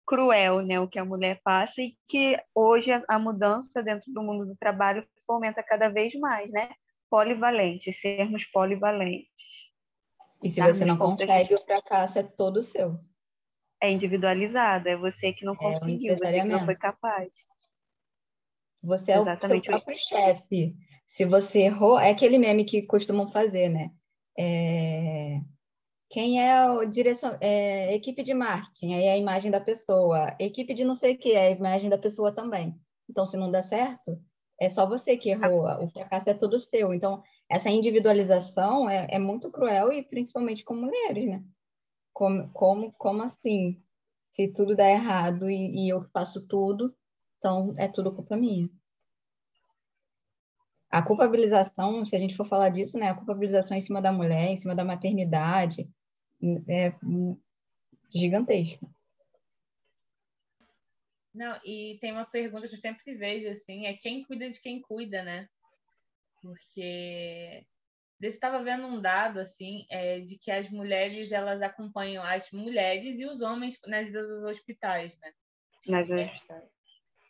cruel, 0.06 0.62
né, 0.62 0.80
o 0.80 0.88
que 0.88 1.00
a 1.00 1.04
mulher 1.04 1.42
passa 1.44 1.82
e 1.82 1.92
que 2.08 2.40
hoje 2.56 2.92
a 3.10 3.20
mudança 3.20 3.84
dentro 3.84 4.14
do 4.14 4.22
mundo 4.22 4.46
do 4.46 4.56
trabalho 4.56 5.06
fomenta 5.26 5.62
cada 5.62 5.90
vez 5.90 6.14
mais, 6.14 6.50
né? 6.52 6.70
polivalentes, 7.10 8.00
sermos 8.00 8.46
polivalentes. 8.46 9.68
E 10.44 10.50
se 10.50 10.62
você 10.62 10.86
não 10.86 10.98
consegue, 10.98 11.56
o 11.56 11.60
fracasso 11.60 12.20
é 12.20 12.24
todo 12.24 12.62
seu. 12.62 13.00
É 13.82 13.92
individualizado, 13.92 14.88
é 14.90 14.96
você 14.96 15.34
que 15.34 15.46
não 15.46 15.54
é 15.54 15.58
conseguiu, 15.58 16.18
você 16.18 16.42
que 16.42 16.48
não 16.48 16.66
foi 16.66 16.76
capaz. 16.76 17.30
Você 18.84 19.12
é 19.12 19.18
Exatamente. 19.18 19.62
o 19.62 19.64
seu 19.64 19.74
próprio 19.74 19.98
chefe. 19.98 20.76
Se 21.08 21.26
você 21.26 21.62
errou, 21.62 21.98
é 22.00 22.12
aquele 22.12 22.38
meme 22.38 22.66
que 22.66 22.84
costumam 22.84 23.32
fazer, 23.32 23.70
né? 23.70 23.92
É... 24.38 25.40
Quem 26.10 26.42
é 26.42 26.54
a 26.54 26.86
direção, 26.86 27.38
é, 27.42 27.94
equipe 27.94 28.24
de 28.24 28.34
marketing, 28.34 28.94
aí 28.94 29.04
é 29.04 29.12
a 29.14 29.18
imagem 29.18 29.52
da 29.52 29.60
pessoa. 29.60 30.36
Equipe 30.40 30.74
de 30.74 30.86
não 30.86 30.96
sei 30.96 31.16
o 31.16 31.18
que, 31.18 31.34
é 31.34 31.48
a 31.48 31.52
imagem 31.52 31.90
da 31.90 31.98
pessoa 31.98 32.34
também. 32.34 32.80
Então, 33.10 33.26
se 33.26 33.36
não 33.36 33.52
dá 33.52 33.62
certo, 33.62 34.18
é 34.60 34.70
só 34.70 34.88
você 34.88 35.18
que 35.18 35.30
errou, 35.30 35.66
o 35.84 35.90
fracasso 35.90 36.30
é 36.30 36.34
todo 36.34 36.60
seu. 36.60 36.94
Então, 36.94 37.22
essa 37.50 37.70
individualização 37.70 38.90
é, 38.90 39.08
é 39.12 39.20
muito 39.20 39.52
cruel 39.52 39.92
e 39.92 40.04
principalmente 40.04 40.64
com 40.64 40.76
mulheres, 40.76 41.26
né? 41.26 41.44
Como, 42.14 42.50
como, 42.52 42.92
como 42.94 43.24
assim? 43.24 43.82
Se 44.32 44.48
tudo 44.54 44.76
dá 44.76 44.90
errado 44.90 45.50
e, 45.50 45.86
e 45.86 45.90
eu 45.90 46.04
faço 46.12 46.48
tudo, 46.48 46.94
então 47.38 47.74
é 47.78 47.88
tudo 47.88 48.16
culpa 48.16 48.36
minha. 48.38 48.70
A 50.90 51.02
culpabilização, 51.02 52.06
se 52.06 52.16
a 52.16 52.20
gente 52.20 52.36
for 52.36 52.48
falar 52.48 52.70
disso, 52.70 52.98
né? 52.98 53.10
A 53.10 53.16
culpabilização 53.16 53.76
em 53.76 53.82
cima 53.82 54.02
da 54.02 54.12
mulher, 54.12 54.50
em 54.50 54.56
cima 54.56 54.74
da 54.74 54.86
maternidade, 54.86 55.90
é 56.68 56.94
gigantesca. 58.14 58.88
Não, 61.34 61.60
e 61.64 61.98
tem 62.02 62.12
uma 62.12 62.26
pergunta 62.26 62.68
que 62.68 62.74
eu 62.74 62.80
sempre 62.80 63.14
vejo, 63.16 63.50
assim, 63.50 63.86
é 63.86 63.94
quem 63.94 64.24
cuida 64.24 64.50
de 64.50 64.60
quem 64.60 64.82
cuida, 64.82 65.22
né? 65.22 65.48
Porque 66.42 67.64
eu 68.20 68.30
estava 68.30 68.64
vendo 68.64 68.88
um 68.88 69.00
dado, 69.00 69.40
assim, 69.40 69.86
é, 69.92 70.20
de 70.20 70.38
que 70.40 70.50
as 70.50 70.68
mulheres, 70.72 71.32
elas 71.32 71.62
acompanham 71.62 72.24
as 72.24 72.50
mulheres 72.52 73.20
e 73.20 73.26
os 73.26 73.42
homens 73.42 73.78
nas 73.86 74.12
dos 74.12 74.44
hospitais, 74.46 75.16
né? 75.20 75.32
Nas 75.88 76.10
é. 76.10 76.26
hospitais. 76.26 76.70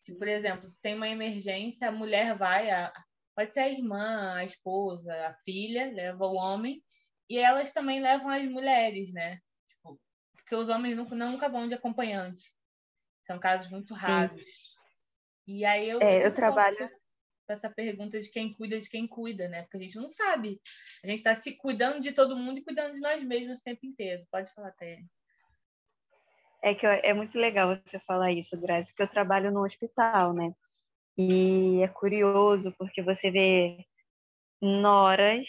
Se, 0.04 0.16
por 0.16 0.28
exemplo, 0.30 0.70
se 0.70 0.82
tem 0.82 0.96
uma 0.96 1.10
emergência, 1.10 1.90
a 1.90 1.92
mulher 1.92 2.38
vai, 2.38 2.70
a, 2.70 2.94
pode 3.38 3.54
ser 3.54 3.60
a 3.60 3.70
irmã, 3.70 4.34
a 4.34 4.44
esposa, 4.44 5.14
a 5.28 5.34
filha, 5.46 5.94
leva 5.94 6.26
o 6.26 6.36
homem, 6.36 6.84
e 7.30 7.38
elas 7.38 7.72
também 7.72 8.02
levam 8.02 8.30
as 8.30 8.44
mulheres, 8.50 9.14
né? 9.14 9.40
Tipo, 9.70 10.02
porque 10.36 10.56
os 10.56 10.70
homens 10.70 10.98
nunca, 10.98 11.14
nunca 11.16 11.48
vão 11.48 11.68
de 11.68 11.76
acompanhante. 11.76 12.52
São 13.28 13.38
casos 13.38 13.70
muito 13.70 13.94
raros. 13.94 14.42
Sim. 14.42 15.58
E 15.60 15.66
aí 15.66 15.88
eu, 15.88 16.02
é, 16.02 16.26
eu 16.26 16.34
trabalho 16.34 16.90
essa 17.48 17.70
pergunta 17.70 18.20
de 18.20 18.28
quem 18.30 18.52
cuida 18.54 18.80
de 18.80 18.90
quem 18.90 19.08
cuida, 19.08 19.48
né? 19.48 19.62
Porque 19.62 19.78
a 19.78 19.82
gente 19.82 19.98
não 19.98 20.08
sabe. 20.08 20.60
A 21.04 21.08
gente 21.08 21.20
está 21.20 21.36
se 21.36 21.56
cuidando 21.58 22.00
de 22.00 22.14
todo 22.14 22.36
mundo 22.36 22.58
e 22.58 22.64
cuidando 22.64 22.96
de 22.96 23.02
nós 23.02 23.24
mesmos 23.24 23.60
o 23.60 23.64
tempo 23.64 23.86
inteiro. 23.86 24.26
Pode 24.32 24.52
falar, 24.56 24.72
Té. 24.72 25.04
É 26.64 26.74
que 26.74 26.88
é 26.88 27.14
muito 27.14 27.38
legal 27.38 27.80
você 27.86 28.00
falar 28.00 28.32
isso, 28.32 28.60
Grazi, 28.60 28.90
porque 28.90 29.04
eu 29.04 29.08
trabalho 29.08 29.52
no 29.52 29.64
hospital, 29.64 30.34
né? 30.34 30.56
E 31.18 31.82
é 31.82 31.88
curioso 31.88 32.74
porque 32.78 33.02
você 33.02 33.32
vê 33.32 33.86
noras 34.62 35.48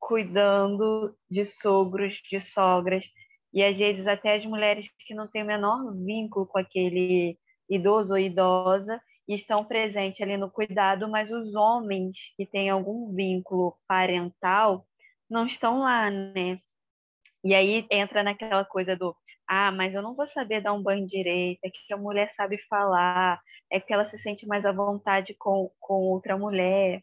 cuidando 0.00 1.16
de 1.30 1.44
sogros, 1.44 2.20
de 2.30 2.40
sogras, 2.40 3.04
e 3.52 3.62
às 3.62 3.76
vezes 3.76 4.06
até 4.06 4.34
as 4.34 4.44
mulheres 4.44 4.88
que 5.06 5.14
não 5.14 5.28
têm 5.28 5.42
o 5.42 5.46
menor 5.46 5.94
vínculo 6.04 6.46
com 6.46 6.58
aquele 6.58 7.38
idoso 7.70 8.12
ou 8.12 8.18
idosa 8.18 9.00
e 9.26 9.34
estão 9.34 9.64
presentes 9.64 10.20
ali 10.20 10.36
no 10.36 10.50
cuidado, 10.50 11.08
mas 11.08 11.30
os 11.30 11.54
homens 11.54 12.16
que 12.36 12.44
têm 12.44 12.68
algum 12.68 13.14
vínculo 13.14 13.76
parental 13.88 14.86
não 15.30 15.46
estão 15.46 15.80
lá, 15.80 16.10
né? 16.10 16.58
E 17.42 17.54
aí 17.54 17.86
entra 17.90 18.22
naquela 18.22 18.64
coisa 18.64 18.96
do 18.96 19.16
ah, 19.48 19.70
mas 19.72 19.94
eu 19.94 20.02
não 20.02 20.14
vou 20.14 20.26
saber 20.28 20.60
dar 20.62 20.72
um 20.72 20.82
banho 20.82 21.06
direito, 21.06 21.60
é 21.64 21.70
que 21.70 21.92
a 21.92 21.96
mulher 21.96 22.30
sabe 22.32 22.58
falar, 22.68 23.40
é 23.70 23.80
que 23.80 23.92
ela 23.92 24.04
se 24.04 24.18
sente 24.18 24.46
mais 24.46 24.64
à 24.64 24.72
vontade 24.72 25.34
com, 25.34 25.70
com 25.80 25.94
outra 25.94 26.36
mulher. 26.36 27.02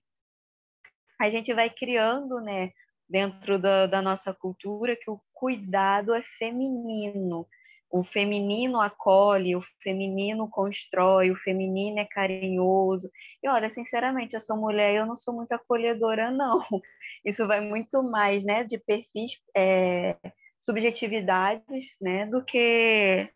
A 1.19 1.29
gente 1.29 1.53
vai 1.53 1.69
criando, 1.69 2.39
né, 2.41 2.71
dentro 3.07 3.59
da, 3.59 3.85
da 3.87 4.01
nossa 4.01 4.33
cultura 4.33 4.95
que 4.95 5.09
o 5.11 5.21
cuidado 5.33 6.13
é 6.13 6.23
feminino. 6.39 7.47
O 7.91 8.05
feminino 8.05 8.79
acolhe, 8.79 9.53
o 9.55 9.61
feminino 9.83 10.49
constrói, 10.49 11.29
o 11.29 11.35
feminino 11.35 11.99
é 11.99 12.05
carinhoso. 12.05 13.11
E 13.43 13.49
olha, 13.49 13.69
sinceramente, 13.69 14.33
eu 14.33 14.39
sou 14.39 14.55
mulher 14.55 14.93
e 14.93 14.95
eu 14.95 15.05
não 15.05 15.17
sou 15.17 15.33
muito 15.35 15.51
acolhedora, 15.51 16.31
não. 16.31 16.59
Isso 17.25 17.45
vai 17.45 17.59
muito 17.59 18.01
mais 18.01 18.43
né, 18.45 18.63
de 18.63 18.77
perfis, 18.77 19.33
é, 19.55 20.15
subjetividades, 20.61 21.95
né, 21.99 22.25
do 22.25 22.43
que 22.43 23.27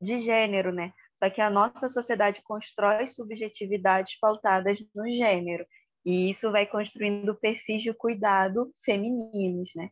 de 0.00 0.18
gênero, 0.18 0.72
né? 0.72 0.92
Só 1.22 1.28
que 1.28 1.40
a 1.40 1.50
nossa 1.50 1.88
sociedade 1.88 2.40
constrói 2.42 3.06
subjetividades 3.06 4.18
pautadas 4.18 4.78
no 4.94 5.08
gênero. 5.10 5.66
E 6.04 6.30
isso 6.30 6.50
vai 6.50 6.66
construindo 6.66 7.34
perfis 7.34 7.82
de 7.82 7.92
cuidado 7.92 8.72
femininos, 8.84 9.70
né? 9.76 9.90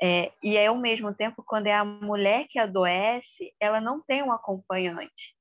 É, 0.00 0.30
e 0.42 0.56
ao 0.58 0.76
mesmo 0.76 1.12
tempo, 1.14 1.42
quando 1.44 1.66
é 1.66 1.72
a 1.72 1.84
mulher 1.84 2.46
que 2.48 2.58
adoece, 2.58 3.52
ela 3.58 3.80
não 3.80 4.00
tem 4.04 4.22
um 4.22 4.30
acompanhante, 4.30 5.34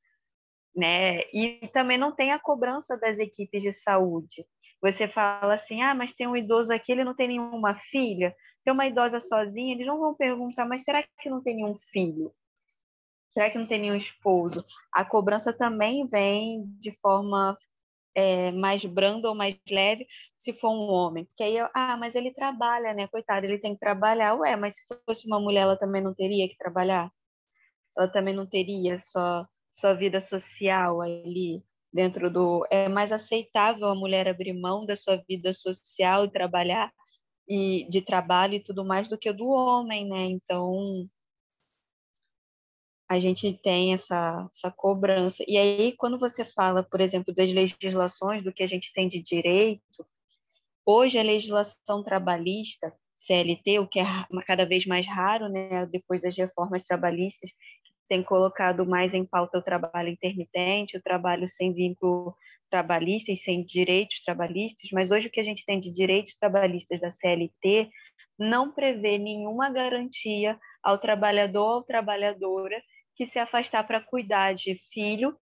né? 0.75 1.19
E 1.33 1.69
também 1.73 1.97
não 1.97 2.11
tem 2.15 2.31
a 2.31 2.39
cobrança 2.39 2.97
das 2.97 3.19
equipes 3.19 3.61
de 3.61 3.71
saúde. 3.71 4.45
Você 4.81 5.07
fala 5.07 5.55
assim, 5.55 5.81
ah, 5.81 5.93
mas 5.93 6.13
tem 6.13 6.27
um 6.27 6.35
idoso 6.35 6.73
aqui, 6.73 6.91
ele 6.91 7.03
não 7.03 7.15
tem 7.15 7.27
nenhuma 7.27 7.75
filha, 7.91 8.35
tem 8.67 8.73
uma 8.73 8.85
idosa 8.85 9.21
sozinha, 9.21 9.73
eles 9.73 9.87
não 9.87 9.97
vão 9.97 10.13
perguntar, 10.13 10.65
mas 10.65 10.83
será 10.83 11.01
que 11.01 11.29
não 11.29 11.41
tem 11.41 11.55
nenhum 11.55 11.77
filho? 11.89 12.33
Será 13.31 13.49
que 13.49 13.57
não 13.57 13.65
tem 13.65 13.79
nenhum 13.79 13.95
esposo? 13.95 14.61
A 14.91 15.05
cobrança 15.05 15.53
também 15.53 16.05
vem 16.05 16.65
de 16.77 16.91
forma 16.99 17.57
é, 18.13 18.51
mais 18.51 18.83
brando 18.83 19.25
ou 19.25 19.33
mais 19.33 19.57
leve 19.71 20.05
se 20.37 20.51
for 20.51 20.71
um 20.71 20.91
homem. 20.91 21.23
Porque 21.23 21.43
aí, 21.43 21.57
ah, 21.73 21.95
mas 21.95 22.13
ele 22.13 22.33
trabalha, 22.33 22.93
né? 22.93 23.07
Coitado, 23.07 23.45
ele 23.45 23.57
tem 23.57 23.73
que 23.73 23.79
trabalhar. 23.79 24.35
Ué, 24.35 24.57
mas 24.57 24.75
se 24.75 24.83
fosse 25.05 25.25
uma 25.27 25.39
mulher, 25.39 25.61
ela 25.61 25.77
também 25.77 26.01
não 26.01 26.13
teria 26.13 26.45
que 26.49 26.57
trabalhar? 26.57 27.09
Ela 27.97 28.09
também 28.09 28.35
não 28.35 28.45
teria 28.45 28.97
só 28.97 29.47
sua 29.71 29.93
vida 29.93 30.19
social 30.19 31.01
ali 31.01 31.63
dentro 31.93 32.29
do... 32.29 32.67
É 32.69 32.89
mais 32.89 33.13
aceitável 33.13 33.87
a 33.87 33.95
mulher 33.95 34.27
abrir 34.27 34.51
mão 34.51 34.85
da 34.85 34.97
sua 34.97 35.15
vida 35.25 35.53
social 35.53 36.25
e 36.25 36.31
trabalhar 36.31 36.91
e 37.47 37.87
de 37.89 38.01
trabalho 38.01 38.55
e 38.55 38.63
tudo 38.63 38.83
mais 38.83 39.07
do 39.07 39.17
que 39.17 39.31
do 39.31 39.47
homem, 39.47 40.07
né? 40.07 40.25
Então, 40.25 41.07
a 43.09 43.19
gente 43.19 43.53
tem 43.53 43.93
essa, 43.93 44.49
essa 44.53 44.69
cobrança. 44.71 45.43
E 45.47 45.57
aí, 45.57 45.93
quando 45.97 46.19
você 46.19 46.43
fala, 46.43 46.83
por 46.83 46.99
exemplo, 46.99 47.33
das 47.33 47.51
legislações, 47.51 48.43
do 48.43 48.51
que 48.51 48.63
a 48.63 48.67
gente 48.67 48.91
tem 48.93 49.07
de 49.07 49.21
direito, 49.21 50.05
hoje 50.85 51.17
a 51.17 51.23
legislação 51.23 52.03
trabalhista, 52.03 52.93
CLT, 53.19 53.79
o 53.79 53.87
que 53.87 53.99
é 53.99 54.05
cada 54.45 54.65
vez 54.65 54.85
mais 54.85 55.05
raro, 55.05 55.49
né, 55.49 55.85
depois 55.85 56.21
das 56.21 56.35
reformas 56.35 56.83
trabalhistas, 56.83 57.51
tem 58.07 58.23
colocado 58.23 58.85
mais 58.85 59.13
em 59.13 59.25
pauta 59.25 59.57
o 59.57 59.61
trabalho 59.61 60.09
intermitente, 60.09 60.97
o 60.97 61.01
trabalho 61.01 61.47
sem 61.47 61.73
vínculo 61.73 62.35
trabalhista 62.69 63.31
e 63.31 63.35
sem 63.35 63.63
direitos 63.63 64.21
trabalhistas, 64.23 64.89
mas 64.91 65.11
hoje 65.11 65.27
o 65.27 65.31
que 65.31 65.39
a 65.39 65.43
gente 65.43 65.65
tem 65.65 65.79
de 65.79 65.91
direitos 65.91 66.35
trabalhistas 66.37 66.99
da 66.99 67.09
CLT 67.11 67.89
não 68.37 68.71
prevê 68.71 69.17
nenhuma 69.17 69.69
garantia 69.69 70.59
ao 70.83 70.97
trabalhador 70.97 71.77
ou 71.77 71.83
trabalhadora 71.83 72.81
que 73.15 73.25
se 73.25 73.39
afastar 73.39 73.85
para 73.85 74.01
cuidar 74.01 74.53
de 74.53 74.75
filho 74.93 75.35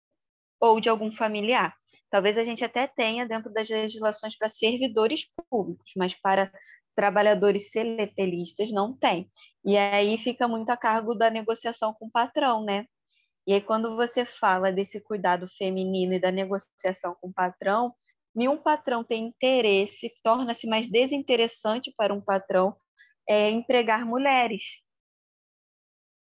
ou 0.60 0.80
de 0.80 0.90
algum 0.90 1.12
familiar. 1.12 1.74
Talvez 2.10 2.38
a 2.38 2.44
gente 2.44 2.64
até 2.64 2.88
tenha 2.88 3.28
dentro 3.28 3.52
das 3.52 3.68
legislações 3.70 4.38
para 4.38 4.48
servidores 4.48 5.26
públicos, 5.50 5.92
mas 5.98 6.14
para 6.14 6.52
trabalhadores 6.96 7.72
celetelistas 7.72 8.72
não 8.72 8.96
tem. 8.98 9.30
E 9.66 9.78
aí 9.78 10.18
fica 10.18 10.48
muito 10.48 10.70
a 10.70 10.78
cargo 10.78 11.16
da 11.16 11.30
negociação 11.30 11.94
com 11.94 12.08
o 12.08 12.12
patrão, 12.12 12.64
né? 12.64 12.86
E 13.48 13.54
aí 13.54 13.62
quando 13.62 13.96
você 13.96 14.26
fala 14.26 14.72
desse 14.72 15.02
cuidado 15.02 15.48
feminino 15.58 16.14
e 16.14 16.20
da 16.20 16.32
negociação 16.32 17.16
com 17.22 17.30
o 17.30 17.34
patrão, 17.34 17.94
nenhum 18.36 18.58
patrão 18.58 19.04
tem 19.04 19.28
interesse, 19.28 20.12
torna-se 20.24 20.68
mais 20.68 20.88
desinteressante 20.88 21.94
para 21.98 22.14
um 22.14 22.22
patrão 22.22 22.76
é, 23.28 23.50
empregar 23.50 24.06
mulheres. 24.06 24.64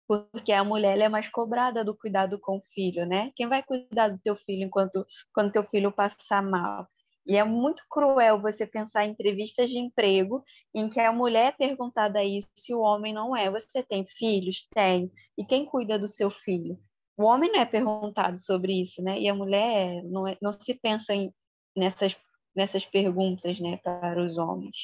Porque 0.07 0.51
a 0.53 0.63
mulher 0.63 0.97
é 0.99 1.09
mais 1.09 1.28
cobrada 1.30 1.84
do 1.84 1.95
cuidado 1.95 2.39
com 2.39 2.57
o 2.57 2.63
filho, 2.74 3.05
né? 3.05 3.32
Quem 3.36 3.47
vai 3.47 3.63
cuidar 3.63 4.09
do 4.09 4.19
teu 4.19 4.36
filho 4.36 4.63
enquanto 4.63 5.05
quando 5.34 5.51
teu 5.51 5.63
filho 5.65 5.91
passar 5.91 6.41
mal? 6.41 6.88
E 7.26 7.38
é 7.38 7.43
muito 7.43 7.84
cruel 7.89 8.41
você 8.41 8.65
pensar 8.65 9.05
em 9.05 9.11
entrevistas 9.11 9.69
de 9.69 9.80
emprego 9.80 10.43
em 10.74 10.89
que 10.89 10.99
a 10.99 11.11
mulher 11.11 11.47
é 11.47 11.51
perguntada 11.51 12.24
isso 12.24 12.47
e 12.67 12.74
o 12.74 12.82
homem 12.82 13.13
não 13.13 13.36
é. 13.36 13.49
Você 13.49 13.82
tem 13.82 14.05
filhos? 14.05 14.67
Tem. 14.74 15.11
E 15.38 15.45
quem 15.45 15.65
cuida 15.65 15.97
do 15.97 16.07
seu 16.07 16.30
filho? 16.30 16.78
O 17.17 17.24
homem 17.24 17.51
não 17.51 17.59
é 17.59 17.65
perguntado 17.65 18.39
sobre 18.39 18.82
isso, 18.82 19.01
né? 19.01 19.19
E 19.19 19.30
a 19.30 19.36
mulher 19.36 20.03
não, 20.03 20.28
é, 20.28 20.38
não 20.41 20.51
se 20.51 20.74
pensa 20.74 21.13
em, 21.13 21.32
nessas, 21.76 22.15
nessas 22.55 22.86
perguntas, 22.86 23.59
né, 23.59 23.78
para 23.78 24.21
os 24.21 24.38
homens. 24.38 24.76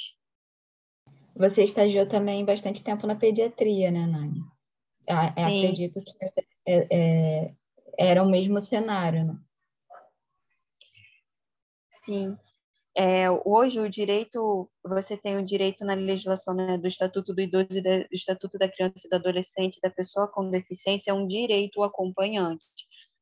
Você 1.35 1.63
estagiou 1.63 2.07
também 2.07 2.45
bastante 2.45 2.83
tempo 2.83 3.07
na 3.07 3.15
pediatria, 3.15 3.91
né, 3.91 4.05
Nani? 4.05 4.41
acredito 5.07 5.99
que 6.01 6.11
é, 6.67 6.87
é, 6.91 7.53
era 7.97 8.23
o 8.23 8.29
mesmo 8.29 8.59
cenário, 8.59 9.25
né? 9.25 9.39
Sim. 12.04 12.38
É, 12.95 13.30
hoje 13.45 13.80
o 13.80 13.89
direito, 13.89 14.70
você 14.84 15.16
tem 15.16 15.38
o 15.38 15.45
direito 15.45 15.86
na 15.86 15.93
legislação 15.93 16.54
né, 16.54 16.78
do 16.78 16.88
Estatuto 16.88 17.34
do 17.34 17.41
Idoso 17.41 17.68
e 17.72 17.82
do 17.82 18.08
Estatuto 18.12 18.58
da 18.58 18.68
Criança 18.68 19.06
e 19.06 19.10
do 19.10 19.16
Adolescente 19.16 19.80
da 19.82 19.89
pessoa 19.89 20.28
com 20.28 20.50
deficiência, 20.50 21.12
é 21.12 21.14
um 21.14 21.28
direito 21.28 21.82
acompanhante, 21.84 22.66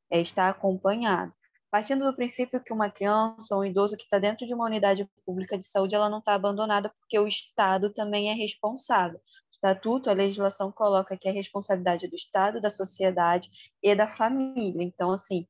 é 0.09 0.19
estar 0.21 0.49
acompanhado. 0.49 1.33
Partindo 1.69 2.05
do 2.05 2.15
princípio 2.15 2.63
que 2.63 2.71
uma 2.71 2.89
criança 2.89 3.53
ou 3.53 3.61
um 3.61 3.65
idoso 3.65 3.97
que 3.97 4.03
está 4.03 4.17
dentro 4.17 4.47
de 4.47 4.53
uma 4.53 4.65
unidade 4.65 5.07
pública 5.25 5.57
de 5.57 5.65
saúde, 5.65 5.95
ela 5.95 6.09
não 6.09 6.19
está 6.19 6.33
abandonada 6.33 6.89
porque 6.99 7.19
o 7.19 7.27
Estado 7.27 7.93
também 7.93 8.31
é 8.31 8.33
responsável. 8.33 9.19
O 9.19 9.51
Estatuto, 9.51 10.09
a 10.09 10.13
legislação 10.13 10.71
coloca 10.71 11.17
que 11.17 11.27
é 11.27 11.31
responsabilidade 11.31 12.07
do 12.07 12.15
Estado, 12.15 12.61
da 12.61 12.69
sociedade 12.69 13.49
e 13.83 13.93
da 13.93 14.07
família. 14.07 14.81
Então, 14.81 15.11
assim, 15.11 15.45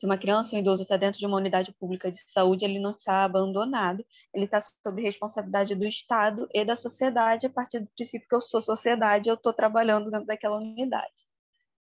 se 0.00 0.06
uma 0.06 0.16
criança 0.16 0.56
ou 0.56 0.58
um 0.58 0.62
idoso 0.62 0.82
está 0.82 0.96
dentro 0.96 1.20
de 1.20 1.26
uma 1.26 1.36
unidade 1.36 1.72
pública 1.72 2.10
de 2.10 2.22
saúde, 2.26 2.64
ele 2.64 2.78
não 2.78 2.92
está 2.92 3.22
abandonado, 3.22 4.02
ele 4.32 4.46
está 4.46 4.58
sob 4.58 5.02
responsabilidade 5.02 5.74
do 5.74 5.86
Estado 5.86 6.48
e 6.54 6.64
da 6.64 6.74
sociedade, 6.74 7.44
a 7.44 7.50
partir 7.50 7.80
do 7.80 7.90
princípio 7.94 8.26
que 8.26 8.34
eu 8.34 8.40
sou 8.40 8.62
sociedade, 8.62 9.28
eu 9.28 9.34
estou 9.34 9.52
trabalhando 9.52 10.10
dentro 10.10 10.26
daquela 10.26 10.56
unidade. 10.56 11.12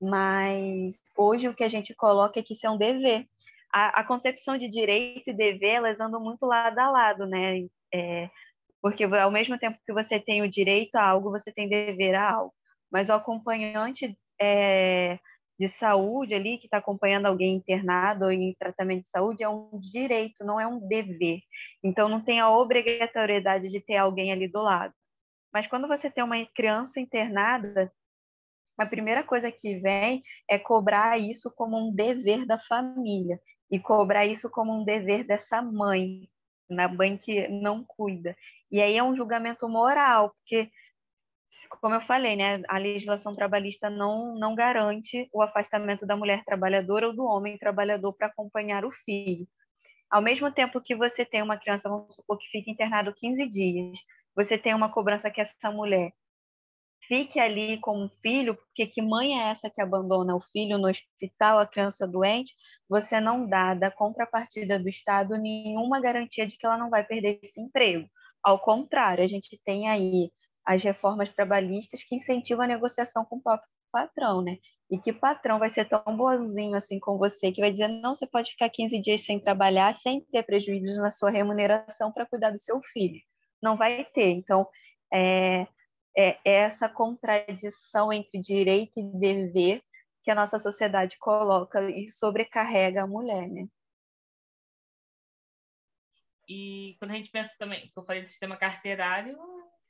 Mas 0.01 0.99
hoje 1.16 1.47
o 1.49 1.53
que 1.53 1.64
a 1.64 1.68
gente 1.68 1.93
coloca 1.93 2.39
é 2.39 2.43
que 2.43 2.53
isso 2.53 2.66
é 2.66 2.70
um 2.72 2.80
dever. 2.80 3.28
A, 3.72 3.99
a 3.99 4.03
concepção 4.03 4.57
de 4.57 4.68
direito 4.68 5.30
e 5.30 5.34
dever, 5.34 5.74
elas 5.76 5.99
andam 5.99 6.20
muito 6.20 6.47
lado 6.47 6.80
a 6.80 6.89
lado, 6.89 7.28
né? 7.28 7.68
É, 7.93 8.28
porque 8.82 9.03
ao 9.03 9.30
mesmo 9.30 9.55
tempo 9.60 9.78
que 9.86 9.93
você 9.93 10.20
tem 10.20 10.41
o 10.41 10.49
direito 10.49 10.95
a 10.95 11.03
algo, 11.03 11.30
você 11.30 11.51
tem 11.51 11.70
dever 11.70 12.16
a 12.16 12.28
algo. 12.28 12.55
Mas 12.91 13.07
o 13.07 13.14
acompanhante 13.14 14.18
é, 14.41 15.20
de 15.60 15.68
saúde 15.68 16.34
ali, 16.34 16.57
que 16.57 16.68
está 16.68 16.78
acompanhando 16.78 17.26
alguém 17.26 17.55
internado 17.55 18.26
ou 18.26 18.32
em 18.32 18.55
tratamento 18.57 19.03
de 19.03 19.10
saúde, 19.10 19.43
é 19.43 19.49
um 19.49 19.78
direito, 19.80 20.45
não 20.45 20.60
é 20.60 20.66
um 20.66 20.80
dever. 20.88 21.41
Então, 21.84 22.07
não 22.07 22.22
tem 22.22 22.39
a 22.39 22.49
obrigatoriedade 22.49 23.68
de 23.68 23.82
ter 23.82 23.97
alguém 23.97 24.32
ali 24.32 24.47
do 24.47 24.62
lado. 24.62 24.93
Mas 25.53 25.68
quando 25.68 25.88
você 25.88 26.10
tem 26.10 26.24
uma 26.24 26.45
criança 26.55 26.99
internada, 27.01 27.91
a 28.78 28.86
primeira 28.86 29.22
coisa 29.22 29.51
que 29.51 29.78
vem 29.80 30.24
é 30.49 30.57
cobrar 30.57 31.18
isso 31.18 31.51
como 31.51 31.78
um 31.78 31.93
dever 31.93 32.45
da 32.45 32.57
família 32.57 33.38
e 33.70 33.78
cobrar 33.78 34.26
isso 34.26 34.49
como 34.49 34.74
um 34.74 34.86
dever 34.86 35.26
dessa 35.26 35.62
mãe, 35.62 36.30
na 36.70 36.88
mãe 36.88 37.18
que 37.18 37.49
não 37.49 37.84
cuida. 37.84 38.34
E 38.72 38.82
aí 38.82 38.95
é 38.95 39.03
um 39.03 39.16
julgamento 39.16 39.68
moral, 39.68 40.30
porque 40.30 40.72
como 41.68 41.95
eu 41.95 42.01
falei, 42.01 42.36
né, 42.36 42.62
a 42.68 42.78
legislação 42.78 43.32
trabalhista 43.34 43.89
não, 43.89 44.36
não 44.36 44.55
garante 44.55 45.30
o 45.34 45.41
afastamento 45.41 46.05
da 46.05 46.16
mulher 46.16 46.43
trabalhadora 46.45 47.07
ou 47.07 47.16
do 47.16 47.24
homem 47.26 47.57
trabalhador 47.57 48.14
para 48.14 48.28
acompanhar 48.28 48.86
o 48.86 48.91
filho. 48.91 49.47
Ao 50.10 50.22
mesmo 50.22 50.51
tempo 50.51 50.82
que 50.82 50.95
você 50.95 51.26
tem 51.26 51.41
uma 51.41 51.57
criança, 51.57 51.89
vamos 51.89 52.16
supor 52.16 52.38
que 52.38 52.47
fica 52.49 52.72
internado 52.72 53.14
15 53.14 53.47
dias, 53.47 53.99
você 54.36 54.57
tem 54.57 54.74
uma 54.74 54.91
cobrança 54.91 55.30
que 55.30 55.41
essa 55.41 55.72
mulher 55.72 56.12
fique 57.07 57.39
ali 57.39 57.80
com 57.80 58.05
o 58.05 58.10
filho, 58.22 58.55
porque 58.55 58.86
que 58.88 59.01
mãe 59.01 59.39
é 59.39 59.49
essa 59.49 59.70
que 59.70 59.82
abandona 59.82 60.36
o 60.36 60.39
filho 60.39 60.78
no 60.78 60.88
hospital, 60.88 61.60
a 61.60 61.66
criança 61.66 62.07
doente, 62.07 62.53
você 62.88 63.20
não 63.20 63.47
dá 63.47 63.74
da 63.74 63.89
contrapartida 63.89 64.78
do 64.80 64.88
Estado 64.88 65.36
nenhuma 65.38 65.99
garantia 65.99 66.45
de 66.45 66.57
que 66.57 66.66
ela 66.66 66.78
não 66.78 66.89
vai 66.89 67.03
perder 67.03 67.39
esse 67.41 67.60
emprego. 67.60 68.07
Ao 68.43 68.60
contrário, 68.60 69.24
a 69.24 69.28
gente 69.28 69.60
tem 69.66 69.89
aí 69.89 70.32
as 70.70 70.84
reformas 70.84 71.34
trabalhistas 71.34 72.03
que 72.03 72.15
incentivam 72.15 72.63
a 72.63 72.67
negociação 72.67 73.26
com 73.26 73.38
o 73.38 73.41
próprio 73.41 73.67
patrão, 73.91 74.39
né? 74.43 74.59
E 74.88 74.99
que 74.99 75.11
patrão 75.11 75.57
vai 75.57 75.67
ser 75.67 75.89
tão 75.89 76.15
boazinho 76.15 76.76
assim 76.76 76.99
com 76.99 77.17
você 77.17 77.51
que 77.51 77.59
vai 77.59 77.72
dizer 77.72 77.88
não, 77.88 78.13
você 78.13 78.28
pode 78.28 78.51
ficar 78.51 78.70
15 78.70 79.01
dias 79.01 79.22
sem 79.22 79.39
trabalhar, 79.39 79.97
sem 79.97 80.22
ter 80.26 80.43
prejuízos 80.43 80.95
na 80.99 81.09
sua 81.09 81.32
remuneração 81.32 82.11
para 82.11 82.28
cuidar 82.28 82.51
do 82.51 82.59
seu 82.59 82.80
filho. 82.84 83.20
Não 83.59 83.76
vai 83.76 84.05
ter. 84.05 84.30
Então, 84.30 84.67
é, 85.11 85.65
é 86.15 86.38
essa 86.43 86.88
contradição 86.88 88.13
entre 88.13 88.39
direito 88.39 88.99
e 88.99 89.03
dever 89.20 89.82
que 90.24 90.30
a 90.30 90.36
nossa 90.36 90.59
sociedade 90.59 91.17
coloca 91.17 91.82
e 91.89 92.09
sobrecarrega 92.09 93.01
a 93.01 93.07
mulher, 93.07 93.49
né? 93.49 93.67
E 96.47 96.95
quando 96.99 97.11
a 97.11 97.15
gente 97.15 97.32
pensa 97.32 97.55
também, 97.57 97.89
que 97.89 97.97
eu 97.97 98.03
falei 98.03 98.22
do 98.22 98.28
sistema 98.28 98.55
carcerário, 98.55 99.36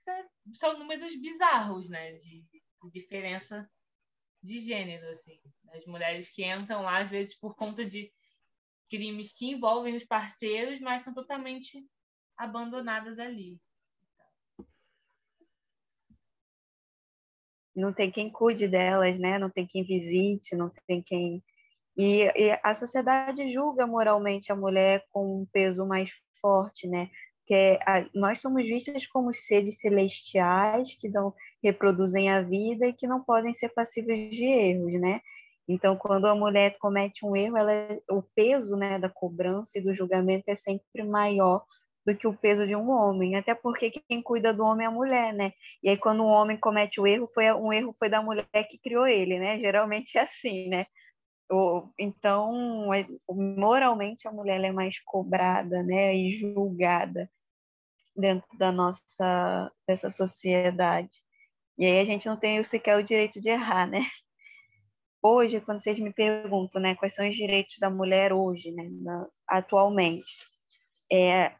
é, 0.09 0.25
são 0.53 0.77
números 0.77 1.15
bizarros, 1.15 1.89
né? 1.89 2.13
De, 2.13 2.41
de, 2.41 2.63
diferença 2.91 3.69
de 4.41 4.59
gênero, 4.59 5.07
assim. 5.09 5.39
As 5.73 5.85
mulheres 5.85 6.29
que 6.29 6.43
entram 6.45 6.81
lá, 6.81 6.99
às 6.99 7.09
vezes, 7.09 7.37
por 7.37 7.55
conta 7.55 7.85
de 7.85 8.11
crimes 8.89 9.31
que 9.31 9.47
envolvem 9.47 9.95
os 9.95 10.03
parceiros, 10.03 10.79
mas 10.79 11.03
são 11.03 11.13
totalmente 11.13 11.85
abandonadas 12.37 13.19
ali. 13.19 13.59
Não 17.75 17.93
tem 17.93 18.11
quem 18.11 18.29
cuide 18.31 18.67
delas, 18.67 19.17
né? 19.19 19.37
Não 19.37 19.49
tem 19.49 19.65
quem 19.65 19.83
visite, 19.83 20.55
não 20.55 20.69
tem 20.87 21.01
quem. 21.01 21.43
E, 21.95 22.23
e 22.35 22.59
a 22.63 22.73
sociedade 22.73 23.51
julga 23.53 23.85
moralmente 23.85 24.51
a 24.51 24.55
mulher 24.55 25.05
com 25.11 25.41
um 25.41 25.45
peso 25.45 25.85
mais 25.85 26.09
forte, 26.41 26.87
né? 26.87 27.09
Que 27.49 27.55
é, 27.55 27.79
a, 27.83 28.05
nós 28.13 28.39
somos 28.39 28.63
vistas 28.63 29.07
como 29.07 29.33
seres 29.33 29.79
celestiais 29.79 30.93
que 30.93 31.09
dão, 31.09 31.33
reproduzem 31.63 32.29
a 32.29 32.43
vida 32.43 32.85
e 32.85 32.93
que 32.93 33.07
não 33.07 33.23
podem 33.23 33.55
ser 33.55 33.69
passíveis 33.69 34.29
de 34.35 34.45
erros, 34.45 34.93
né? 35.01 35.19
Então, 35.67 35.97
quando 35.97 36.27
a 36.27 36.35
mulher 36.35 36.77
comete 36.77 37.25
um 37.25 37.35
erro, 37.35 37.57
ela, 37.57 37.71
o 38.11 38.21
peso 38.21 38.75
né, 38.77 38.99
da 38.99 39.09
cobrança 39.09 39.79
e 39.79 39.81
do 39.81 39.95
julgamento 39.95 40.43
é 40.47 40.55
sempre 40.55 41.01
maior 41.03 41.63
do 42.05 42.15
que 42.15 42.27
o 42.27 42.37
peso 42.37 42.67
de 42.67 42.75
um 42.75 42.91
homem, 42.91 43.35
até 43.35 43.55
porque 43.55 43.89
quem 43.89 44.21
cuida 44.21 44.53
do 44.53 44.63
homem 44.63 44.85
é 44.85 44.87
a 44.87 44.91
mulher, 44.91 45.33
né? 45.33 45.51
E 45.81 45.89
aí 45.89 45.97
quando 45.97 46.21
o 46.23 46.27
homem 46.27 46.55
comete 46.55 47.01
o 47.01 47.07
erro, 47.07 47.27
foi 47.33 47.51
um 47.51 47.73
erro 47.73 47.95
foi 47.97 48.09
da 48.09 48.21
mulher 48.21 48.45
que 48.69 48.77
criou 48.77 49.07
ele, 49.07 49.39
né? 49.39 49.57
Geralmente 49.59 50.17
é 50.19 50.21
assim, 50.21 50.67
né? 50.69 50.85
Então, 51.97 52.93
é, 52.93 53.07
moralmente 53.27 54.27
a 54.27 54.31
mulher 54.31 54.63
é 54.63 54.71
mais 54.71 54.99
cobrada, 54.99 55.81
né, 55.81 56.15
e 56.15 56.29
julgada 56.29 57.27
dentro 58.19 58.47
da 58.57 58.71
nossa 58.71 59.71
dessa 59.87 60.09
sociedade. 60.09 61.09
E 61.77 61.85
aí 61.85 61.99
a 61.99 62.05
gente 62.05 62.27
não 62.27 62.37
tem 62.37 62.61
sequer 62.63 62.97
o 62.97 63.03
direito 63.03 63.39
de 63.39 63.49
errar, 63.49 63.87
né? 63.87 64.01
Hoje, 65.21 65.59
quando 65.61 65.81
vocês 65.81 65.99
me 65.99 66.13
perguntam, 66.13 66.81
né, 66.81 66.95
quais 66.95 67.13
são 67.13 67.27
os 67.27 67.35
direitos 67.35 67.77
da 67.79 67.89
mulher 67.89 68.31
hoje, 68.31 68.71
né, 68.71 68.87
na, 69.01 69.27
atualmente, 69.47 70.23
é, 71.11 71.53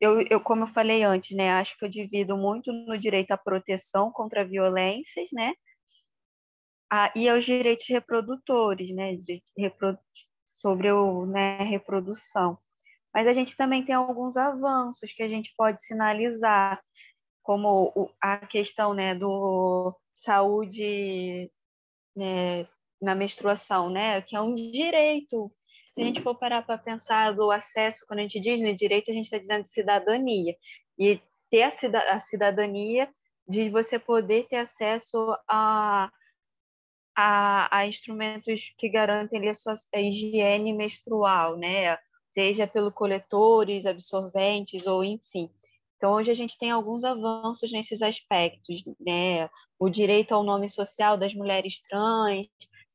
eu, 0.00 0.20
eu, 0.30 0.40
como 0.40 0.64
eu 0.64 0.68
falei 0.68 1.02
antes, 1.02 1.36
né, 1.36 1.50
acho 1.52 1.76
que 1.78 1.84
eu 1.84 1.88
divido 1.88 2.36
muito 2.36 2.72
no 2.72 2.96
direito 2.96 3.32
à 3.32 3.36
proteção 3.36 4.12
contra 4.12 4.44
violências, 4.44 5.28
né, 5.32 5.52
e 7.16 7.28
aos 7.28 7.44
direitos 7.44 7.86
reprodutores, 7.88 8.94
né, 8.94 9.16
de, 9.16 9.42
sobre 10.60 10.92
o, 10.92 11.26
né, 11.26 11.58
reprodução. 11.64 12.56
Mas 13.14 13.26
a 13.26 13.32
gente 13.32 13.56
também 13.56 13.84
tem 13.84 13.94
alguns 13.94 14.36
avanços 14.36 15.12
que 15.12 15.22
a 15.22 15.28
gente 15.28 15.52
pode 15.56 15.82
sinalizar, 15.84 16.80
como 17.42 18.10
a 18.20 18.38
questão 18.46 18.94
né, 18.94 19.14
do 19.14 19.94
saúde, 20.14 21.50
né, 22.16 22.66
na 23.00 23.14
menstruação, 23.14 23.90
né? 23.90 24.22
Que 24.22 24.36
é 24.36 24.40
um 24.40 24.54
direito. 24.54 25.50
Se 25.92 26.00
a 26.00 26.04
gente 26.04 26.22
for 26.22 26.38
parar 26.38 26.62
para 26.62 26.78
pensar 26.78 27.34
do 27.34 27.50
acesso, 27.50 28.06
quando 28.06 28.20
a 28.20 28.22
gente 28.22 28.40
diz 28.40 28.60
né, 28.60 28.72
direito, 28.72 29.10
a 29.10 29.14
gente 29.14 29.24
está 29.24 29.38
dizendo 29.38 29.66
cidadania. 29.66 30.56
E 30.98 31.20
ter 31.50 31.64
a 31.64 32.20
cidadania 32.20 33.10
de 33.46 33.68
você 33.68 33.98
poder 33.98 34.46
ter 34.48 34.56
acesso 34.56 35.36
a, 35.48 36.10
a, 37.14 37.78
a 37.78 37.86
instrumentos 37.86 38.72
que 38.78 38.88
garantem 38.88 39.48
a 39.48 39.54
sua 39.54 39.74
higiene 39.94 40.72
menstrual, 40.72 41.58
né? 41.58 41.98
Seja 42.34 42.66
pelo 42.66 42.90
coletores, 42.92 43.86
absorventes 43.86 44.86
ou 44.86 45.04
enfim. 45.04 45.50
Então, 45.96 46.14
hoje 46.14 46.30
a 46.30 46.34
gente 46.34 46.58
tem 46.58 46.70
alguns 46.70 47.04
avanços 47.04 47.70
nesses 47.70 48.02
aspectos, 48.02 48.82
né? 48.98 49.48
O 49.78 49.88
direito 49.88 50.32
ao 50.32 50.42
nome 50.42 50.68
social 50.68 51.16
das 51.16 51.34
mulheres 51.34 51.80
trans, 51.88 52.46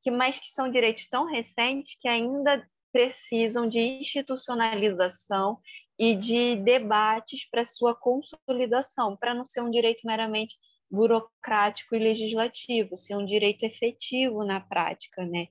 que 0.01 0.11
mais 0.11 0.39
que 0.39 0.49
são 0.49 0.69
direitos 0.69 1.07
tão 1.07 1.25
recentes 1.25 1.95
que 1.99 2.07
ainda 2.07 2.67
precisam 2.91 3.67
de 3.67 3.79
institucionalização 3.79 5.59
e 5.99 6.15
de 6.15 6.55
debates 6.57 7.47
para 7.49 7.65
sua 7.65 7.95
consolidação, 7.95 9.15
para 9.15 9.33
não 9.33 9.45
ser 9.45 9.61
um 9.61 9.69
direito 9.69 10.05
meramente 10.05 10.55
burocrático 10.89 11.95
e 11.95 11.99
legislativo, 11.99 12.97
ser 12.97 13.15
um 13.15 13.25
direito 13.25 13.63
efetivo 13.63 14.43
na 14.43 14.59
prática, 14.59 15.25
né? 15.25 15.47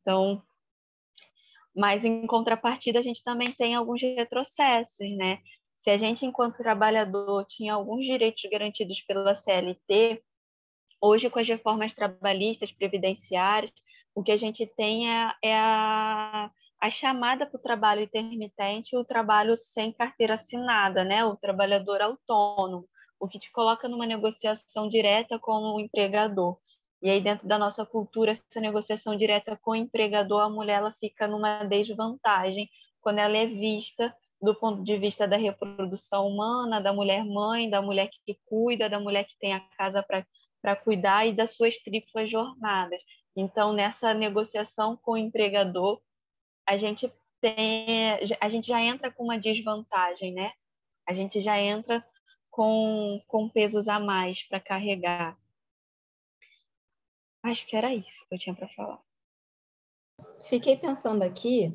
Então, 0.00 0.42
mas 1.74 2.04
em 2.04 2.26
contrapartida 2.26 2.98
a 2.98 3.02
gente 3.02 3.22
também 3.24 3.52
tem 3.52 3.74
alguns 3.74 4.00
retrocessos, 4.02 5.10
né? 5.16 5.38
Se 5.78 5.90
a 5.90 5.96
gente, 5.96 6.24
enquanto 6.24 6.58
trabalhador, 6.58 7.44
tinha 7.46 7.74
alguns 7.74 8.04
direitos 8.06 8.42
garantidos 8.50 9.00
pela 9.02 9.34
CLT, 9.34 10.22
hoje 11.00 11.28
com 11.30 11.38
as 11.38 11.48
reformas 11.48 11.92
trabalhistas, 11.92 12.72
previdenciárias, 12.72 13.72
o 14.14 14.22
que 14.22 14.32
a 14.32 14.36
gente 14.36 14.66
tem 14.66 15.10
é, 15.10 15.34
é 15.42 15.54
a 15.56 16.50
a 16.82 16.90
chamada 16.90 17.46
para 17.46 17.56
o 17.56 17.62
trabalho 17.62 18.02
intermitente 18.02 18.96
o 18.96 19.04
trabalho 19.04 19.56
sem 19.56 19.92
carteira 19.92 20.34
assinada, 20.34 21.04
né? 21.04 21.24
o 21.24 21.36
trabalhador 21.36 22.02
autônomo, 22.02 22.88
o 23.20 23.28
que 23.28 23.38
te 23.38 23.52
coloca 23.52 23.88
numa 23.88 24.04
negociação 24.04 24.88
direta 24.88 25.38
com 25.38 25.52
o 25.52 25.80
empregador. 25.80 26.58
E 27.02 27.10
aí, 27.10 27.20
dentro 27.20 27.48
da 27.48 27.58
nossa 27.58 27.84
cultura, 27.84 28.30
essa 28.30 28.60
negociação 28.60 29.16
direta 29.16 29.58
com 29.60 29.72
o 29.72 29.76
empregador, 29.76 30.40
a 30.42 30.48
mulher 30.48 30.78
ela 30.78 30.92
fica 31.00 31.26
numa 31.26 31.64
desvantagem 31.64 32.70
quando 33.00 33.18
ela 33.18 33.36
é 33.36 33.46
vista 33.46 34.14
do 34.40 34.54
ponto 34.54 34.82
de 34.82 34.96
vista 34.98 35.26
da 35.26 35.36
reprodução 35.36 36.26
humana, 36.26 36.80
da 36.80 36.92
mulher 36.92 37.24
mãe, 37.24 37.70
da 37.70 37.80
mulher 37.80 38.08
que 38.24 38.38
cuida, 38.46 38.88
da 38.88 38.98
mulher 38.98 39.24
que 39.24 39.38
tem 39.38 39.54
a 39.54 39.60
casa 39.76 40.02
para 40.02 40.76
cuidar 40.76 41.26
e 41.26 41.32
das 41.32 41.52
suas 41.52 41.76
triplas 41.78 42.30
jornadas. 42.30 43.00
Então, 43.36 43.72
nessa 43.72 44.12
negociação 44.12 44.96
com 44.96 45.12
o 45.12 45.16
empregador, 45.16 46.00
a 46.66 46.76
gente 46.76 47.12
tem, 47.40 48.12
a 48.40 48.48
gente 48.48 48.68
já 48.68 48.80
entra 48.80 49.10
com 49.12 49.24
uma 49.24 49.38
desvantagem, 49.38 50.32
né? 50.32 50.52
A 51.08 51.14
gente 51.14 51.40
já 51.40 51.58
entra 51.58 52.04
com, 52.50 53.20
com 53.26 53.48
pesos 53.48 53.88
a 53.88 53.98
mais 53.98 54.42
para 54.48 54.60
carregar. 54.60 55.36
Acho 57.42 57.66
que 57.66 57.76
era 57.76 57.94
isso 57.94 58.26
que 58.28 58.34
eu 58.34 58.38
tinha 58.38 58.54
para 58.54 58.68
falar. 58.68 59.00
Fiquei 60.48 60.76
pensando 60.76 61.22
aqui, 61.22 61.74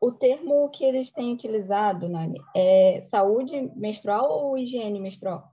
o 0.00 0.12
termo 0.12 0.68
que 0.70 0.84
eles 0.84 1.10
têm 1.10 1.32
utilizado, 1.32 2.08
Nani, 2.08 2.40
é 2.54 3.00
saúde 3.02 3.60
menstrual 3.76 4.30
ou 4.30 4.58
higiene 4.58 5.00
menstrual? 5.00 5.52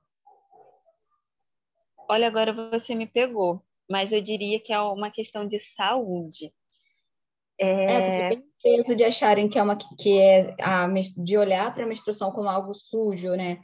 Olha, 2.09 2.27
agora 2.27 2.53
você 2.69 2.93
me 2.93 3.07
pegou, 3.07 3.63
mas 3.89 4.11
eu 4.11 4.21
diria 4.21 4.59
que 4.59 4.71
é 4.71 4.79
uma 4.79 5.09
questão 5.09 5.47
de 5.47 5.59
saúde. 5.59 6.53
É, 7.59 7.95
é 7.95 8.01
porque 8.01 8.35
tem 8.35 8.43
peso 8.61 8.95
de 8.95 9.03
acharem 9.03 9.49
que 9.49 9.57
é 9.57 9.63
uma 9.63 9.77
que 9.77 10.19
é 10.19 10.55
a, 10.61 10.87
de 11.17 11.37
olhar 11.37 11.73
para 11.73 11.83
a 11.83 11.87
menstruação 11.87 12.31
como 12.31 12.49
algo 12.49 12.73
sujo, 12.73 13.31
né? 13.35 13.63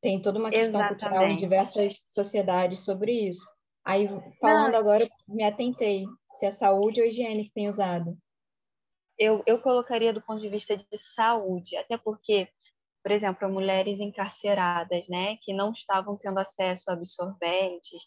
Tem 0.00 0.20
toda 0.22 0.38
uma 0.38 0.50
questão 0.50 0.80
Exatamente. 0.80 1.00
cultural 1.00 1.28
em 1.28 1.36
diversas 1.36 2.00
sociedades 2.10 2.84
sobre 2.84 3.12
isso. 3.28 3.46
Aí, 3.84 4.08
falando 4.40 4.72
Não. 4.72 4.78
agora, 4.78 5.08
me 5.28 5.44
atentei 5.44 6.04
se 6.38 6.46
é 6.46 6.50
saúde 6.50 7.00
ou 7.00 7.06
higiene 7.06 7.44
que 7.44 7.52
tem 7.52 7.68
usado. 7.68 8.16
Eu, 9.18 9.42
eu 9.46 9.60
colocaria 9.60 10.12
do 10.12 10.22
ponto 10.22 10.40
de 10.40 10.48
vista 10.48 10.76
de 10.76 10.98
saúde, 11.14 11.76
até 11.76 11.96
porque, 11.96 12.48
por 13.02 13.12
exemplo, 13.12 13.48
mulheres 13.48 14.00
encarceradas, 14.00 15.06
né, 15.08 15.36
que 15.42 15.52
não 15.52 15.72
estavam 15.72 16.16
tendo 16.16 16.38
acesso 16.38 16.90
a 16.90 16.94
absorventes 16.94 18.02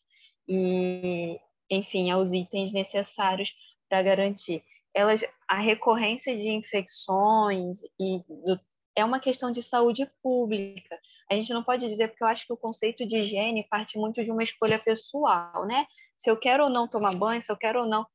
e, 0.47 1.39
enfim, 1.69 2.09
aos 2.09 2.32
itens 2.32 2.73
necessários 2.73 3.49
para 3.88 4.01
garantir 4.01 4.63
elas, 4.95 5.21
a 5.47 5.59
recorrência 5.59 6.36
de 6.36 6.47
infecções 6.47 7.80
e 7.99 8.19
do, 8.28 8.59
é 8.95 9.03
uma 9.03 9.19
questão 9.19 9.51
de 9.51 9.61
saúde 9.61 10.09
pública. 10.23 10.97
A 11.30 11.36
gente 11.36 11.53
não 11.53 11.63
pode 11.63 11.88
dizer, 11.88 12.09
porque 12.09 12.23
eu 12.23 12.28
acho 12.28 12.45
que 12.45 12.53
o 12.53 12.57
conceito 12.57 13.05
de 13.05 13.17
higiene 13.17 13.65
parte 13.69 13.97
muito 13.97 14.23
de 14.23 14.32
uma 14.32 14.43
escolha 14.43 14.78
pessoal, 14.78 15.65
né? 15.65 15.86
Se 16.17 16.30
eu 16.30 16.38
quero 16.38 16.65
ou 16.65 16.69
não 16.69 16.88
tomar 16.88 17.15
banho, 17.15 17.41
se 17.41 17.51
eu 17.51 17.57
quero 17.57 17.82
ou 17.82 17.88
não, 17.88 18.05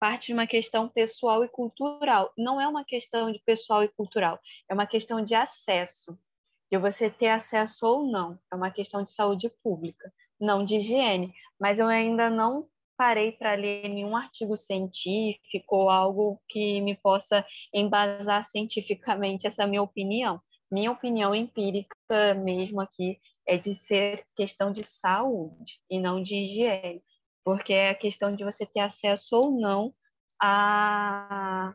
parte 0.00 0.28
de 0.28 0.32
uma 0.32 0.46
questão 0.46 0.88
pessoal 0.88 1.44
e 1.44 1.48
cultural. 1.48 2.32
Não 2.36 2.60
é 2.60 2.66
uma 2.66 2.84
questão 2.84 3.30
de 3.32 3.40
pessoal 3.44 3.82
e 3.84 3.88
cultural, 3.88 4.38
é 4.70 4.74
uma 4.74 4.86
questão 4.86 5.24
de 5.24 5.34
acesso, 5.34 6.18
de 6.70 6.78
você 6.78 7.10
ter 7.10 7.28
acesso 7.28 7.86
ou 7.86 8.10
não. 8.10 8.38
É 8.52 8.56
uma 8.56 8.70
questão 8.70 9.02
de 9.02 9.12
saúde 9.12 9.50
pública, 9.62 10.12
não 10.40 10.64
de 10.64 10.76
higiene. 10.76 11.32
Mas 11.60 11.78
eu 11.78 11.86
ainda 11.86 12.28
não 12.30 12.68
parei 12.96 13.32
para 13.32 13.54
ler 13.54 13.88
nenhum 13.88 14.16
artigo 14.16 14.56
científico 14.56 15.76
ou 15.76 15.88
algo 15.88 16.40
que 16.48 16.80
me 16.80 16.96
possa 16.96 17.46
embasar 17.72 18.44
cientificamente 18.44 19.46
essa 19.46 19.66
minha 19.66 19.82
opinião. 19.82 20.40
Minha 20.70 20.92
opinião 20.92 21.34
empírica 21.34 22.34
mesmo 22.36 22.80
aqui 22.80 23.18
é 23.46 23.56
de 23.56 23.74
ser 23.74 24.26
questão 24.36 24.70
de 24.70 24.86
saúde 24.86 25.80
e 25.90 25.98
não 25.98 26.22
de 26.22 26.34
higiene, 26.34 27.02
porque 27.44 27.72
é 27.72 27.90
a 27.90 27.94
questão 27.94 28.34
de 28.34 28.44
você 28.44 28.66
ter 28.66 28.80
acesso 28.80 29.36
ou 29.36 29.50
não 29.50 29.94
a, 30.40 31.74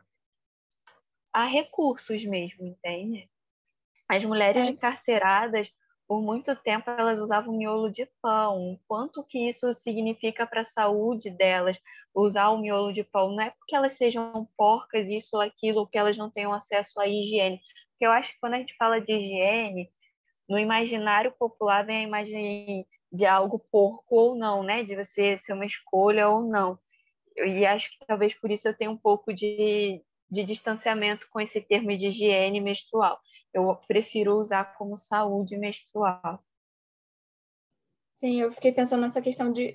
a 1.32 1.44
recursos 1.46 2.24
mesmo, 2.24 2.64
entende? 2.66 3.28
As 4.08 4.24
mulheres 4.24 4.68
é. 4.68 4.70
encarceradas 4.70 5.72
por 6.06 6.20
muito 6.22 6.54
tempo 6.56 6.90
elas 6.90 7.18
usavam 7.18 7.56
miolo 7.56 7.90
de 7.90 8.06
pão. 8.20 8.78
Quanto 8.86 9.24
que 9.24 9.48
isso 9.48 9.72
significa 9.72 10.46
para 10.46 10.60
a 10.60 10.66
saúde 10.66 11.30
delas, 11.30 11.78
usar 12.14 12.50
o 12.50 12.58
miolo 12.58 12.92
de 12.92 13.02
pão? 13.02 13.32
Não 13.32 13.42
é 13.42 13.50
porque 13.50 13.74
elas 13.74 13.92
sejam 13.92 14.46
porcas, 14.56 15.08
isso 15.08 15.36
ou 15.36 15.42
aquilo, 15.42 15.86
que 15.86 15.98
elas 15.98 16.16
não 16.16 16.30
tenham 16.30 16.52
acesso 16.52 17.00
à 17.00 17.08
higiene. 17.08 17.60
Porque 17.94 18.06
eu 18.06 18.12
acho 18.12 18.32
que 18.32 18.40
quando 18.40 18.54
a 18.54 18.58
gente 18.58 18.76
fala 18.76 19.00
de 19.00 19.12
higiene, 19.12 19.90
no 20.48 20.58
imaginário 20.58 21.32
popular 21.32 21.86
vem 21.86 21.98
a 21.98 22.08
imagem 22.08 22.86
de 23.10 23.24
algo 23.24 23.58
porco 23.70 24.16
ou 24.16 24.34
não, 24.36 24.62
né? 24.62 24.82
De 24.82 24.96
você 24.96 25.38
ser 25.38 25.52
uma 25.52 25.66
escolha 25.66 26.28
ou 26.28 26.42
não. 26.42 26.78
E 27.36 27.64
acho 27.66 27.90
que 27.90 28.06
talvez 28.06 28.34
por 28.34 28.50
isso 28.50 28.68
eu 28.68 28.76
tenho 28.76 28.90
um 28.92 28.96
pouco 28.96 29.32
de, 29.32 30.02
de 30.30 30.44
distanciamento 30.44 31.26
com 31.30 31.40
esse 31.40 31.60
termo 31.60 31.96
de 31.96 32.08
higiene 32.08 32.60
menstrual 32.60 33.20
eu 33.54 33.76
prefiro 33.86 34.38
usar 34.38 34.76
como 34.76 34.96
saúde 34.96 35.56
menstrual. 35.56 36.44
Sim, 38.16 38.40
eu 38.40 38.52
fiquei 38.52 38.72
pensando 38.72 39.02
nessa 39.02 39.22
questão 39.22 39.52
de, 39.52 39.72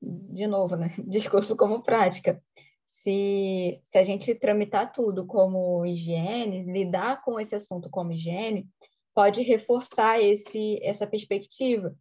de 0.00 0.46
novo, 0.46 0.76
né? 0.76 0.94
Discurso 1.08 1.56
como 1.56 1.82
prática. 1.82 2.42
Se, 2.86 3.80
se 3.82 3.98
a 3.98 4.04
gente 4.04 4.34
tramitar 4.34 4.92
tudo 4.92 5.26
como 5.26 5.84
higiene, 5.84 6.64
lidar 6.72 7.22
com 7.22 7.38
esse 7.38 7.54
assunto 7.54 7.90
como 7.90 8.12
higiene, 8.12 8.68
pode 9.14 9.42
reforçar 9.42 10.20
esse, 10.22 10.80
essa 10.82 11.06
perspectiva. 11.06 11.94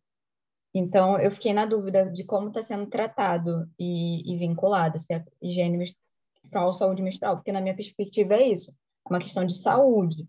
Então, 0.73 1.19
eu 1.19 1.31
fiquei 1.31 1.53
na 1.53 1.65
dúvida 1.65 2.11
de 2.11 2.23
como 2.23 2.47
está 2.47 2.61
sendo 2.61 2.87
tratado 2.87 3.69
e, 3.77 4.33
e, 4.33 4.37
vinculado, 4.37 4.97
se 4.97 5.13
é 5.13 5.23
higiene 5.41 5.77
menstrual 5.77 6.73
saúde 6.73 7.01
menstrual, 7.01 7.35
porque 7.35 7.51
na 7.51 7.61
minha 7.61 7.75
perspectiva 7.75 8.35
é 8.35 8.47
isso, 8.49 8.71
é 8.71 9.09
uma 9.09 9.19
questão 9.19 9.45
de 9.45 9.61
saúde 9.61 10.27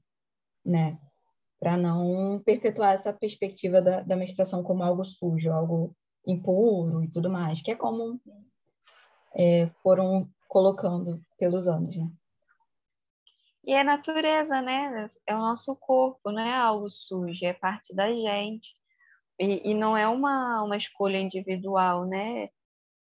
né? 0.65 0.99
Para 1.61 1.77
não 1.77 2.41
perpetuar 2.45 2.95
essa 2.95 3.13
perspectiva 3.13 3.83
da, 3.83 4.01
da 4.01 4.17
menstruação 4.17 4.63
como 4.63 4.83
algo 4.83 5.05
sujo, 5.05 5.53
algo 5.53 5.95
impuro 6.27 7.03
e 7.03 7.11
tudo 7.11 7.29
mais, 7.29 7.61
que 7.61 7.71
é 7.71 7.75
como 7.75 8.21
é, 9.37 9.69
foram 9.83 10.29
colocando 10.55 11.21
pelos 11.37 11.67
anos, 11.67 11.97
né? 11.97 12.09
E 13.67 13.73
é 13.73 13.83
natureza, 13.83 14.63
né? 14.63 15.11
É 15.27 15.35
o 15.35 15.39
nosso 15.39 15.75
corpo, 15.75 16.31
não 16.31 16.41
é 16.41 16.55
algo 16.55 16.89
sujo, 16.89 17.45
é 17.45 17.53
parte 17.53 17.93
da 17.93 18.09
gente. 18.15 18.73
E, 19.37 19.71
e 19.71 19.75
não 19.75 19.97
é 19.97 20.07
uma, 20.07 20.63
uma 20.63 20.77
escolha 20.77 21.19
individual, 21.19 22.07
né? 22.07 22.51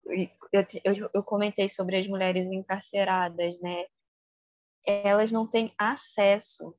Eu, 0.07 0.67
eu, 0.85 1.11
eu 1.13 1.23
comentei 1.23 1.69
sobre 1.69 1.99
as 1.99 2.07
mulheres 2.07 2.51
encarceradas, 2.51 3.61
né? 3.61 3.85
Elas 4.87 5.31
não 5.31 5.47
têm 5.47 5.71
acesso 5.77 6.75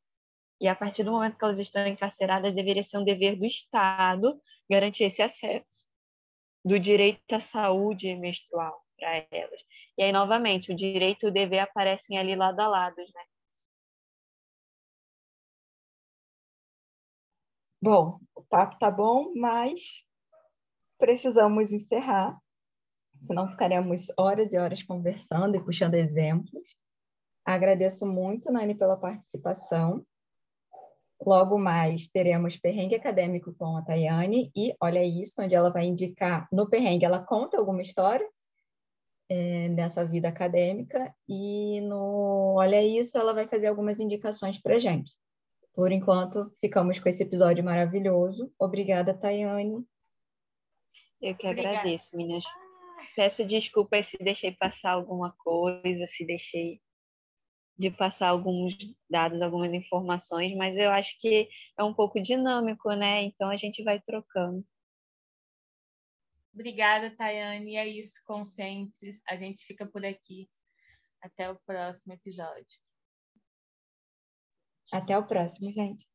e 0.59 0.67
a 0.67 0.75
partir 0.75 1.03
do 1.03 1.11
momento 1.11 1.37
que 1.37 1.45
elas 1.45 1.59
estão 1.59 1.85
encarceradas, 1.85 2.55
deveria 2.55 2.83
ser 2.83 2.97
um 2.97 3.03
dever 3.03 3.35
do 3.35 3.45
Estado 3.45 4.41
garantir 4.67 5.03
esse 5.03 5.21
acesso 5.21 5.85
do 6.63 6.79
direito 6.79 7.21
à 7.33 7.39
saúde 7.39 8.15
menstrual 8.15 8.81
para 8.97 9.27
elas. 9.29 9.61
E 9.97 10.03
aí, 10.03 10.11
novamente, 10.11 10.71
o 10.71 10.75
direito 10.75 11.25
e 11.25 11.29
o 11.29 11.33
dever 11.33 11.59
aparecem 11.59 12.17
ali 12.17 12.35
lado 12.35 12.59
a 12.59 12.67
lado, 12.67 12.97
né? 12.97 13.23
Bom, 17.81 18.19
o 18.35 18.41
papo 18.43 18.77
tá 18.79 18.89
bom, 18.89 19.31
mas 19.35 19.79
precisamos 20.97 21.71
encerrar, 21.71 22.37
senão 23.27 23.49
ficaremos 23.49 24.07
horas 24.17 24.51
e 24.53 24.57
horas 24.57 24.81
conversando 24.81 25.55
e 25.55 25.63
puxando 25.63 25.93
exemplos. 25.93 26.75
Agradeço 27.45 28.05
muito, 28.05 28.51
Nani, 28.51 28.75
pela 28.75 28.97
participação. 28.97 30.03
Logo 31.25 31.57
mais 31.57 32.07
teremos 32.07 32.57
perrengue 32.57 32.95
acadêmico 32.95 33.53
com 33.53 33.77
a 33.77 33.83
Tayane 33.83 34.51
e 34.55 34.75
olha 34.81 35.03
isso, 35.05 35.41
onde 35.41 35.55
ela 35.55 35.71
vai 35.71 35.85
indicar 35.85 36.47
no 36.51 36.69
perrengue, 36.69 37.05
ela 37.05 37.23
conta 37.23 37.57
alguma 37.57 37.81
história 37.81 38.27
é, 39.29 39.69
dessa 39.69 40.05
vida 40.05 40.27
acadêmica 40.27 41.13
e 41.27 41.81
no 41.81 42.55
olha 42.57 42.83
isso, 42.83 43.17
ela 43.17 43.33
vai 43.33 43.47
fazer 43.47 43.67
algumas 43.67 43.99
indicações 43.99 44.57
para 44.57 44.79
gente. 44.79 45.11
Por 45.73 45.91
enquanto, 45.91 46.51
ficamos 46.61 46.99
com 46.99 47.09
esse 47.09 47.23
episódio 47.23 47.63
maravilhoso. 47.63 48.51
Obrigada, 48.57 49.13
Tayane. 49.13 49.85
Eu 51.21 51.35
que 51.35 51.47
Obrigada. 51.47 51.79
agradeço, 51.79 52.15
meninas. 52.15 52.43
Peço 53.15 53.43
desculpas 53.43 54.07
se 54.07 54.17
deixei 54.17 54.51
passar 54.51 54.91
alguma 54.91 55.33
coisa, 55.43 56.07
se 56.07 56.25
deixei 56.25 56.79
de 57.77 57.91
passar 57.91 58.29
alguns 58.29 58.77
dados, 59.09 59.41
algumas 59.41 59.73
informações, 59.73 60.55
mas 60.55 60.77
eu 60.77 60.89
acho 60.91 61.19
que 61.19 61.49
é 61.77 61.83
um 61.83 61.93
pouco 61.93 62.21
dinâmico, 62.21 62.89
né? 62.93 63.23
Então 63.23 63.49
a 63.49 63.57
gente 63.57 63.83
vai 63.83 63.99
trocando. 63.99 64.63
Obrigada, 66.55 67.13
Tayane. 67.13 67.75
É 67.75 67.85
isso, 67.85 68.21
conscientes. 68.23 69.21
A 69.27 69.35
gente 69.35 69.65
fica 69.65 69.85
por 69.85 70.05
aqui. 70.05 70.49
Até 71.21 71.51
o 71.51 71.59
próximo 71.65 72.13
episódio. 72.13 72.79
Até 74.93 75.17
o 75.17 75.27
próximo, 75.27 75.71
gente. 75.73 76.07